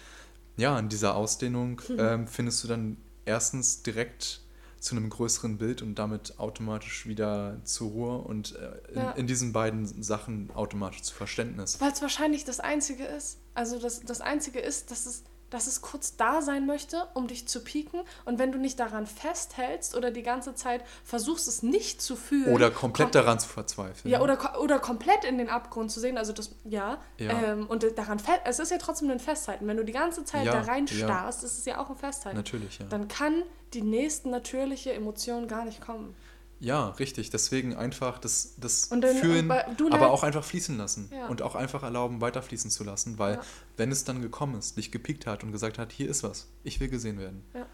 ja, 0.57 0.77
in 0.77 0.89
dieser 0.89 1.15
Ausdehnung 1.15 1.81
hm. 1.85 1.97
ähm, 1.99 2.27
findest 2.27 2.63
du 2.63 2.67
dann 2.67 2.97
erstens 3.25 3.83
direkt 3.83 4.41
zu 4.79 4.95
einem 4.95 5.09
größeren 5.09 5.57
Bild 5.57 5.83
und 5.83 5.95
damit 5.95 6.39
automatisch 6.39 7.05
wieder 7.05 7.61
zur 7.63 7.91
Ruhe 7.91 8.17
und 8.17 8.55
äh, 8.55 8.91
in, 8.91 8.97
ja. 8.97 9.11
in, 9.11 9.27
diesen 9.27 9.53
beiden 9.53 9.85
Sachen 10.01 10.49
automatisch 10.55 11.03
zu 11.03 11.13
Verständnis. 11.13 11.79
Weil 11.79 11.91
es 11.91 12.01
wahrscheinlich 12.01 12.45
das 12.45 12.59
Einzige 12.59 13.05
ist. 13.05 13.37
Also 13.53 13.79
das, 13.79 14.01
das 14.01 14.21
Einzige 14.21 14.59
ist, 14.59 14.89
dass 14.89 15.05
es 15.05 15.23
dass 15.51 15.67
es 15.67 15.81
kurz 15.81 16.15
da 16.15 16.41
sein 16.41 16.65
möchte, 16.65 17.07
um 17.13 17.27
dich 17.27 17.47
zu 17.47 17.63
pieken. 17.63 18.01
Und 18.25 18.39
wenn 18.39 18.51
du 18.51 18.57
nicht 18.57 18.79
daran 18.79 19.05
festhältst 19.05 19.95
oder 19.95 20.09
die 20.09 20.23
ganze 20.23 20.55
Zeit 20.55 20.83
versuchst, 21.03 21.47
es 21.47 21.61
nicht 21.61 22.01
zu 22.01 22.15
fühlen. 22.15 22.53
Oder 22.53 22.71
komplett 22.71 23.07
kom 23.07 23.11
daran 23.11 23.39
zu 23.39 23.47
verzweifeln. 23.47 24.11
Ja, 24.11 24.21
oder, 24.21 24.59
oder 24.59 24.79
komplett 24.79 25.25
in 25.25 25.37
den 25.37 25.49
Abgrund 25.49 25.91
zu 25.91 25.99
sehen. 25.99 26.17
Also 26.17 26.33
das, 26.33 26.55
ja. 26.63 26.97
ja. 27.17 27.31
Ähm, 27.43 27.67
und 27.67 27.85
daran 27.97 28.19
es 28.45 28.59
ist 28.59 28.71
ja 28.71 28.77
trotzdem 28.77 29.11
ein 29.11 29.19
Festhalten. 29.19 29.67
Wenn 29.67 29.77
du 29.77 29.85
die 29.85 29.91
ganze 29.91 30.23
Zeit 30.23 30.45
ja, 30.45 30.53
da 30.53 30.61
rein 30.61 30.87
starrst, 30.87 31.41
ja. 31.41 31.47
ist 31.47 31.59
es 31.59 31.65
ja 31.65 31.79
auch 31.79 31.89
ein 31.89 31.97
Festhalten. 31.97 32.37
Natürlich, 32.37 32.79
ja. 32.79 32.85
Dann 32.89 33.07
kann 33.07 33.43
die 33.73 33.81
nächste 33.81 34.29
natürliche 34.29 34.93
Emotion 34.93 35.47
gar 35.47 35.65
nicht 35.65 35.81
kommen. 35.81 36.15
Ja, 36.61 36.89
richtig. 36.89 37.31
Deswegen 37.31 37.75
einfach 37.75 38.19
das, 38.19 38.53
das 38.57 38.89
dann, 38.89 39.01
Fühlen, 39.01 39.51
aber 39.51 40.11
auch 40.11 40.21
einfach 40.21 40.43
fließen 40.43 40.77
lassen. 40.77 41.09
Ja. 41.11 41.27
Und 41.27 41.41
auch 41.41 41.55
einfach 41.55 41.81
erlauben, 41.81 42.21
weiterfließen 42.21 42.69
zu 42.69 42.83
lassen. 42.83 43.17
Weil 43.17 43.35
ja. 43.35 43.41
wenn 43.77 43.91
es 43.91 44.03
dann 44.03 44.21
gekommen 44.21 44.57
ist, 44.59 44.77
dich 44.77 44.91
gepiekt 44.91 45.25
hat 45.25 45.43
und 45.43 45.51
gesagt 45.51 45.79
hat, 45.79 45.91
hier 45.91 46.07
ist 46.07 46.21
was, 46.21 46.47
ich 46.63 46.79
will 46.79 46.87
gesehen 46.87 47.17
werden, 47.17 47.43
ja. 47.55 47.65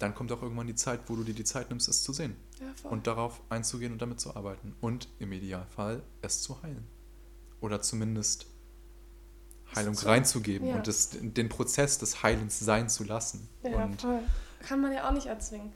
dann 0.00 0.12
kommt 0.12 0.32
auch 0.32 0.42
irgendwann 0.42 0.66
die 0.66 0.74
Zeit, 0.74 1.02
wo 1.06 1.14
du 1.14 1.22
dir 1.22 1.34
die 1.34 1.44
Zeit 1.44 1.70
nimmst, 1.70 1.88
es 1.88 2.02
zu 2.02 2.12
sehen. 2.12 2.36
und 2.82 3.06
darauf 3.06 3.40
einzugehen 3.48 3.92
und 3.92 4.02
damit 4.02 4.18
zu 4.18 4.34
arbeiten. 4.34 4.74
Und 4.80 5.08
im 5.20 5.30
Idealfall 5.30 6.02
es 6.20 6.42
zu 6.42 6.60
heilen. 6.62 6.84
Oder 7.60 7.80
zumindest 7.80 8.46
Heilung 9.74 9.94
so, 9.94 10.08
reinzugeben 10.08 10.74
und 10.74 10.86
das, 10.88 11.10
den 11.12 11.48
Prozess 11.48 11.98
des 11.98 12.24
Heilens 12.24 12.58
sein 12.58 12.88
zu 12.88 13.04
lassen. 13.04 13.48
Ja, 13.62 13.84
und 13.84 14.00
voll. 14.00 14.20
Kann 14.66 14.80
man 14.80 14.92
ja 14.92 15.08
auch 15.08 15.12
nicht 15.12 15.26
erzwingen. 15.26 15.72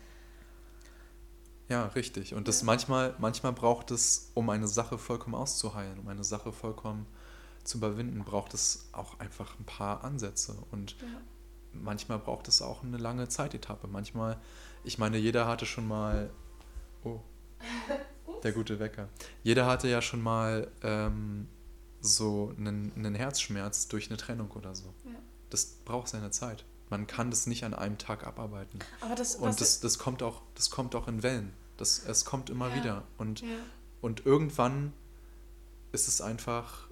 Ja, 1.69 1.87
richtig. 1.89 2.35
Und 2.35 2.49
das 2.49 2.63
manchmal, 2.63 3.15
manchmal 3.19 3.53
braucht 3.53 3.91
es, 3.91 4.31
um 4.35 4.49
eine 4.49 4.67
Sache 4.67 4.97
vollkommen 4.97 5.35
auszuheilen, 5.35 5.99
um 5.99 6.09
eine 6.09 6.25
Sache 6.25 6.53
vollkommen 6.53 7.07
zu 7.65 7.79
überwinden, 7.79 8.25
braucht 8.25 8.55
es 8.55 8.89
auch 8.93 9.19
einfach 9.21 9.59
ein 9.59 9.65
paar 9.65 10.03
Ansätze. 10.03 10.57
Und 10.71 10.97
ja. 11.01 11.07
manchmal 11.73 12.19
braucht 12.19 12.49
es 12.49 12.63
auch 12.63 12.83
eine 12.83 12.97
lange 12.97 13.29
Zeitetappe. 13.29 13.87
Manchmal, 13.87 14.39
ich 14.83 14.99
meine, 14.99 15.19
jeder 15.19 15.47
hatte 15.47 15.67
schon 15.67 15.87
mal. 15.87 16.31
Oh, 17.05 17.21
der 18.43 18.53
gute 18.53 18.79
Wecker. 18.79 19.09
Jeder 19.43 19.67
hatte 19.67 19.89
ja 19.89 20.01
schon 20.01 20.23
mal 20.23 20.71
ähm, 20.83 21.49
so 22.01 22.55
einen, 22.57 22.93
einen 22.97 23.15
Herzschmerz 23.15 23.89
durch 23.89 24.09
eine 24.09 24.17
Trennung 24.17 24.51
oder 24.53 24.75
so. 24.75 24.95
Ja. 25.05 25.19
Das 25.51 25.67
braucht 25.85 26.09
seine 26.09 26.31
Zeit. 26.31 26.65
Man 26.91 27.07
kann 27.07 27.31
das 27.31 27.47
nicht 27.47 27.65
an 27.65 27.75
einem 27.75 27.99
Tag 27.99 28.27
abarbeiten. 28.27 28.79
Aber 29.01 29.15
das, 29.15 29.37
und 29.37 29.61
das, 29.61 29.81
das, 29.81 29.99
kommt 29.99 30.23
auch, 30.23 30.43
das 30.55 30.71
kommt 30.71 30.95
auch 30.95 31.09
in 31.09 31.23
Wellen. 31.23 31.53
Das, 31.77 32.05
es 32.07 32.25
kommt 32.25 32.51
immer 32.51 32.69
ja. 32.69 32.75
wieder. 32.77 33.03
Und, 33.19 33.41
ja. 33.43 33.49
und 34.01 34.27
irgendwann 34.27 34.93
ist 35.93 36.09
es 36.09 36.21
einfach. 36.21 36.89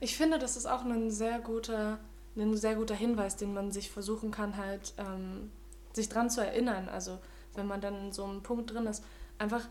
Ich 0.00 0.16
finde, 0.16 0.38
das 0.38 0.56
ist 0.56 0.66
auch 0.66 0.84
ein 0.84 1.10
sehr 1.10 1.38
guter, 1.40 1.98
ein 2.36 2.56
sehr 2.56 2.76
guter 2.76 2.94
Hinweis, 2.94 3.36
den 3.36 3.54
man 3.54 3.72
sich 3.72 3.90
versuchen 3.90 4.30
kann, 4.30 4.56
halt 4.56 4.94
ähm, 4.98 5.50
sich 5.92 6.08
dran 6.08 6.30
zu 6.30 6.44
erinnern. 6.44 6.88
Also 6.88 7.18
wenn 7.54 7.66
man 7.66 7.80
dann 7.80 8.06
in 8.06 8.12
so 8.12 8.24
einem 8.24 8.42
Punkt 8.42 8.72
drin 8.72 8.86
ist, 8.86 9.02
einfach 9.38 9.66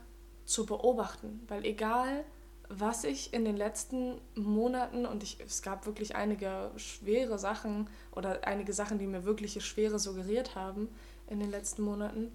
zu 0.46 0.66
beobachten. 0.66 1.42
Weil 1.48 1.66
egal, 1.66 2.26
was 2.70 3.04
ich 3.04 3.34
in 3.34 3.46
den 3.46 3.58
letzten 3.58 4.20
Monaten, 4.36 5.06
und 5.06 5.24
ich, 5.24 5.40
es 5.40 5.62
gab 5.62 5.86
wirklich 5.86 6.16
einige 6.16 6.72
schwere 6.78 7.38
Sachen 7.38 7.90
oder 8.12 8.48
einige 8.48 8.74
Sachen, 8.74 9.00
die 9.00 9.08
mir 9.08 9.26
wirkliche 9.26 9.62
Schwere 9.62 10.00
suggeriert 10.00 10.56
haben 10.56 10.90
in 11.28 11.40
den 11.40 11.52
letzten 11.52 11.84
Monaten, 11.84 12.32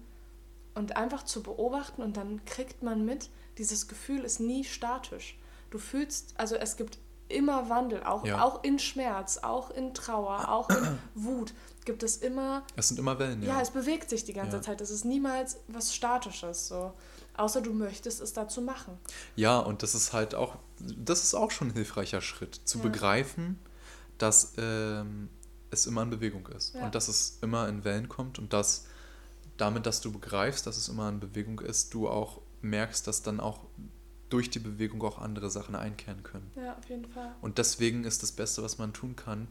und 0.73 0.95
einfach 0.95 1.23
zu 1.23 1.43
beobachten 1.43 2.01
und 2.01 2.15
dann 2.15 2.45
kriegt 2.45 2.81
man 2.81 3.03
mit, 3.03 3.29
dieses 3.57 3.89
Gefühl 3.89 4.23
ist 4.23 4.39
nie 4.39 4.63
statisch. 4.63 5.37
Du 5.69 5.77
fühlst, 5.77 6.33
also 6.37 6.55
es 6.55 6.77
gibt 6.77 6.97
immer 7.27 7.69
Wandel, 7.69 8.03
auch, 8.03 8.25
ja. 8.25 8.41
auch 8.41 8.63
in 8.63 8.79
Schmerz, 8.79 9.37
auch 9.37 9.71
in 9.71 9.93
Trauer, 9.93 10.49
auch 10.49 10.69
in 10.69 10.97
Wut 11.15 11.53
gibt 11.85 12.03
es 12.03 12.17
immer. 12.17 12.63
Es 12.75 12.89
sind 12.89 12.99
immer 12.99 13.17
Wellen, 13.19 13.41
ja. 13.41 13.55
Ja, 13.55 13.61
es 13.61 13.71
bewegt 13.71 14.09
sich 14.09 14.23
die 14.23 14.33
ganze 14.33 14.57
ja. 14.57 14.61
Zeit. 14.61 14.81
Es 14.81 14.91
ist 14.91 15.05
niemals 15.05 15.59
was 15.67 15.93
Statisches. 15.93 16.67
So. 16.67 16.93
Außer 17.35 17.61
du 17.61 17.73
möchtest 17.73 18.21
es 18.21 18.33
dazu 18.33 18.61
machen. 18.61 18.97
Ja, 19.35 19.59
und 19.59 19.83
das 19.83 19.95
ist 19.95 20.13
halt 20.13 20.35
auch, 20.35 20.57
das 20.79 21.23
ist 21.23 21.33
auch 21.33 21.51
schon 21.51 21.69
ein 21.69 21.73
hilfreicher 21.73 22.21
Schritt, 22.21 22.61
zu 22.65 22.79
ja. 22.79 22.83
begreifen, 22.83 23.59
dass 24.17 24.53
ähm, 24.57 25.29
es 25.71 25.85
immer 25.85 26.03
in 26.03 26.09
Bewegung 26.09 26.47
ist 26.47 26.75
ja. 26.75 26.85
und 26.85 26.95
dass 26.95 27.07
es 27.07 27.39
immer 27.41 27.67
in 27.67 27.83
Wellen 27.83 28.09
kommt 28.09 28.37
und 28.37 28.53
dass 28.53 28.85
damit, 29.57 29.85
dass 29.85 30.01
du 30.01 30.11
begreifst, 30.11 30.67
dass 30.67 30.77
es 30.77 30.89
immer 30.89 31.07
in 31.09 31.19
Bewegung 31.19 31.59
ist, 31.59 31.93
du 31.93 32.09
auch 32.09 32.41
merkst, 32.61 33.07
dass 33.07 33.21
dann 33.21 33.39
auch 33.39 33.65
durch 34.29 34.49
die 34.49 34.59
Bewegung 34.59 35.01
auch 35.03 35.19
andere 35.19 35.49
Sachen 35.49 35.75
einkehren 35.75 36.23
können. 36.23 36.51
Ja, 36.55 36.77
auf 36.77 36.89
jeden 36.89 37.05
Fall. 37.05 37.35
Und 37.41 37.57
deswegen 37.57 38.03
ist 38.03 38.23
das 38.23 38.31
Beste, 38.31 38.63
was 38.63 38.77
man 38.77 38.93
tun 38.93 39.15
kann, 39.15 39.47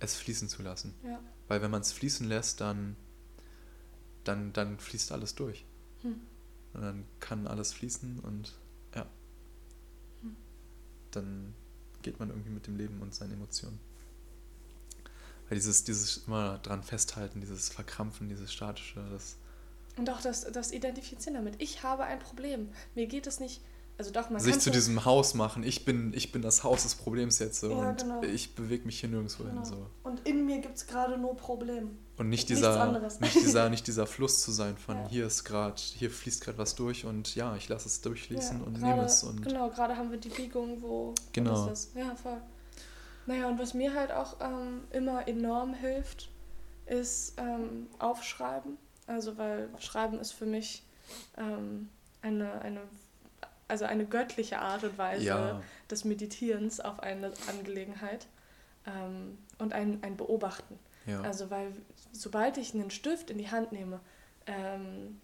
es 0.00 0.14
fließen 0.16 0.48
zu 0.48 0.62
lassen. 0.62 0.94
Ja. 1.04 1.20
Weil 1.48 1.62
wenn 1.62 1.70
man 1.70 1.80
es 1.80 1.92
fließen 1.92 2.28
lässt, 2.28 2.60
dann, 2.60 2.96
dann, 4.24 4.52
dann 4.52 4.78
fließt 4.78 5.12
alles 5.12 5.34
durch. 5.34 5.64
Hm. 6.02 6.20
Und 6.74 6.82
dann 6.82 7.04
kann 7.20 7.46
alles 7.46 7.72
fließen 7.72 8.20
und 8.20 8.54
ja. 8.94 9.06
Hm. 10.22 10.36
Dann 11.10 11.54
geht 12.02 12.18
man 12.18 12.30
irgendwie 12.30 12.50
mit 12.50 12.66
dem 12.66 12.76
Leben 12.76 13.00
und 13.00 13.14
seinen 13.14 13.32
Emotionen. 13.32 13.80
Weil 15.48 15.56
dieses, 15.56 15.84
dieses 15.84 16.26
immer 16.26 16.58
dran 16.58 16.82
festhalten, 16.82 17.40
dieses 17.40 17.70
Verkrampfen, 17.70 18.28
dieses 18.28 18.52
Statische, 18.52 19.04
das. 19.10 19.36
Und 19.96 20.10
auch 20.10 20.20
das, 20.20 20.42
das 20.52 20.72
Identifizieren 20.72 21.34
damit. 21.34 21.60
Ich 21.60 21.82
habe 21.82 22.04
ein 22.04 22.18
Problem. 22.18 22.68
Mir 22.94 23.06
geht 23.06 23.26
es 23.26 23.40
nicht. 23.40 23.62
Also 23.98 24.12
doch, 24.12 24.30
man 24.30 24.40
sich 24.40 24.60
zu 24.60 24.70
diesem 24.70 25.04
Haus 25.04 25.34
machen. 25.34 25.64
Ich 25.64 25.84
bin, 25.84 26.12
ich 26.14 26.30
bin 26.30 26.40
das 26.40 26.62
Haus 26.62 26.84
des 26.84 26.94
Problems 26.94 27.40
jetzt 27.40 27.58
so 27.58 27.70
Ja, 27.70 27.90
und 27.90 28.00
genau. 28.00 28.22
ich 28.22 28.54
bewege 28.54 28.86
mich 28.86 29.00
hier 29.00 29.08
nirgendwo 29.08 29.42
hin. 29.42 29.54
Genau. 29.54 29.64
So. 29.64 29.86
Und 30.04 30.24
in 30.26 30.46
mir 30.46 30.60
gibt 30.60 30.76
es 30.76 30.86
gerade 30.86 31.18
nur 31.18 31.36
Probleme. 31.36 31.90
Und 32.16 32.28
nicht 32.28 32.48
dieser, 32.48 33.00
nicht 33.20 33.34
dieser, 33.34 33.68
nicht 33.70 33.86
dieser 33.88 34.06
Fluss 34.06 34.40
zu 34.40 34.52
sein 34.52 34.76
von 34.76 34.96
Ja. 34.98 35.08
hier 35.08 35.26
ist 35.26 35.42
gerade, 35.42 35.74
hier 35.76 36.10
fließt 36.12 36.44
gerade 36.44 36.58
was 36.58 36.76
durch 36.76 37.06
und 37.06 37.34
ja, 37.34 37.56
ich 37.56 37.68
lasse 37.68 37.88
es 37.88 38.00
durchfließen 38.00 38.60
Ja, 38.60 38.64
und 38.66 38.80
nehme 38.80 39.02
es 39.04 39.24
und 39.24 39.42
Genau, 39.42 39.68
gerade 39.68 39.96
haben 39.96 40.12
wir 40.12 40.18
die 40.18 40.28
Biegung, 40.30 40.80
wo. 40.80 41.14
Genau. 41.32 41.66
Wo 41.66 41.70
ist 41.72 41.90
das? 41.94 42.00
Ja, 42.00 42.14
voll. 42.14 42.40
Naja, 43.26 43.48
und 43.48 43.58
was 43.58 43.74
mir 43.74 43.94
halt 43.94 44.12
auch 44.12 44.36
ähm, 44.40 44.82
immer 44.90 45.26
enorm 45.26 45.74
hilft, 45.74 46.30
ist 46.86 47.34
ähm, 47.36 47.88
Aufschreiben. 47.98 48.78
Also, 49.08 49.36
weil 49.36 49.68
Schreiben 49.80 50.18
ist 50.18 50.32
für 50.32 50.46
mich 50.46 50.84
ähm, 51.36 51.88
eine, 52.22 52.60
eine, 52.62 52.80
also 53.68 53.84
eine 53.84 54.06
göttliche 54.06 54.58
Art 54.58 54.82
und 54.84 54.98
Weise 54.98 55.24
ja, 55.24 55.62
des 55.90 56.04
Meditierens 56.04 56.80
auf 56.80 57.00
eine 57.00 57.32
Angelegenheit 57.48 58.26
ähm, 58.86 59.38
und 59.58 59.72
ein, 59.72 59.98
ein 60.02 60.16
Beobachten. 60.16 60.78
ja, 61.06 61.20
Also, 61.20 61.50
weil 61.50 61.72
sobald 62.12 62.56
ich 62.58 62.74
einen 62.74 62.90
Stift 62.90 63.30
in 63.30 63.38
die 63.38 63.50
Hand 63.50 63.72
nehme, 63.72 64.00
ähm, 64.46 65.20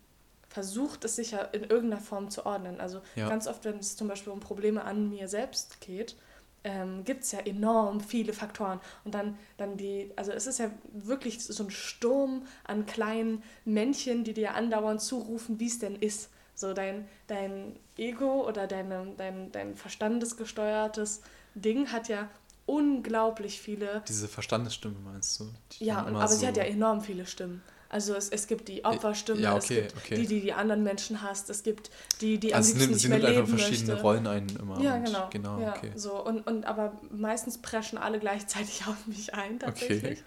versucht 0.49 1.05
es 1.05 1.17
sich 1.17 1.33
ja 1.33 1.41
in 1.41 1.65
irgendeiner 1.65 2.01
Form 2.01 2.31
zu 2.31 2.47
ordnen. 2.47 2.81
Also 2.81 3.01
Ja. 3.17 3.29
ganz 3.29 3.49
oft, 3.49 3.65
wenn 3.65 3.79
es 3.79 3.97
zum 3.97 4.09
Beispiel 4.09 4.33
um 4.33 4.41
Probleme 4.41 4.85
an 4.85 5.09
mir 5.09 5.29
selbst 5.29 5.81
geht, 5.81 6.17
ähm, 6.63 7.05
gibt 7.05 7.25
es 7.25 7.33
ja 7.33 7.41
enorm 7.41 8.01
viele 8.01 8.33
Faktoren. 8.33 8.81
Und 9.05 9.15
dann, 9.15 9.37
dann 9.57 9.77
die, 9.77 10.13
also 10.17 10.33
es 10.33 10.47
ist 10.47 10.59
ja 10.59 10.71
wirklich 10.93 11.45
so 11.45 11.65
ein 11.65 11.71
Sturm 11.71 12.47
an 12.65 12.87
kleinen 12.87 13.43
Männchen, 13.65 14.25
die 14.25 14.33
dir 14.33 14.55
andauernd 14.55 15.01
zurufen, 15.03 15.61
wie 15.61 15.67
es 15.67 15.79
denn 15.79 15.97
ist. 15.97 16.31
So 16.55 16.73
dein, 16.73 17.09
dein 17.27 17.77
Ego 17.97 18.47
oder 18.49 18.67
deine, 18.67 19.13
dein, 19.17 19.51
dein 19.53 19.77
verstandesgesteuertes 19.77 21.23
Ding 21.55 21.91
hat 21.93 22.09
ja 22.09 22.29
unglaublich 22.67 23.61
viele 23.61 24.03
diese 24.09 24.29
Verstandesstimme 24.29 24.97
meinst 25.05 25.39
du? 25.41 25.51
Ja, 25.81 26.03
und, 26.03 26.17
aber 26.17 26.29
sie 26.29 26.41
so- 26.41 26.47
hat 26.47 26.57
ja 26.57 26.65
enorm 26.65 27.01
viele 27.03 27.27
Stimmen. 27.27 27.63
Also 27.91 28.15
es, 28.17 28.29
es 28.29 28.49
gibt 28.49 28.67
die 28.67 28.85
Opferstimme, 28.85 29.41
ja, 29.41 29.57
es 29.57 29.67
okay, 29.67 29.83
gibt 29.83 29.97
okay. 29.97 30.15
die, 30.17 30.27
die 30.27 30.41
die 30.41 30.53
anderen 30.53 30.83
Menschen 30.83 31.23
hasst, 31.23 31.49
es 31.49 31.63
gibt 31.63 31.91
die, 32.21 32.39
die 32.39 32.53
am 32.53 32.57
also 32.59 32.73
sie 32.73 32.73
liebsten 32.73 32.81
nimmt, 32.81 32.93
nicht 32.95 33.03
sie 33.03 33.09
mehr 33.09 33.19
nimmt 33.19 33.39
einfach 33.39 33.49
verschiedene 33.59 33.93
möchte. 33.93 34.03
Rollen 34.03 34.27
ein 34.27 34.49
immer. 34.49 34.81
Ja, 34.81 34.95
und 34.97 35.05
genau. 35.05 35.29
Genau, 35.31 35.61
ja, 35.61 35.77
okay. 35.77 35.93
so. 35.95 36.25
und, 36.25 36.45
und 36.45 36.65
aber 36.67 36.99
meistens 37.13 37.59
preschen 37.59 37.97
alle 37.97 38.19
gleichzeitig 38.19 38.85
auf 38.89 39.07
mich 39.07 39.35
ein, 39.35 39.61
tatsächlich. 39.61 40.25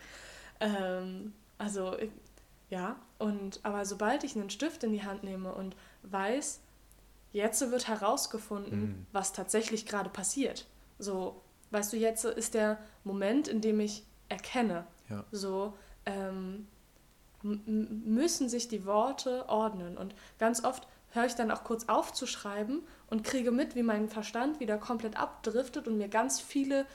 Ähm, 0.61 1.33
also, 1.57 1.97
ja, 2.69 2.95
und 3.17 3.59
aber 3.63 3.85
sobald 3.85 4.23
ich 4.23 4.35
einen 4.37 4.49
Stift 4.49 4.83
in 4.85 4.93
die 4.93 5.03
Hand 5.03 5.23
nehme 5.23 5.53
und 5.53 5.75
weiß, 6.11 6.61
jetzt 7.33 7.69
wird 7.71 7.87
herausgefunden, 7.87 8.81
Mhm. 8.81 9.05
was 9.11 9.33
tatsächlich 9.33 9.85
gerade 9.85 10.09
passiert. 10.09 10.65
So, 10.99 11.41
weißt 11.71 11.93
du, 11.93 11.97
jetzt 11.97 12.25
ist 12.25 12.53
der 12.53 12.77
Moment, 13.03 13.47
in 13.47 13.61
dem 13.61 13.79
ich 13.79 14.03
erkenne, 14.29 14.85
Ja. 15.09 15.23
so 15.31 15.73
ähm, 16.05 16.67
müssen 17.43 18.49
sich 18.49 18.67
die 18.67 18.85
Worte 18.85 19.47
ordnen. 19.49 19.97
Und 19.97 20.15
ganz 20.39 20.63
oft 20.63 20.87
höre 21.11 21.25
ich 21.25 21.35
dann 21.35 21.51
auch 21.51 21.63
kurz 21.63 21.87
auf 21.87 22.11
zu 22.13 22.25
schreiben 22.25 22.81
und 23.09 23.23
kriege 23.23 23.51
mit, 23.51 23.75
wie 23.75 23.83
mein 23.83 24.09
Verstand 24.09 24.59
wieder 24.59 24.77
komplett 24.77 25.17
abdriftet 25.17 25.87
und 25.87 25.97
mir 25.97 26.07
ganz 26.09 26.39
viele 26.41 26.85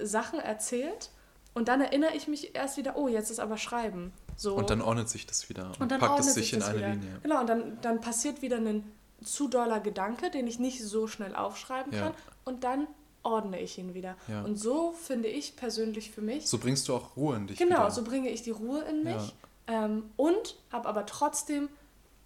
Sachen 0.00 0.38
erzählt. 0.40 1.10
Und 1.54 1.68
dann 1.68 1.80
erinnere 1.80 2.14
ich 2.14 2.28
mich 2.28 2.54
erst 2.54 2.76
wieder, 2.78 2.96
oh, 2.96 3.08
jetzt 3.08 3.30
ist 3.30 3.38
aber 3.40 3.58
Schreiben. 3.58 4.12
So. 4.36 4.54
Und 4.54 4.70
dann 4.70 4.80
ordnet 4.80 5.08
sich 5.08 5.26
das 5.26 5.48
wieder 5.48 5.66
und, 5.66 5.80
Und 5.80 5.90
dann 5.90 6.00
packt 6.00 6.20
es 6.20 6.34
sich 6.34 6.50
sich 6.50 6.52
in 6.54 6.62
eine 6.62 6.78
wieder. 6.78 6.88
Linie. 6.90 7.20
Genau, 7.22 7.40
und 7.40 7.46
dann, 7.48 7.78
dann 7.82 8.00
passiert 8.00 8.42
wieder 8.42 8.56
ein 8.56 8.84
zu 9.22 9.46
doller 9.48 9.78
Gedanke, 9.80 10.30
den 10.30 10.46
ich 10.46 10.58
nicht 10.58 10.82
so 10.82 11.06
schnell 11.06 11.34
aufschreiben 11.36 11.92
Ja. 11.92 12.00
kann. 12.06 12.12
Und 12.44 12.64
dann 12.64 12.86
ordne 13.22 13.60
ich 13.60 13.78
ihn 13.78 13.94
wieder. 13.94 14.16
Ja. 14.26 14.42
Und 14.42 14.56
so 14.56 14.92
finde 14.92 15.28
ich 15.28 15.54
persönlich 15.54 16.10
für 16.10 16.22
mich, 16.22 16.48
So 16.48 16.58
bringst 16.58 16.88
du 16.88 16.94
auch 16.96 17.16
Ruhe 17.16 17.36
in 17.36 17.46
dich 17.46 17.56
genau, 17.58 17.76
wieder. 17.76 17.90
so 17.92 18.02
bringe 18.02 18.30
ich 18.30 18.42
die 18.42 18.50
Ruhe 18.50 18.82
in 18.82 19.04
mich 19.04 19.34
Ja. 19.68 19.84
ähm, 19.84 20.10
und 20.16 20.56
habe 20.72 20.88
aber 20.88 21.06
trotzdem 21.06 21.68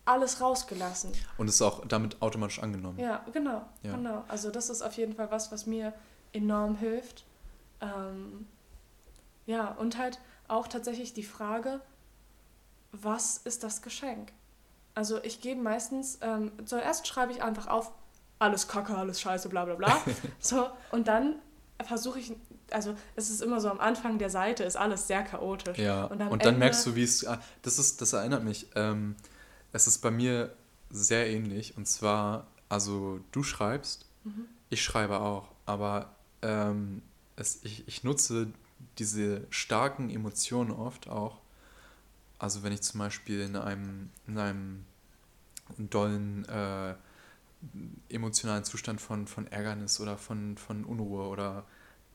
alles 0.06 0.40
rausgelassen. 0.40 1.12
Und 1.36 1.48
es 1.48 1.56
ist 1.56 1.62
auch 1.62 1.84
damit 1.86 2.22
automatisch 2.22 2.60
angenommen. 2.62 2.98
Ja, 2.98 3.24
genau, 3.32 3.62
Ja. 3.82 3.94
genau. 3.96 4.24
Also 4.28 4.50
das 4.50 4.70
ist 4.70 4.80
auf 4.80 4.94
jeden 4.96 5.14
Fall 5.14 5.30
was, 5.30 5.52
was 5.52 5.66
mir 5.66 5.92
enorm 6.32 6.76
hilft. 6.76 7.24
Ähm, 7.82 8.46
ja, 9.46 9.72
und 9.72 9.98
halt 9.98 10.18
auch 10.48 10.66
tatsächlich 10.68 11.12
die 11.12 11.24
Frage, 11.24 11.80
was 13.02 13.38
ist 13.38 13.62
das 13.62 13.82
Geschenk? 13.82 14.32
Also 14.94 15.22
ich 15.22 15.40
gebe 15.40 15.60
meistens, 15.60 16.18
ähm, 16.22 16.52
zuerst 16.64 17.06
schreibe 17.06 17.32
ich 17.32 17.42
einfach 17.42 17.66
auf, 17.66 17.92
alles 18.38 18.68
Kacke, 18.68 18.94
alles 18.96 19.20
Scheiße, 19.20 19.48
bla 19.48 19.64
bla 19.64 19.74
bla. 19.74 19.96
so, 20.40 20.68
und 20.90 21.08
dann 21.08 21.36
versuche 21.84 22.18
ich, 22.18 22.32
also 22.70 22.94
es 23.14 23.30
ist 23.30 23.42
immer 23.42 23.60
so 23.60 23.70
am 23.70 23.80
Anfang 23.80 24.18
der 24.18 24.30
Seite, 24.30 24.64
ist 24.64 24.76
alles 24.76 25.06
sehr 25.06 25.22
chaotisch. 25.22 25.78
Ja, 25.78 26.04
Und 26.04 26.20
und, 26.22 26.44
dann 26.44 26.58
merkst 26.58 26.84
du, 26.86 26.94
wie 26.94 27.02
es. 27.02 27.26
ah, 27.26 27.40
Das, 27.62 27.78
ist, 27.78 28.00
das 28.00 28.12
erinnert 28.12 28.44
mich. 28.44 28.68
Ähm, 28.74 29.16
es 29.72 29.86
ist 29.86 29.98
bei 29.98 30.10
mir 30.10 30.54
sehr 30.90 31.28
ähnlich. 31.28 31.76
Und 31.76 31.86
zwar, 31.88 32.46
also 32.68 33.20
du 33.32 33.42
schreibst, 33.42 34.04
Mhm. 34.24 34.46
ich 34.70 34.82
schreibe 34.82 35.20
auch, 35.20 35.48
aber 35.66 36.16
ähm, 36.42 37.02
es, 37.36 37.60
ich, 37.62 37.86
ich 37.86 38.02
nutze 38.02 38.48
diese 38.98 39.46
starken 39.50 40.10
Emotionen 40.10 40.72
oft 40.72 41.08
auch. 41.08 41.38
Also 42.38 42.62
wenn 42.62 42.72
ich 42.72 42.82
zum 42.82 42.98
Beispiel 42.98 43.40
in 43.40 43.56
einem, 43.56 44.10
in 44.26 44.38
einem 44.38 44.84
dollen 45.78 46.44
äh, 46.48 46.94
emotionalen 48.08 48.64
Zustand 48.64 49.00
von, 49.00 49.26
von 49.26 49.46
Ärgernis 49.46 50.00
oder 50.00 50.18
von, 50.18 50.56
von 50.56 50.84
Unruhe 50.84 51.28
oder 51.28 51.64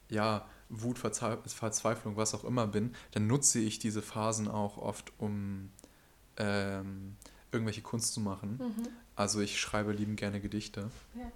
ja, 0.10 0.46
Wut, 0.70 1.00
Verzwe 1.00 1.40
Verzweiflung, 1.48 2.16
was 2.18 2.34
auch 2.34 2.44
immer 2.44 2.68
bin, 2.68 2.96
dann 3.12 3.28
nutze 3.28 3.60
ich 3.60 3.80
diese 3.80 4.02
Phasen 4.02 4.48
auch 4.48 4.78
oft, 4.78 5.12
um 5.18 5.70
ähm, 6.38 7.16
irgendwelche 7.52 7.82
Kunst 7.82 8.14
zu 8.14 8.20
machen. 8.22 8.58
Mhm. 8.58 8.88
Also 9.16 9.42
ich 9.42 9.60
schreibe 9.60 9.92
lieben 9.92 10.16
gerne 10.16 10.40
Gedichte 10.40 10.90
Ja. 11.16 11.32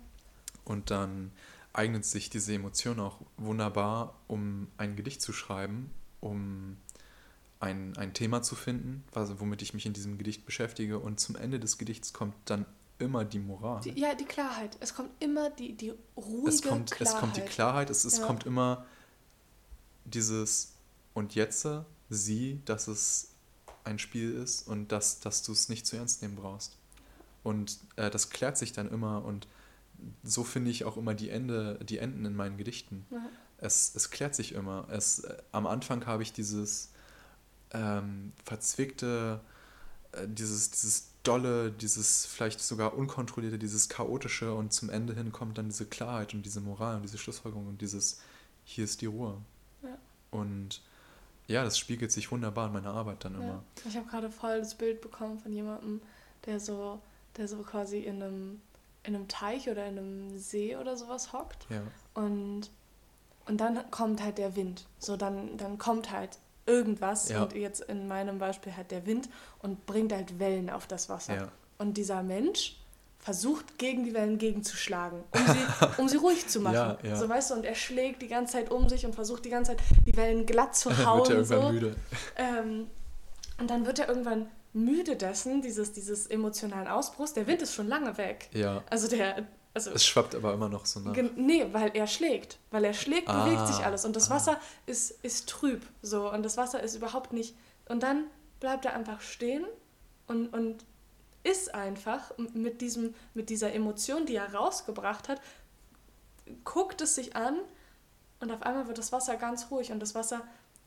und 0.64 0.92
dann 0.92 1.32
eignet 1.74 2.06
sich 2.06 2.30
diese 2.30 2.54
Emotion 2.54 3.00
auch 3.00 3.20
wunderbar, 3.38 4.16
um 4.28 4.68
ein 4.78 4.96
Gedicht 4.96 5.22
zu 5.22 5.34
schreiben, 5.34 5.92
um 6.22 6.78
ein, 7.66 7.98
ein 7.98 8.14
Thema 8.14 8.42
zu 8.42 8.56
finden, 8.56 9.04
was, 9.12 9.40
womit 9.40 9.62
ich 9.62 9.74
mich 9.74 9.86
in 9.86 9.94
diesem 9.94 10.18
Gedicht 10.18 10.46
beschäftige 10.46 11.00
und 11.00 11.20
zum 11.20 11.36
Ende 11.36 11.60
des 11.60 11.78
Gedichts 11.78 12.14
kommt 12.14 12.36
dann 12.46 12.66
immer 13.00 13.26
die 13.26 13.40
Moral. 13.40 13.82
Die, 13.82 14.00
ja, 14.00 14.16
die 14.16 14.26
Klarheit. 14.26 14.78
Es 14.80 14.94
kommt 14.96 15.10
immer 15.20 15.50
die, 15.50 15.76
die 15.76 15.94
ruhige 16.16 16.50
es, 16.50 16.62
kommt, 16.62 16.92
Klarheit. 16.92 17.14
es 17.16 17.20
kommt 17.20 17.38
die 17.38 17.42
Klarheit, 17.42 17.90
es, 17.90 18.06
es 18.06 18.20
Ja. 18.20 18.26
kommt 18.26 18.46
immer 18.46 18.86
dieses 20.06 20.74
und 21.14 21.36
jetzt 21.36 21.68
sieh, 22.10 22.62
dass 22.66 22.88
es 22.88 23.32
ein 23.84 24.00
Spiel 24.00 24.34
ist 24.34 24.68
und 24.68 24.92
dass, 24.92 25.20
dass 25.20 25.44
du 25.44 25.52
es 25.52 25.70
nicht 25.70 25.86
zu 25.86 25.96
ernst 25.96 26.22
nehmen 26.22 26.36
brauchst. 26.36 26.78
Und 27.44 27.80
äh, 27.96 28.10
das 28.10 28.30
klärt 28.30 28.58
sich 28.58 28.72
dann 28.74 28.90
immer 28.90 29.24
und 29.24 29.48
so 30.24 30.44
finde 30.44 30.72
ich 30.72 30.84
auch 30.84 30.98
immer 30.98 31.14
die, 31.14 31.30
Ende, 31.30 31.80
die 31.84 32.00
Enden 32.00 32.26
in 32.26 32.36
meinen 32.36 32.58
Gedichten. 32.58 33.06
Ja. 33.12 33.30
Es, 33.58 33.94
es 33.96 34.10
klärt 34.12 34.36
sich 34.36 34.54
immer. 34.54 34.88
Es, 34.90 35.20
äh, 35.20 35.38
am 35.52 35.68
Anfang 35.68 36.06
habe 36.06 36.24
ich 36.24 36.34
dieses 36.34 36.92
ähm, 37.72 38.34
verzwickte, 38.44 39.42
äh, 40.12 40.28
dieses, 40.28 40.72
dieses 40.72 41.12
dolle, 41.24 41.72
dieses 41.72 42.26
vielleicht 42.26 42.60
sogar 42.60 42.96
unkontrollierte, 42.96 43.58
dieses 43.58 43.90
chaotische 43.90 44.54
und 44.54 44.74
zum 44.74 44.90
Ende 44.90 45.14
hin 45.14 45.32
kommt 45.32 45.58
dann 45.58 45.70
diese 45.70 45.86
Klarheit 45.86 46.34
und 46.34 46.46
diese 46.46 46.62
Moral 46.62 46.98
und 46.98 47.02
diese 47.02 47.18
Schlussfolgerung 47.18 47.68
und 47.68 47.82
dieses 47.82 48.22
hier 48.64 48.84
ist 48.84 49.02
die 49.02 49.08
Ruhe. 49.08 49.38
Ja. 49.84 49.98
Und 50.32 50.82
ja, 51.48 51.64
das 51.64 51.78
spiegelt 51.78 52.12
sich 52.12 52.32
wunderbar 52.32 52.68
in 52.68 52.74
meiner 52.74 52.92
Arbeit 52.92 53.24
dann 53.26 53.36
immer. 53.36 53.46
Ja. 53.46 53.64
Ich 53.86 53.96
habe 53.96 54.08
gerade 54.08 54.30
voll 54.30 54.60
das 54.60 54.76
Bild 54.76 55.02
bekommen 55.02 55.40
von 55.40 55.54
jemandem, 55.54 56.02
der 56.46 56.60
so, 56.60 57.00
der 57.38 57.48
so 57.48 57.58
quasi 57.58 58.00
in 58.00 58.22
einem, 58.22 58.62
in 59.04 59.16
einem 59.16 59.28
Teich 59.28 59.70
oder 59.70 59.86
in 59.88 59.98
einem 59.98 60.40
See 60.40 60.76
oder 60.76 60.98
sowas 60.98 61.34
hockt. 61.34 61.68
Ja, 61.70 61.82
Und, 62.16 62.72
und 63.46 63.58
dann 63.58 63.92
kommt 63.92 64.24
halt 64.24 64.40
der 64.40 64.56
Wind. 64.56 64.86
So, 64.98 65.18
dann, 65.18 65.58
dann 65.58 65.78
kommt 65.78 66.12
halt 66.12 66.40
irgendwas. 66.66 67.30
Ja. 67.30 67.44
Und 67.44 67.54
jetzt 67.56 67.82
in 67.82 68.08
meinem 68.08 68.38
Beispiel 68.40 68.76
halt 68.76 68.92
der 68.92 69.06
Wind 69.06 69.30
und 69.60 69.86
bringt 69.86 70.12
halt 70.14 70.40
Wellen 70.40 70.70
auf 70.70 70.88
das 70.88 71.10
Wasser. 71.10 71.36
ja, 71.36 71.52
Und 71.78 71.96
dieser 71.98 72.24
Mensch 72.24 72.78
versucht, 73.20 73.80
gegen 73.80 74.04
die 74.04 74.14
Wellen 74.14 74.38
gegenzuschlagen, 74.38 75.24
um 75.32 75.42
sie, 75.48 76.02
um 76.02 76.10
sie 76.10 76.18
ruhig 76.18 76.48
zu 76.48 76.60
machen. 76.62 76.98
Ja. 77.04 77.16
So 77.16 77.28
weißt 77.28 77.52
du, 77.52 77.56
und 77.56 77.66
er 77.66 77.74
schlägt 77.76 78.22
die 78.22 78.28
ganze 78.28 78.54
Zeit 78.54 78.70
um 78.70 78.88
sich 78.88 79.06
und 79.06 79.16
versucht 79.16 79.46
die 79.46 79.50
ganze 79.50 79.72
Zeit, 79.76 79.84
die 80.06 80.16
Wellen 80.16 80.46
glatt 80.46 80.76
zu 80.76 80.96
hauen. 81.06 81.20
wird 81.28 81.30
er 81.30 81.36
irgendwann 81.38 81.62
so. 81.62 81.72
müde. 81.72 81.96
Ähm, 82.36 82.88
und 83.58 83.70
dann 83.70 83.86
wird 83.86 84.00
er 84.00 84.10
irgendwann 84.10 84.48
müde 84.74 85.16
dessen, 85.16 85.62
dieses, 85.62 85.94
dieses 85.94 86.28
emotionalen 86.28 86.88
Ausbruchs. 86.88 87.34
Der 87.34 87.48
Wind 87.48 87.62
ist 87.62 87.74
schon 87.74 87.88
lange 87.88 88.18
weg. 88.18 88.50
Ja. 88.54 88.84
Also 88.90 89.08
der. 89.08 89.48
Also, 89.76 89.92
es 89.92 90.06
schwappt 90.06 90.34
aber 90.34 90.54
immer 90.54 90.70
noch 90.70 90.86
so 90.86 91.02
nach. 91.02 91.16
Nee, 91.36 91.68
weil 91.72 91.92
er 91.94 92.08
schlägt. 92.08 92.58
Weil 92.72 92.86
er 92.86 92.94
schlägt, 92.94 93.28
ah, 93.28 93.44
bewegt 93.44 93.68
sich 93.68 93.86
alles. 93.86 94.06
Und 94.06 94.16
das 94.16 94.32
ah. 94.32 94.36
Wasser 94.36 94.60
ist, 94.86 95.12
ist 95.24 95.50
trüb. 95.50 95.86
So. 96.02 96.32
Und 96.32 96.44
das 96.44 96.58
Wasser 96.58 96.82
ist 96.82 96.96
überhaupt 96.96 97.34
nicht. 97.34 97.56
Und 97.88 98.02
dann 98.02 98.24
bleibt 98.60 98.86
er 98.86 98.94
einfach 98.94 99.22
stehen 99.22 99.66
und, 100.28 100.48
und 100.54 100.86
ist 101.44 101.76
einfach 101.76 102.32
mit, 102.54 102.82
diesem, 102.82 103.14
mit 103.34 103.50
dieser 103.50 103.74
Emotion, 103.74 104.26
die 104.26 104.36
er 104.36 104.54
rausgebracht 104.54 105.30
hat, 105.30 105.40
guckt 106.64 107.02
es 107.02 107.16
sich 107.16 107.36
an 107.36 107.60
und 108.40 108.52
auf 108.52 108.64
einmal 108.64 108.88
wird 108.88 108.98
das 108.98 109.12
Wasser 109.12 109.38
ganz 109.38 109.70
ruhig 109.72 109.92
und 109.92 110.00
das 110.00 110.16
Wasser, 110.16 110.42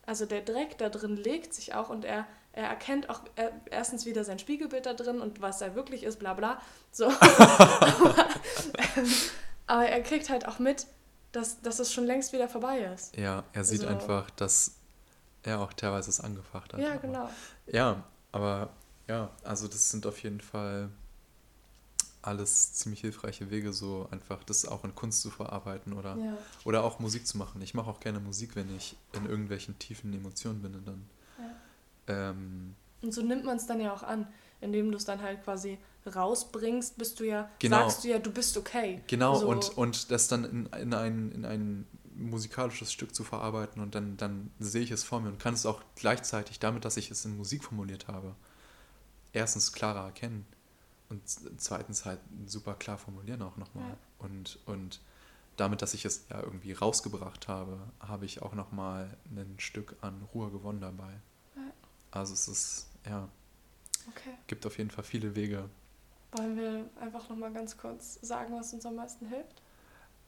also 0.07 0.27
der 0.27 0.43
Dreck 0.43 0.79
da 0.79 0.89
drin 0.89 1.17
legt 1.17 1.55
sich 1.55 1.75
auch 1.75 1.91
und 1.91 2.05
er, 2.05 2.27
er 2.59 2.67
erkennt 2.67 3.09
auch 3.09 3.21
er, 3.37 3.53
erstens 3.71 4.05
wieder 4.05 4.25
sein 4.25 4.41
Spiegelbild 4.41 4.85
da 4.85 4.93
drin 4.93 5.21
und 5.21 5.41
was 5.41 5.61
er 5.61 5.77
wirklich 5.77 6.03
ist, 6.03 6.19
bla 6.19 6.35
bla. 6.35 6.61
So. 6.91 7.07
aber, 7.07 8.17
ähm, 8.97 9.07
aber, 9.69 9.87
er 9.87 10.03
kriegt 10.03 10.29
halt 10.29 10.49
auch 10.49 10.59
mit, 10.59 10.89
dass, 11.31 11.63
dass 11.63 11.79
es 11.79 11.93
schon 11.93 12.05
längst 12.05 12.33
wieder 12.33 12.49
vorbei 12.49 12.81
ist. 12.81 13.17
Ja, 13.17 13.45
er 13.53 13.63
sieht 13.63 13.83
so. 13.83 13.87
einfach, 13.87 14.29
dass 14.31 14.73
er 15.45 15.61
auch 15.61 15.73
teilweise 15.73 16.11
es 16.11 16.21
angefacht 16.21 16.73
hat. 16.73 16.81
Ja, 16.81 16.97
genau. 16.97 17.31
Ja, 17.69 18.03
aber 18.33 18.71
ja, 19.07 19.31
also 19.45 19.69
das 19.69 19.91
sind 19.91 20.05
auf 20.05 20.21
jeden 20.25 20.41
Fall 20.41 20.91
alles 22.23 22.73
ziemlich 22.73 23.03
hilfreiche 23.03 23.53
Wege, 23.53 23.73
so 23.73 24.09
einfach 24.11 24.43
das 24.43 24.67
auch 24.67 24.83
in 24.83 24.97
Kunst 24.97 25.23
zu 25.23 25.31
verarbeiten 25.31 25.93
oder, 25.93 26.17
ja. 26.17 26.37
oder 26.65 26.83
auch 26.83 26.99
Musik 26.99 27.25
zu 27.25 27.39
machen. 27.39 27.63
Ich 27.63 27.75
mache 27.75 27.89
auch 27.89 28.01
gerne 28.01 28.19
Musik, 28.19 28.57
wenn 28.57 28.77
ich 28.77 28.97
in 29.13 29.27
irgendwelchen 29.27 29.79
tiefen 29.79 30.13
Emotionen 30.13 30.61
bin. 30.61 30.73
Dann, 30.73 30.85
ja. 30.85 31.18
Ähm, 32.09 32.75
und 33.03 33.13
so 33.13 33.23
nimmt 33.23 33.45
man 33.45 33.57
es 33.57 33.67
dann 33.67 33.81
ja 33.81 33.93
auch 33.93 34.03
an, 34.03 34.27
indem 34.61 34.91
du 34.91 34.97
es 34.97 35.05
dann 35.05 35.23
halt 35.23 35.45
quasi 35.45 35.79
rausbringst, 36.07 36.97
bist 36.99 37.21
du 37.21 37.25
ja, 37.25 37.51
genau. 37.59 37.89
sagst 37.89 38.05
du 38.05 38.09
ja, 38.09 38.19
du 38.19 38.33
bist 38.33 38.57
okay. 38.57 39.03
Genau, 39.07 39.37
so. 39.37 39.49
und, 39.49 39.77
und 39.77 40.11
das 40.11 40.29
dann 40.29 40.45
in, 40.45 40.67
in, 40.67 40.95
ein, 40.95 41.33
in 41.33 41.45
ein 41.45 41.87
musikalisches 42.17 42.93
Stück 42.93 43.15
zu 43.15 43.23
verarbeiten 43.23 43.81
und 43.81 43.95
dann, 43.95 44.17
dann 44.17 44.51
sehe 44.59 44.83
ich 44.83 44.91
es 44.91 45.05
vor 45.05 45.21
mir 45.21 45.29
und 45.29 45.39
kann 45.39 45.55
es 45.55 45.67
auch 45.67 45.83
gleichzeitig 45.95 46.59
damit, 46.59 46.85
dass 46.85 46.97
ich 46.97 47.11
es 47.11 47.25
in 47.25 47.37
Musik 47.37 47.63
formuliert 47.63 48.09
habe, 48.09 48.35
erstens 49.33 49.73
klarer 49.73 50.07
erkennen 50.07 50.45
und 51.09 51.23
zweitens 51.59 52.05
halt 52.05 52.21
super 52.47 52.75
klar 52.75 52.99
formulieren 52.99 53.43
auch 53.43 53.57
nochmal. 53.57 53.89
Ja. 53.89 53.97
Und, 54.19 54.59
und 54.67 55.01
damit, 55.57 55.83
dass 55.83 55.95
ich 55.95 56.05
es 56.05 56.27
ja 56.31 56.41
irgendwie 56.43 56.73
rausgebracht 56.73 57.49
habe, 57.49 57.79
habe 58.01 58.25
ich 58.25 58.43
auch 58.43 58.55
nochmal 58.55 59.17
ein 59.31 59.55
Stück 59.59 59.97
an 60.01 60.27
Ruhe 60.35 60.51
gewonnen 60.51 60.81
dabei. 60.81 61.21
Also 62.11 62.35
es 62.35 62.49
ist, 62.49 62.87
ja, 63.07 63.29
okay. 64.09 64.35
gibt 64.47 64.67
auf 64.67 64.79
jeden 64.79 64.91
Fall 64.91 65.05
viele 65.05 65.35
Wege. 65.35 65.69
Wollen 66.33 66.57
wir 66.57 66.85
einfach 67.01 67.29
nochmal 67.29 67.53
ganz 67.53 67.77
kurz 67.77 68.19
sagen, 68.23 68.55
was 68.55 68.73
uns 68.73 68.85
am 68.85 68.97
meisten 68.97 69.27
hilft? 69.27 69.63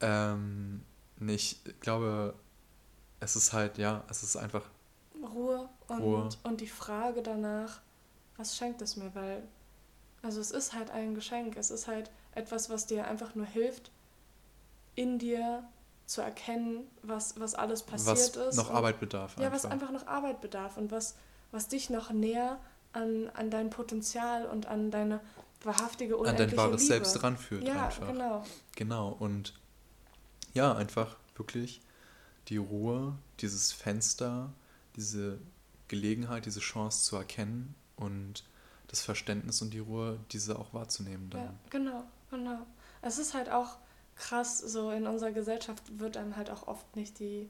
Ähm, 0.01 0.83
ich 1.26 1.61
glaube, 1.81 2.35
es 3.20 3.37
ist 3.37 3.53
halt, 3.53 3.78
ja, 3.78 4.05
es 4.09 4.22
ist 4.22 4.37
einfach 4.37 4.64
Ruhe 5.22 5.68
und, 5.89 6.01
Ruhe. 6.01 6.28
und 6.43 6.61
die 6.61 6.68
Frage 6.68 7.22
danach, 7.22 7.81
was 8.37 8.57
schenkt 8.57 8.81
es 8.81 8.97
mir? 8.97 9.14
Weil, 9.14 9.43
also 10.22 10.41
es 10.41 10.51
ist 10.51 10.72
halt 10.72 10.91
ein 10.91 11.14
Geschenk, 11.14 11.57
es 11.57 11.70
ist 11.70 11.87
halt 11.87 12.11
etwas, 12.35 12.70
was 12.70 12.87
dir 12.87 13.07
einfach 13.07 13.35
nur 13.35 13.47
hilft, 13.47 13.91
in 14.95 15.18
dir 15.18 15.68
zu 16.07 16.22
erkennen, 16.22 16.89
was, 17.03 17.39
was 17.39 17.55
alles 17.55 17.83
passiert 17.83 18.16
was 18.16 18.37
ist. 18.37 18.37
Was 18.37 18.57
noch 18.57 18.70
Arbeit 18.70 18.99
bedarf. 18.99 19.37
Ja, 19.39 19.53
was 19.53 19.64
einfach 19.64 19.91
noch 19.91 20.07
Arbeit 20.07 20.41
bedarf 20.41 20.76
und 20.76 20.91
was, 20.91 21.14
was 21.53 21.69
dich 21.69 21.91
noch 21.91 22.11
näher 22.11 22.59
an, 22.93 23.31
an 23.35 23.51
dein 23.51 23.71
Potenzial 23.71 24.47
und 24.47 24.67
an 24.67 24.91
deine 24.91 25.21
wahrhaftige, 25.63 26.17
unendliche 26.17 26.45
An 26.45 26.51
dein 26.51 26.59
wahres 26.59 26.83
Liebe. 26.83 26.95
Selbst 26.95 27.23
ranführt. 27.23 27.67
Ja, 27.67 27.87
einfach. 27.87 28.09
genau. 28.09 28.45
Genau, 28.77 29.09
und 29.11 29.55
ja, 30.55 30.75
einfach 30.75 31.17
wirklich 31.37 31.81
die 32.49 32.57
Ruhe, 32.57 33.17
dieses 33.41 33.73
Fenster, 33.73 34.53
diese 34.97 35.39
Gelegenheit, 35.89 36.47
diese 36.47 36.61
Chance 36.61 37.05
zu 37.05 37.17
erkennen 37.17 37.75
und 37.97 38.45
das 38.89 39.03
Verständnis 39.03 39.63
und 39.63 39.73
die 39.73 39.79
Ruhe, 39.79 40.19
diese 40.33 40.59
auch 40.59 40.75
wahrzunehmen. 40.75 41.31
Dann. 41.31 41.45
Ja, 41.45 41.55
genau, 41.71 42.05
genau. 42.31 42.67
Es 43.03 43.19
ist 43.19 43.35
halt 43.35 43.51
auch 43.51 43.77
krass, 44.17 44.59
so 44.59 44.91
in 44.91 45.07
unserer 45.07 45.33
Gesellschaft 45.33 45.83
wird 45.99 46.17
einem 46.17 46.37
halt 46.37 46.51
auch 46.51 46.67
oft 46.67 46.97
nicht 46.97 47.19
die, 47.19 47.49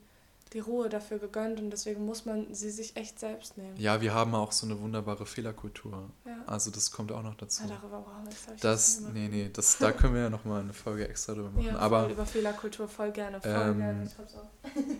die 0.53 0.59
Ruhe 0.59 0.89
dafür 0.89 1.17
gegönnt 1.17 1.59
und 1.59 1.69
deswegen 1.69 2.05
muss 2.05 2.25
man 2.25 2.53
sie 2.53 2.71
sich 2.71 2.97
echt 2.97 3.19
selbst 3.19 3.57
nehmen. 3.57 3.77
Ja, 3.77 4.01
wir 4.01 4.13
haben 4.13 4.35
auch 4.35 4.51
so 4.51 4.65
eine 4.65 4.79
wunderbare 4.79 5.25
Fehlerkultur. 5.25 6.09
Ja. 6.25 6.43
Also 6.45 6.71
das 6.71 6.91
kommt 6.91 7.11
auch 7.11 7.23
noch 7.23 7.35
dazu. 7.35 7.63
Ja, 7.63 7.75
darüber 7.75 8.01
brauchen 8.01 8.25
wir 8.25 8.33
das, 8.51 8.59
das 8.59 9.01
Nee, 9.13 9.29
nee, 9.29 9.49
das, 9.51 9.77
da 9.79 9.91
können 9.93 10.13
wir 10.13 10.23
ja 10.23 10.29
nochmal 10.29 10.61
eine 10.61 10.73
Folge 10.73 11.07
extra 11.07 11.33
drüber 11.33 11.51
machen. 11.51 11.67
Ja, 11.67 11.77
Aber, 11.77 12.09
über 12.09 12.25
Fehlerkultur 12.25 12.87
voll 12.87 13.11
gerne, 13.11 13.39
voll 13.39 13.51
ähm, 13.51 13.77
gerne. 13.77 14.05
Ich 14.05 14.17
hab's 14.17 14.35
auch. 14.35 14.49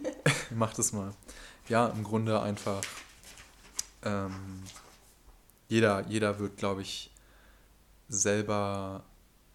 mach 0.51 0.73
das 0.73 0.93
mal. 0.93 1.13
Ja, 1.67 1.87
im 1.87 2.03
Grunde 2.03 2.41
einfach 2.41 2.81
ähm, 4.03 4.63
jeder, 5.67 6.05
jeder 6.07 6.39
wird, 6.39 6.57
glaube 6.57 6.81
ich, 6.81 7.11
selber 8.09 9.03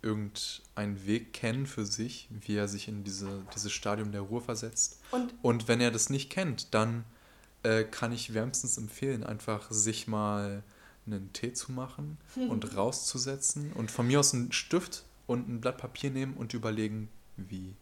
irgendeinen 0.06 1.04
Weg 1.06 1.32
kennen 1.32 1.66
für 1.66 1.84
sich, 1.84 2.28
wie 2.30 2.56
er 2.56 2.68
sich 2.68 2.88
in 2.88 3.04
diese, 3.04 3.42
dieses 3.54 3.72
Stadium 3.72 4.12
der 4.12 4.22
Ruhe 4.22 4.40
versetzt. 4.40 5.00
Und, 5.10 5.34
und 5.42 5.68
wenn 5.68 5.80
er 5.80 5.90
das 5.90 6.08
nicht 6.08 6.30
kennt, 6.30 6.72
dann 6.72 7.04
äh, 7.62 7.84
kann 7.84 8.12
ich 8.12 8.32
wärmstens 8.32 8.78
empfehlen, 8.78 9.24
einfach 9.24 9.70
sich 9.70 10.06
mal 10.06 10.62
einen 11.06 11.32
Tee 11.32 11.52
zu 11.52 11.72
machen 11.72 12.18
und 12.48 12.76
rauszusetzen 12.76 13.72
und 13.72 13.90
von 13.90 14.06
mir 14.06 14.20
aus 14.20 14.32
einen 14.32 14.52
Stift 14.52 15.04
und 15.26 15.48
ein 15.48 15.60
Blatt 15.60 15.78
Papier 15.78 16.10
nehmen 16.10 16.34
und 16.34 16.54
überlegen, 16.54 17.08
wie 17.36 17.74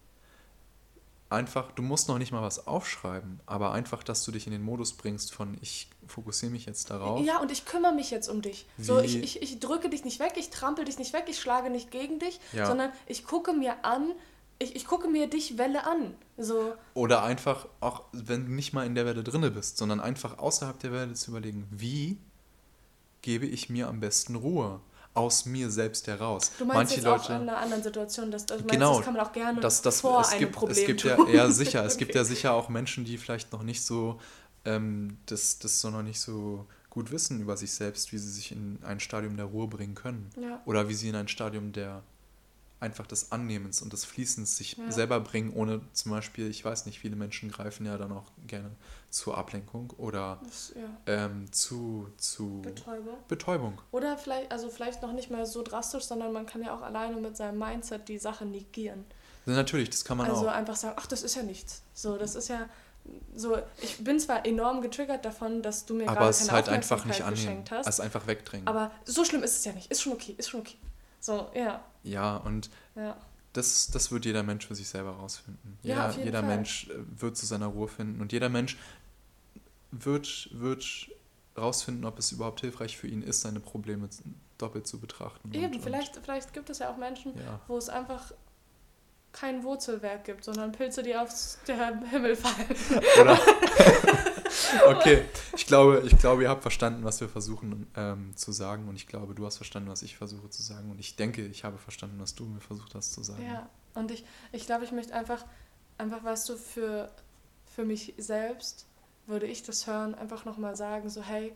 einfach, 1.35 1.73
du 1.73 1.83
musst 1.83 2.09
noch 2.09 2.19
nicht 2.19 2.33
mal 2.33 2.43
was 2.43 2.67
aufschreiben, 2.67 3.41
aber 3.47 3.73
einfach, 3.73 4.03
dass 4.03 4.25
du 4.25 4.33
dich 4.33 4.47
in 4.47 4.53
den 4.53 4.63
Modus 4.63 4.93
bringst 4.93 5.35
von 5.35 5.57
ich 5.61 5.89
fokussiere 6.07 6.53
mich 6.53 6.67
jetzt 6.67 6.91
darauf. 6.91 7.25
Ja, 7.25 7.41
und 7.41 7.51
ich 7.51 7.65
kümmere 7.65 7.93
mich 7.93 8.11
jetzt 8.11 8.29
um 8.29 8.43
dich. 8.43 8.67
Wie? 8.77 8.85
So, 8.85 9.01
ich, 9.01 9.17
ich, 9.17 9.43
ich 9.43 9.61
drücke 9.61 9.89
dich 9.89 10.05
nicht 10.05 10.21
weg, 10.21 10.35
ich 10.37 10.51
trampel 10.51 10.85
dich 10.85 10.99
nicht 10.99 11.13
weg, 11.13 11.25
ich 11.29 11.41
schlage 11.41 11.71
nicht 11.71 11.91
gegen 11.91 12.19
dich, 12.19 12.41
ja. 12.53 12.67
sondern 12.67 12.93
ich 13.07 13.25
gucke 13.25 13.53
mir 13.53 13.85
an, 13.85 14.13
ich, 14.59 14.77
ich 14.77 14.87
gucke 14.87 15.09
mir 15.09 15.29
dich 15.29 15.59
Welle 15.59 15.87
an. 15.87 16.15
So. 16.37 16.75
Oder 16.95 17.23
einfach, 17.23 17.67
auch 17.81 18.05
wenn 18.13 18.47
du 18.47 18.53
nicht 18.53 18.73
mal 18.73 18.87
in 18.87 18.95
der 18.95 19.07
Welle 19.07 19.25
drinne 19.25 19.51
bist, 19.51 19.77
sondern 19.77 20.01
einfach 20.01 20.39
außerhalb 20.39 20.79
der 20.79 20.93
Welle 20.93 21.15
zu 21.15 21.31
überlegen, 21.31 21.67
wie 21.71 22.19
gebe 23.23 23.47
ich 23.47 23.71
mir 23.71 23.89
am 23.89 24.01
besten 24.01 24.37
Ruhe? 24.37 24.81
Aus 25.15 25.47
mir 25.47 25.71
selbst 25.71 26.07
heraus. 26.09 26.51
Du 26.59 26.65
meinst 26.65 26.77
Manche 26.77 26.95
jetzt 26.97 27.05
Leute, 27.05 27.23
auch 27.23 27.31
in 27.31 27.49
einer 27.49 27.57
anderen 27.57 27.83
Situation, 27.83 28.31
dass, 28.31 28.51
also 28.51 28.65
genau, 28.65 28.87
meinst, 28.87 28.99
das 28.99 29.05
kann 29.05 29.15
man 29.15 29.27
auch 29.27 29.33
gerne 29.33 29.61
das, 29.61 29.81
das, 29.81 30.01
vor 30.01 30.21
es 30.21 30.31
einem 30.31 30.41
gibt, 30.41 30.53
Problem 30.53 30.77
es 30.77 30.87
gibt 30.87 31.01
tun. 31.01 31.29
ja, 31.29 31.35
ja 31.35 31.51
sicher, 31.51 31.81
okay. 31.81 31.89
es 31.89 31.97
gibt 31.97 32.15
ja 32.15 32.25
sicher 32.25 32.53
auch 32.53 32.69
Menschen, 32.69 33.05
die 33.05 33.17
vielleicht 33.17 33.53
noch 33.53 33.63
nicht 33.63 33.83
so 33.83 34.21
ähm, 34.65 35.19
das, 35.27 35.59
das 35.59 35.81
so 35.81 35.91
noch 35.91 36.03
nicht 36.03 36.21
so 36.21 36.67
gut 36.91 37.11
wissen 37.11 37.41
über 37.41 37.57
sich 37.57 37.73
selbst, 37.73 38.13
wie 38.13 38.19
sie 38.19 38.31
sich 38.31 38.53
in 38.53 38.79
ein 38.83 39.01
Stadium 39.01 39.37
der 39.37 39.47
Ruhe 39.47 39.69
bringen 39.69 39.95
können. 39.95 40.31
Ja. 40.41 40.61
Oder 40.65 40.89
wie 40.89 40.95
sie 40.95 41.09
in 41.09 41.17
ein 41.17 41.29
Stadium 41.29 41.73
der 41.73 42.03
einfach 42.85 43.07
des 43.07 43.33
Annehmens 43.33 43.83
und 43.83 43.93
des 43.93 44.05
Fließens 44.05 44.57
sich 44.57 44.77
ja. 44.77 44.93
selber 44.93 45.19
bringen, 45.21 45.53
ohne 45.55 45.81
zum 45.93 46.13
Beispiel, 46.13 46.49
ich 46.49 46.65
weiß 46.65 46.87
nicht, 46.87 47.01
viele 47.01 47.17
Menschen 47.17 47.51
greifen 47.51 47.87
ja 47.87 47.97
dann 47.97 48.13
auch 48.13 48.31
gerne 48.47 48.71
zur 49.11 49.37
Ablenkung 49.39 49.91
oder 49.97 50.41
das, 50.45 50.73
ja. 50.77 51.25
ähm, 51.27 51.51
zu, 51.51 52.09
zu 52.19 52.61
Betäubung. 52.63 53.17
Betäubung. 53.27 53.81
Oder 53.91 54.19
vielleicht, 54.19 54.53
also 54.53 54.69
vielleicht 54.69 55.03
noch 55.03 55.13
nicht 55.13 55.31
mal 55.31 55.47
so 55.47 55.63
drastisch, 55.63 56.05
sondern 56.05 56.33
man 56.33 56.47
kann 56.47 56.63
ja 56.63 56.77
auch 56.77 56.83
alleine 56.83 57.17
mit 57.17 57.37
seinem 57.37 57.59
Mindset 57.59 58.09
die 58.09 58.19
Sache 58.19 58.45
negieren. 58.45 59.05
Ja, 59.47 59.55
natürlich, 59.55 59.91
das 59.91 60.05
kann 60.05 60.19
man 60.19 60.27
also 60.27 60.43
auch. 60.43 60.47
Also 60.47 60.59
einfach 60.59 60.77
sagen, 60.77 60.97
ach, 60.99 61.07
das 61.07 61.23
ist 61.23 61.35
ja 61.35 61.43
nichts. 61.43 61.83
So, 61.95 62.17
das 62.17 62.35
ist 62.35 62.49
ja 62.49 62.69
so, 63.35 63.59
ich 63.83 64.03
bin 64.03 64.19
zwar 64.19 64.47
enorm 64.47 64.81
getriggert 64.81 65.25
davon, 65.25 65.61
dass 65.63 65.85
du 65.85 65.95
mir 65.95 66.09
aber 66.09 66.21
gerade 66.21 66.39
keine 66.39 66.53
halt 66.53 66.69
einfach 66.69 67.05
nicht 67.05 67.27
geschenkt 67.27 67.71
hast. 67.71 67.87
Es 67.87 68.01
einfach 68.01 68.27
wegdrängen. 68.27 68.67
Aber 68.67 68.91
so 69.05 69.25
schlimm 69.25 69.43
ist 69.43 69.59
es 69.59 69.65
ja 69.65 69.73
nicht. 69.73 69.91
Ist 69.91 70.03
schon 70.03 70.13
okay, 70.13 70.35
ist 70.39 70.49
schon 70.49 70.61
okay. 70.61 70.77
So, 71.25 71.51
ja. 71.55 71.83
Ja, 72.03 72.37
und 72.37 72.69
ja. 72.97 73.17
Das, 73.55 73.91
das 73.91 74.13
wird 74.13 74.27
jeder 74.27 74.43
Mensch 74.43 74.67
für 74.67 74.75
sich 74.75 74.87
selber 74.87 75.13
rausfinden. 75.13 75.79
Ja, 75.83 76.11
jeder 76.11 76.25
jeder 76.25 76.43
Mensch 76.43 76.91
äh, 76.91 76.97
wird 77.19 77.39
zu 77.39 77.47
seiner 77.47 77.69
Ruhe 77.69 77.89
finden 77.89 78.21
und 78.21 78.31
jeder 78.31 78.51
Mensch 78.51 78.77
wird, 79.91 80.51
wird 80.53 80.85
rausfinden, 81.57 82.05
ob 82.05 82.19
es 82.19 82.31
überhaupt 82.31 82.61
hilfreich 82.61 82.99
für 82.99 83.07
ihn 83.07 83.23
ist, 83.23 83.41
seine 83.41 83.61
Probleme 83.61 84.11
doppelt 84.59 84.87
zu 84.87 85.01
betrachten. 85.01 85.51
Eben, 85.55 85.73
und, 85.73 85.81
vielleicht, 85.81 86.15
und 86.15 86.25
vielleicht 86.25 86.53
gibt 86.53 86.69
es 86.69 86.81
ja 86.81 86.91
auch 86.91 86.99
Menschen, 86.99 87.33
ja. 87.39 87.59
wo 87.69 87.79
es 87.79 87.89
einfach 87.89 88.33
kein 89.33 89.63
Wurzelwerk 89.63 90.25
gibt, 90.25 90.45
sondern 90.45 90.73
Pilze, 90.73 91.03
die 91.03 91.17
aus 91.17 91.59
dem 91.67 92.05
Himmel 92.05 92.37
fallen. 92.37 92.77
Oder, 93.19 93.39
okay, 94.87 95.25
ich 95.57 95.67
glaube, 95.67 96.03
ich 96.07 96.19
glaube, 96.19 96.43
ihr 96.43 96.49
habt 96.49 96.63
verstanden, 96.63 97.05
was 97.05 97.21
wir 97.21 97.29
versuchen 97.29 97.87
ähm, 97.97 98.37
zu 98.37 98.53
sagen 98.53 98.89
und 98.89 98.97
ich 98.97 99.07
glaube, 99.07 99.35
du 99.35 99.47
hast 99.47 99.57
verstanden, 99.57 99.89
was 99.89 100.03
ich 100.03 100.17
versuche 100.17 100.51
zu 100.51 100.63
sagen 100.63 100.91
und 100.91 100.99
ich 100.99 101.17
denke, 101.17 101.45
ich 101.47 101.65
habe 101.65 101.79
verstanden, 101.79 102.21
was 102.21 102.35
du 102.35 102.45
mir 102.45 102.61
versucht 102.61 102.95
hast 102.95 103.13
zu 103.13 103.23
sagen. 103.23 103.45
Ja, 103.45 103.69
und 103.95 104.11
ich, 104.11 104.25
ich 104.53 104.67
glaube, 104.67 104.85
ich 104.85 104.93
möchte 104.93 105.15
einfach, 105.15 105.45
einfach, 105.99 106.23
weißt 106.25 106.49
du, 106.49 106.57
für, 106.57 107.11
für 107.75 107.85
mich 107.85 108.15
selbst 108.19 108.87
würde 109.27 109.47
ich 109.47 109.63
das 109.63 109.87
hören, 109.87 110.15
einfach 110.15 110.45
nochmal 110.45 110.77
sagen, 110.77 111.09
so 111.09 111.23
hey, 111.23 111.53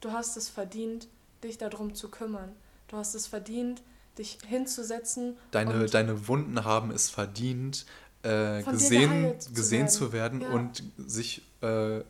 du 0.00 0.12
hast 0.12 0.36
es 0.36 0.48
verdient, 0.48 1.08
dich 1.42 1.58
darum 1.58 1.94
zu 1.94 2.10
kümmern. 2.10 2.52
Du 2.88 2.96
hast 2.96 3.14
es 3.14 3.26
verdient, 3.26 3.82
dich 4.18 4.38
hinzusetzen. 4.46 5.36
Deine, 5.50 5.86
deine 5.86 6.28
Wunden 6.28 6.64
haben 6.64 6.90
es 6.90 7.10
verdient, 7.10 7.86
äh, 8.24 8.62
gesehen, 8.62 9.34
gesehen 9.52 9.88
zu 9.88 10.12
werden, 10.12 10.40
zu 10.40 10.40
werden 10.40 10.40
ja. 10.40 10.48
und 10.48 10.82
sich 10.96 11.42
äh, 11.60 12.00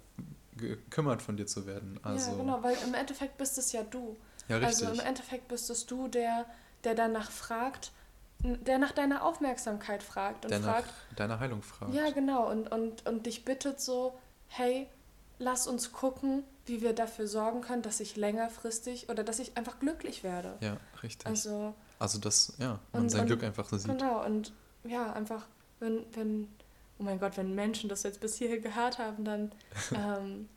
gekümmert 0.56 1.22
von 1.22 1.36
dir 1.36 1.46
zu 1.46 1.66
werden. 1.66 1.98
Also, 2.02 2.32
ja, 2.32 2.36
genau, 2.36 2.62
weil 2.62 2.76
im 2.86 2.94
Endeffekt 2.94 3.36
bist 3.38 3.58
es 3.58 3.72
ja 3.72 3.82
du. 3.82 4.16
Ja, 4.48 4.58
richtig. 4.58 4.86
Also 4.86 5.00
im 5.00 5.06
Endeffekt 5.06 5.48
bist 5.48 5.70
es 5.70 5.86
du, 5.86 6.08
der, 6.08 6.46
der 6.84 6.94
danach 6.94 7.30
fragt, 7.30 7.92
der 8.40 8.78
nach 8.78 8.92
deiner 8.92 9.24
Aufmerksamkeit 9.24 10.02
fragt 10.02 10.44
und 10.44 10.50
der 10.50 10.60
fragt. 10.60 10.88
Nach 11.10 11.16
deiner 11.16 11.40
Heilung 11.40 11.62
fragt. 11.62 11.94
Ja, 11.94 12.10
genau. 12.10 12.50
Und, 12.50 12.70
und, 12.70 13.06
und 13.06 13.26
dich 13.26 13.44
bittet 13.44 13.80
so, 13.80 14.18
hey, 14.48 14.86
lass 15.38 15.66
uns 15.66 15.92
gucken, 15.92 16.44
wie 16.66 16.82
wir 16.82 16.92
dafür 16.92 17.26
sorgen 17.26 17.60
können, 17.60 17.82
dass 17.82 18.00
ich 18.00 18.16
längerfristig 18.16 19.08
oder 19.08 19.24
dass 19.24 19.38
ich 19.38 19.56
einfach 19.56 19.78
glücklich 19.80 20.22
werde. 20.24 20.56
Ja, 20.60 20.76
richtig. 21.02 21.26
Also, 21.26 21.74
also 21.98 22.18
das, 22.18 22.54
ja, 22.58 22.78
man 22.92 23.02
und, 23.02 23.08
sein 23.10 23.26
Glück 23.26 23.42
einfach 23.42 23.68
so 23.68 23.76
sieht. 23.76 23.90
Genau, 23.90 24.24
und 24.24 24.52
ja, 24.84 25.12
einfach, 25.12 25.46
wenn, 25.84 26.04
wenn, 26.14 26.48
oh 26.98 27.02
mein 27.04 27.18
Gott, 27.18 27.36
wenn 27.36 27.54
Menschen 27.54 27.88
das 27.88 28.02
jetzt 28.02 28.20
bis 28.20 28.36
hierhin 28.36 28.62
gehört 28.62 28.98
haben, 28.98 29.24
dann 29.24 29.52
ähm, 29.94 30.48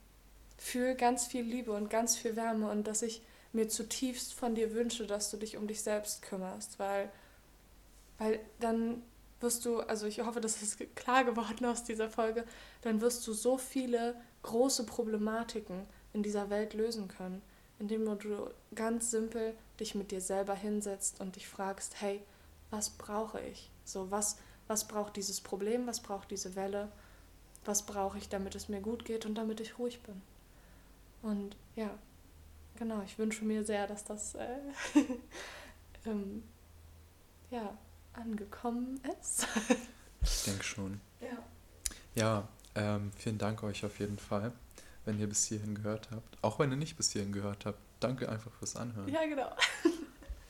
fühl 0.57 0.95
ganz 0.95 1.25
viel 1.27 1.43
Liebe 1.43 1.71
und 1.71 1.89
ganz 1.89 2.15
viel 2.15 2.35
Wärme 2.35 2.69
und 2.69 2.87
dass 2.87 3.01
ich 3.01 3.21
mir 3.53 3.67
zutiefst 3.67 4.33
von 4.33 4.55
dir 4.55 4.73
wünsche, 4.73 5.05
dass 5.05 5.31
du 5.31 5.37
dich 5.37 5.57
um 5.57 5.67
dich 5.67 5.81
selbst 5.81 6.21
kümmerst, 6.21 6.79
weil, 6.79 7.09
weil 8.17 8.39
dann 8.59 9.03
wirst 9.39 9.65
du, 9.65 9.79
also 9.81 10.07
ich 10.07 10.19
hoffe, 10.21 10.41
das 10.41 10.61
ist 10.61 10.77
klar 10.95 11.23
geworden 11.23 11.65
aus 11.65 11.83
dieser 11.83 12.09
Folge, 12.09 12.45
dann 12.81 13.01
wirst 13.01 13.25
du 13.27 13.33
so 13.33 13.57
viele 13.57 14.15
große 14.43 14.85
Problematiken 14.85 15.85
in 16.13 16.23
dieser 16.23 16.49
Welt 16.49 16.73
lösen 16.73 17.07
können, 17.07 17.41
indem 17.79 18.05
du 18.05 18.49
ganz 18.73 19.11
simpel 19.11 19.53
dich 19.79 19.93
mit 19.93 20.11
dir 20.11 20.21
selber 20.21 20.55
hinsetzt 20.55 21.21
und 21.21 21.35
dich 21.35 21.47
fragst, 21.47 22.01
hey, 22.01 22.21
was 22.71 22.89
brauche 22.89 23.39
ich? 23.41 23.69
So, 23.85 24.09
was, 24.11 24.37
was 24.67 24.87
braucht 24.87 25.15
dieses 25.15 25.41
Problem, 25.41 25.87
was 25.87 25.99
braucht 26.01 26.31
diese 26.31 26.55
Welle, 26.55 26.91
was 27.65 27.85
brauche 27.85 28.17
ich, 28.17 28.29
damit 28.29 28.55
es 28.55 28.69
mir 28.69 28.81
gut 28.81 29.05
geht 29.05 29.25
und 29.25 29.35
damit 29.35 29.59
ich 29.59 29.77
ruhig 29.77 30.01
bin. 30.01 30.21
Und 31.21 31.55
ja, 31.75 31.89
genau, 32.75 33.01
ich 33.03 33.17
wünsche 33.17 33.43
mir 33.43 33.63
sehr, 33.63 33.87
dass 33.87 34.03
das 34.05 34.35
äh, 34.35 34.59
ähm, 36.05 36.43
ja, 37.49 37.77
angekommen 38.13 38.99
ist. 39.19 39.47
ich 40.21 40.43
denke 40.43 40.63
schon. 40.63 41.01
Ja. 41.21 41.37
Ja, 42.15 42.47
ähm, 42.75 43.11
vielen 43.15 43.37
Dank 43.37 43.63
euch 43.63 43.85
auf 43.85 43.99
jeden 43.99 44.17
Fall, 44.17 44.51
wenn 45.05 45.19
ihr 45.19 45.27
bis 45.27 45.45
hierhin 45.45 45.75
gehört 45.75 46.09
habt. 46.11 46.37
Auch 46.43 46.59
wenn 46.59 46.71
ihr 46.71 46.77
nicht 46.77 46.97
bis 46.97 47.11
hierhin 47.11 47.31
gehört 47.31 47.65
habt. 47.65 47.79
Danke 47.99 48.29
einfach 48.29 48.51
fürs 48.53 48.75
Anhören. 48.75 49.09
Ja, 49.09 49.25
genau. 49.25 49.49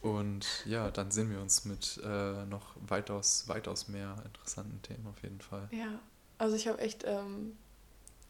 Und 0.01 0.65
ja, 0.65 0.91
dann 0.91 1.11
sehen 1.11 1.31
wir 1.31 1.41
uns 1.41 1.65
mit 1.65 1.99
äh, 2.03 2.45
noch 2.45 2.75
weitaus, 2.87 3.47
weitaus 3.47 3.87
mehr 3.87 4.15
interessanten 4.25 4.81
Themen 4.81 5.07
auf 5.07 5.21
jeden 5.23 5.41
Fall. 5.41 5.67
Ja, 5.71 5.99
also 6.37 6.55
ich 6.55 6.67
habe 6.67 6.79
echt, 6.79 7.03
ähm, 7.05 7.57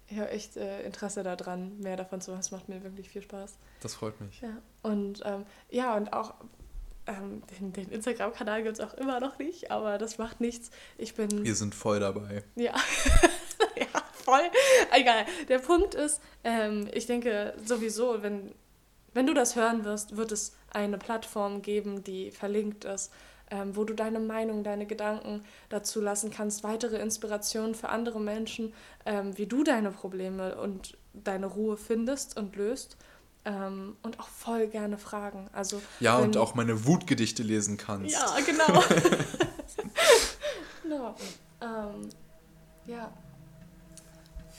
ich 0.08 0.18
habe 0.18 0.30
echt 0.30 0.56
äh, 0.58 0.84
Interesse 0.84 1.24
daran, 1.24 1.80
mehr 1.80 1.98
davon 1.98 2.22
zu 2.22 2.32
machen. 2.32 2.40
Es 2.40 2.52
macht 2.52 2.70
mir 2.70 2.84
wirklich 2.84 3.10
viel 3.10 3.22
Spaß. 3.22 3.56
Das 3.82 3.96
freut 3.96 4.20
mich. 4.22 4.42
Ja, 4.42 4.58
und 4.82 5.22
ähm, 5.26 5.46
ja, 5.70 5.96
und 5.96 6.14
auch 6.14 6.34
ähm, 7.08 7.42
den, 7.60 7.74
den 7.74 7.90
Instagram-Kanal 7.90 8.64
gibt 8.64 8.80
es 8.80 8.86
auch 8.86 8.94
immer 8.94 9.20
noch 9.20 9.40
nicht, 9.40 9.72
aber 9.72 9.98
das 9.98 10.18
macht 10.18 10.42
nichts. 10.42 10.72
Ich 10.98 11.16
bin. 11.16 11.44
Wir 11.44 11.56
sind 11.56 11.74
voll 11.74 12.00
dabei. 12.00 12.44
Ja. 12.56 12.74
ja, 13.76 13.86
voll. 14.14 14.50
Egal. 14.92 15.26
Der 15.48 15.60
Punkt 15.60 15.96
ist, 15.96 16.22
ähm, 16.44 16.88
ich 16.94 17.06
denke 17.08 17.54
sowieso, 17.66 18.22
wenn, 18.24 18.54
wenn 19.14 19.26
du 19.26 19.34
das 19.34 19.56
hören 19.56 19.86
wirst, 19.86 20.18
wird 20.18 20.32
es 20.32 20.57
eine 20.72 20.98
Plattform 20.98 21.62
geben, 21.62 22.04
die 22.04 22.32
verlinkt 22.32 22.86
ist, 22.86 23.12
ähm, 23.50 23.76
wo 23.76 23.84
du 23.84 23.94
deine 23.94 24.20
Meinung, 24.20 24.64
deine 24.64 24.86
Gedanken 24.86 25.44
dazu 25.70 26.02
lassen 26.02 26.32
kannst, 26.32 26.64
weitere 26.64 26.98
Inspirationen 26.98 27.76
für 27.76 27.90
andere 27.90 28.20
Menschen, 28.20 28.74
ähm, 29.06 29.38
wie 29.38 29.46
du 29.46 29.64
deine 29.64 29.92
Probleme 29.92 30.58
und 30.58 30.98
deine 31.14 31.46
Ruhe 31.46 31.78
findest 31.78 32.38
und 32.38 32.56
löst 32.56 32.98
ähm, 33.46 33.96
und 34.04 34.20
auch 34.20 34.28
voll 34.28 34.68
gerne 34.68 34.98
fragen. 34.98 35.50
Also, 35.54 35.82
ja, 36.02 36.18
wenn, 36.18 36.26
und 36.26 36.38
auch 36.38 36.56
meine 36.56 36.86
Wutgedichte 36.86 37.44
lesen 37.44 37.78
kannst. 37.78 38.14
Ja, 38.14 38.36
genau. 38.46 38.84
genau. 40.84 41.16
Ähm, 41.62 42.10
ja. 42.86 43.12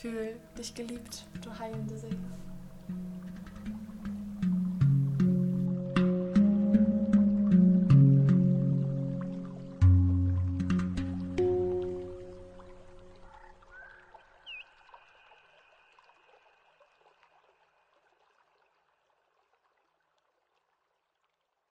Fühl 0.01 0.37
dich 0.57 0.75
geliebt, 0.75 1.25
du 1.43 1.59
heilende 1.59 1.99
Seele. 1.99 2.17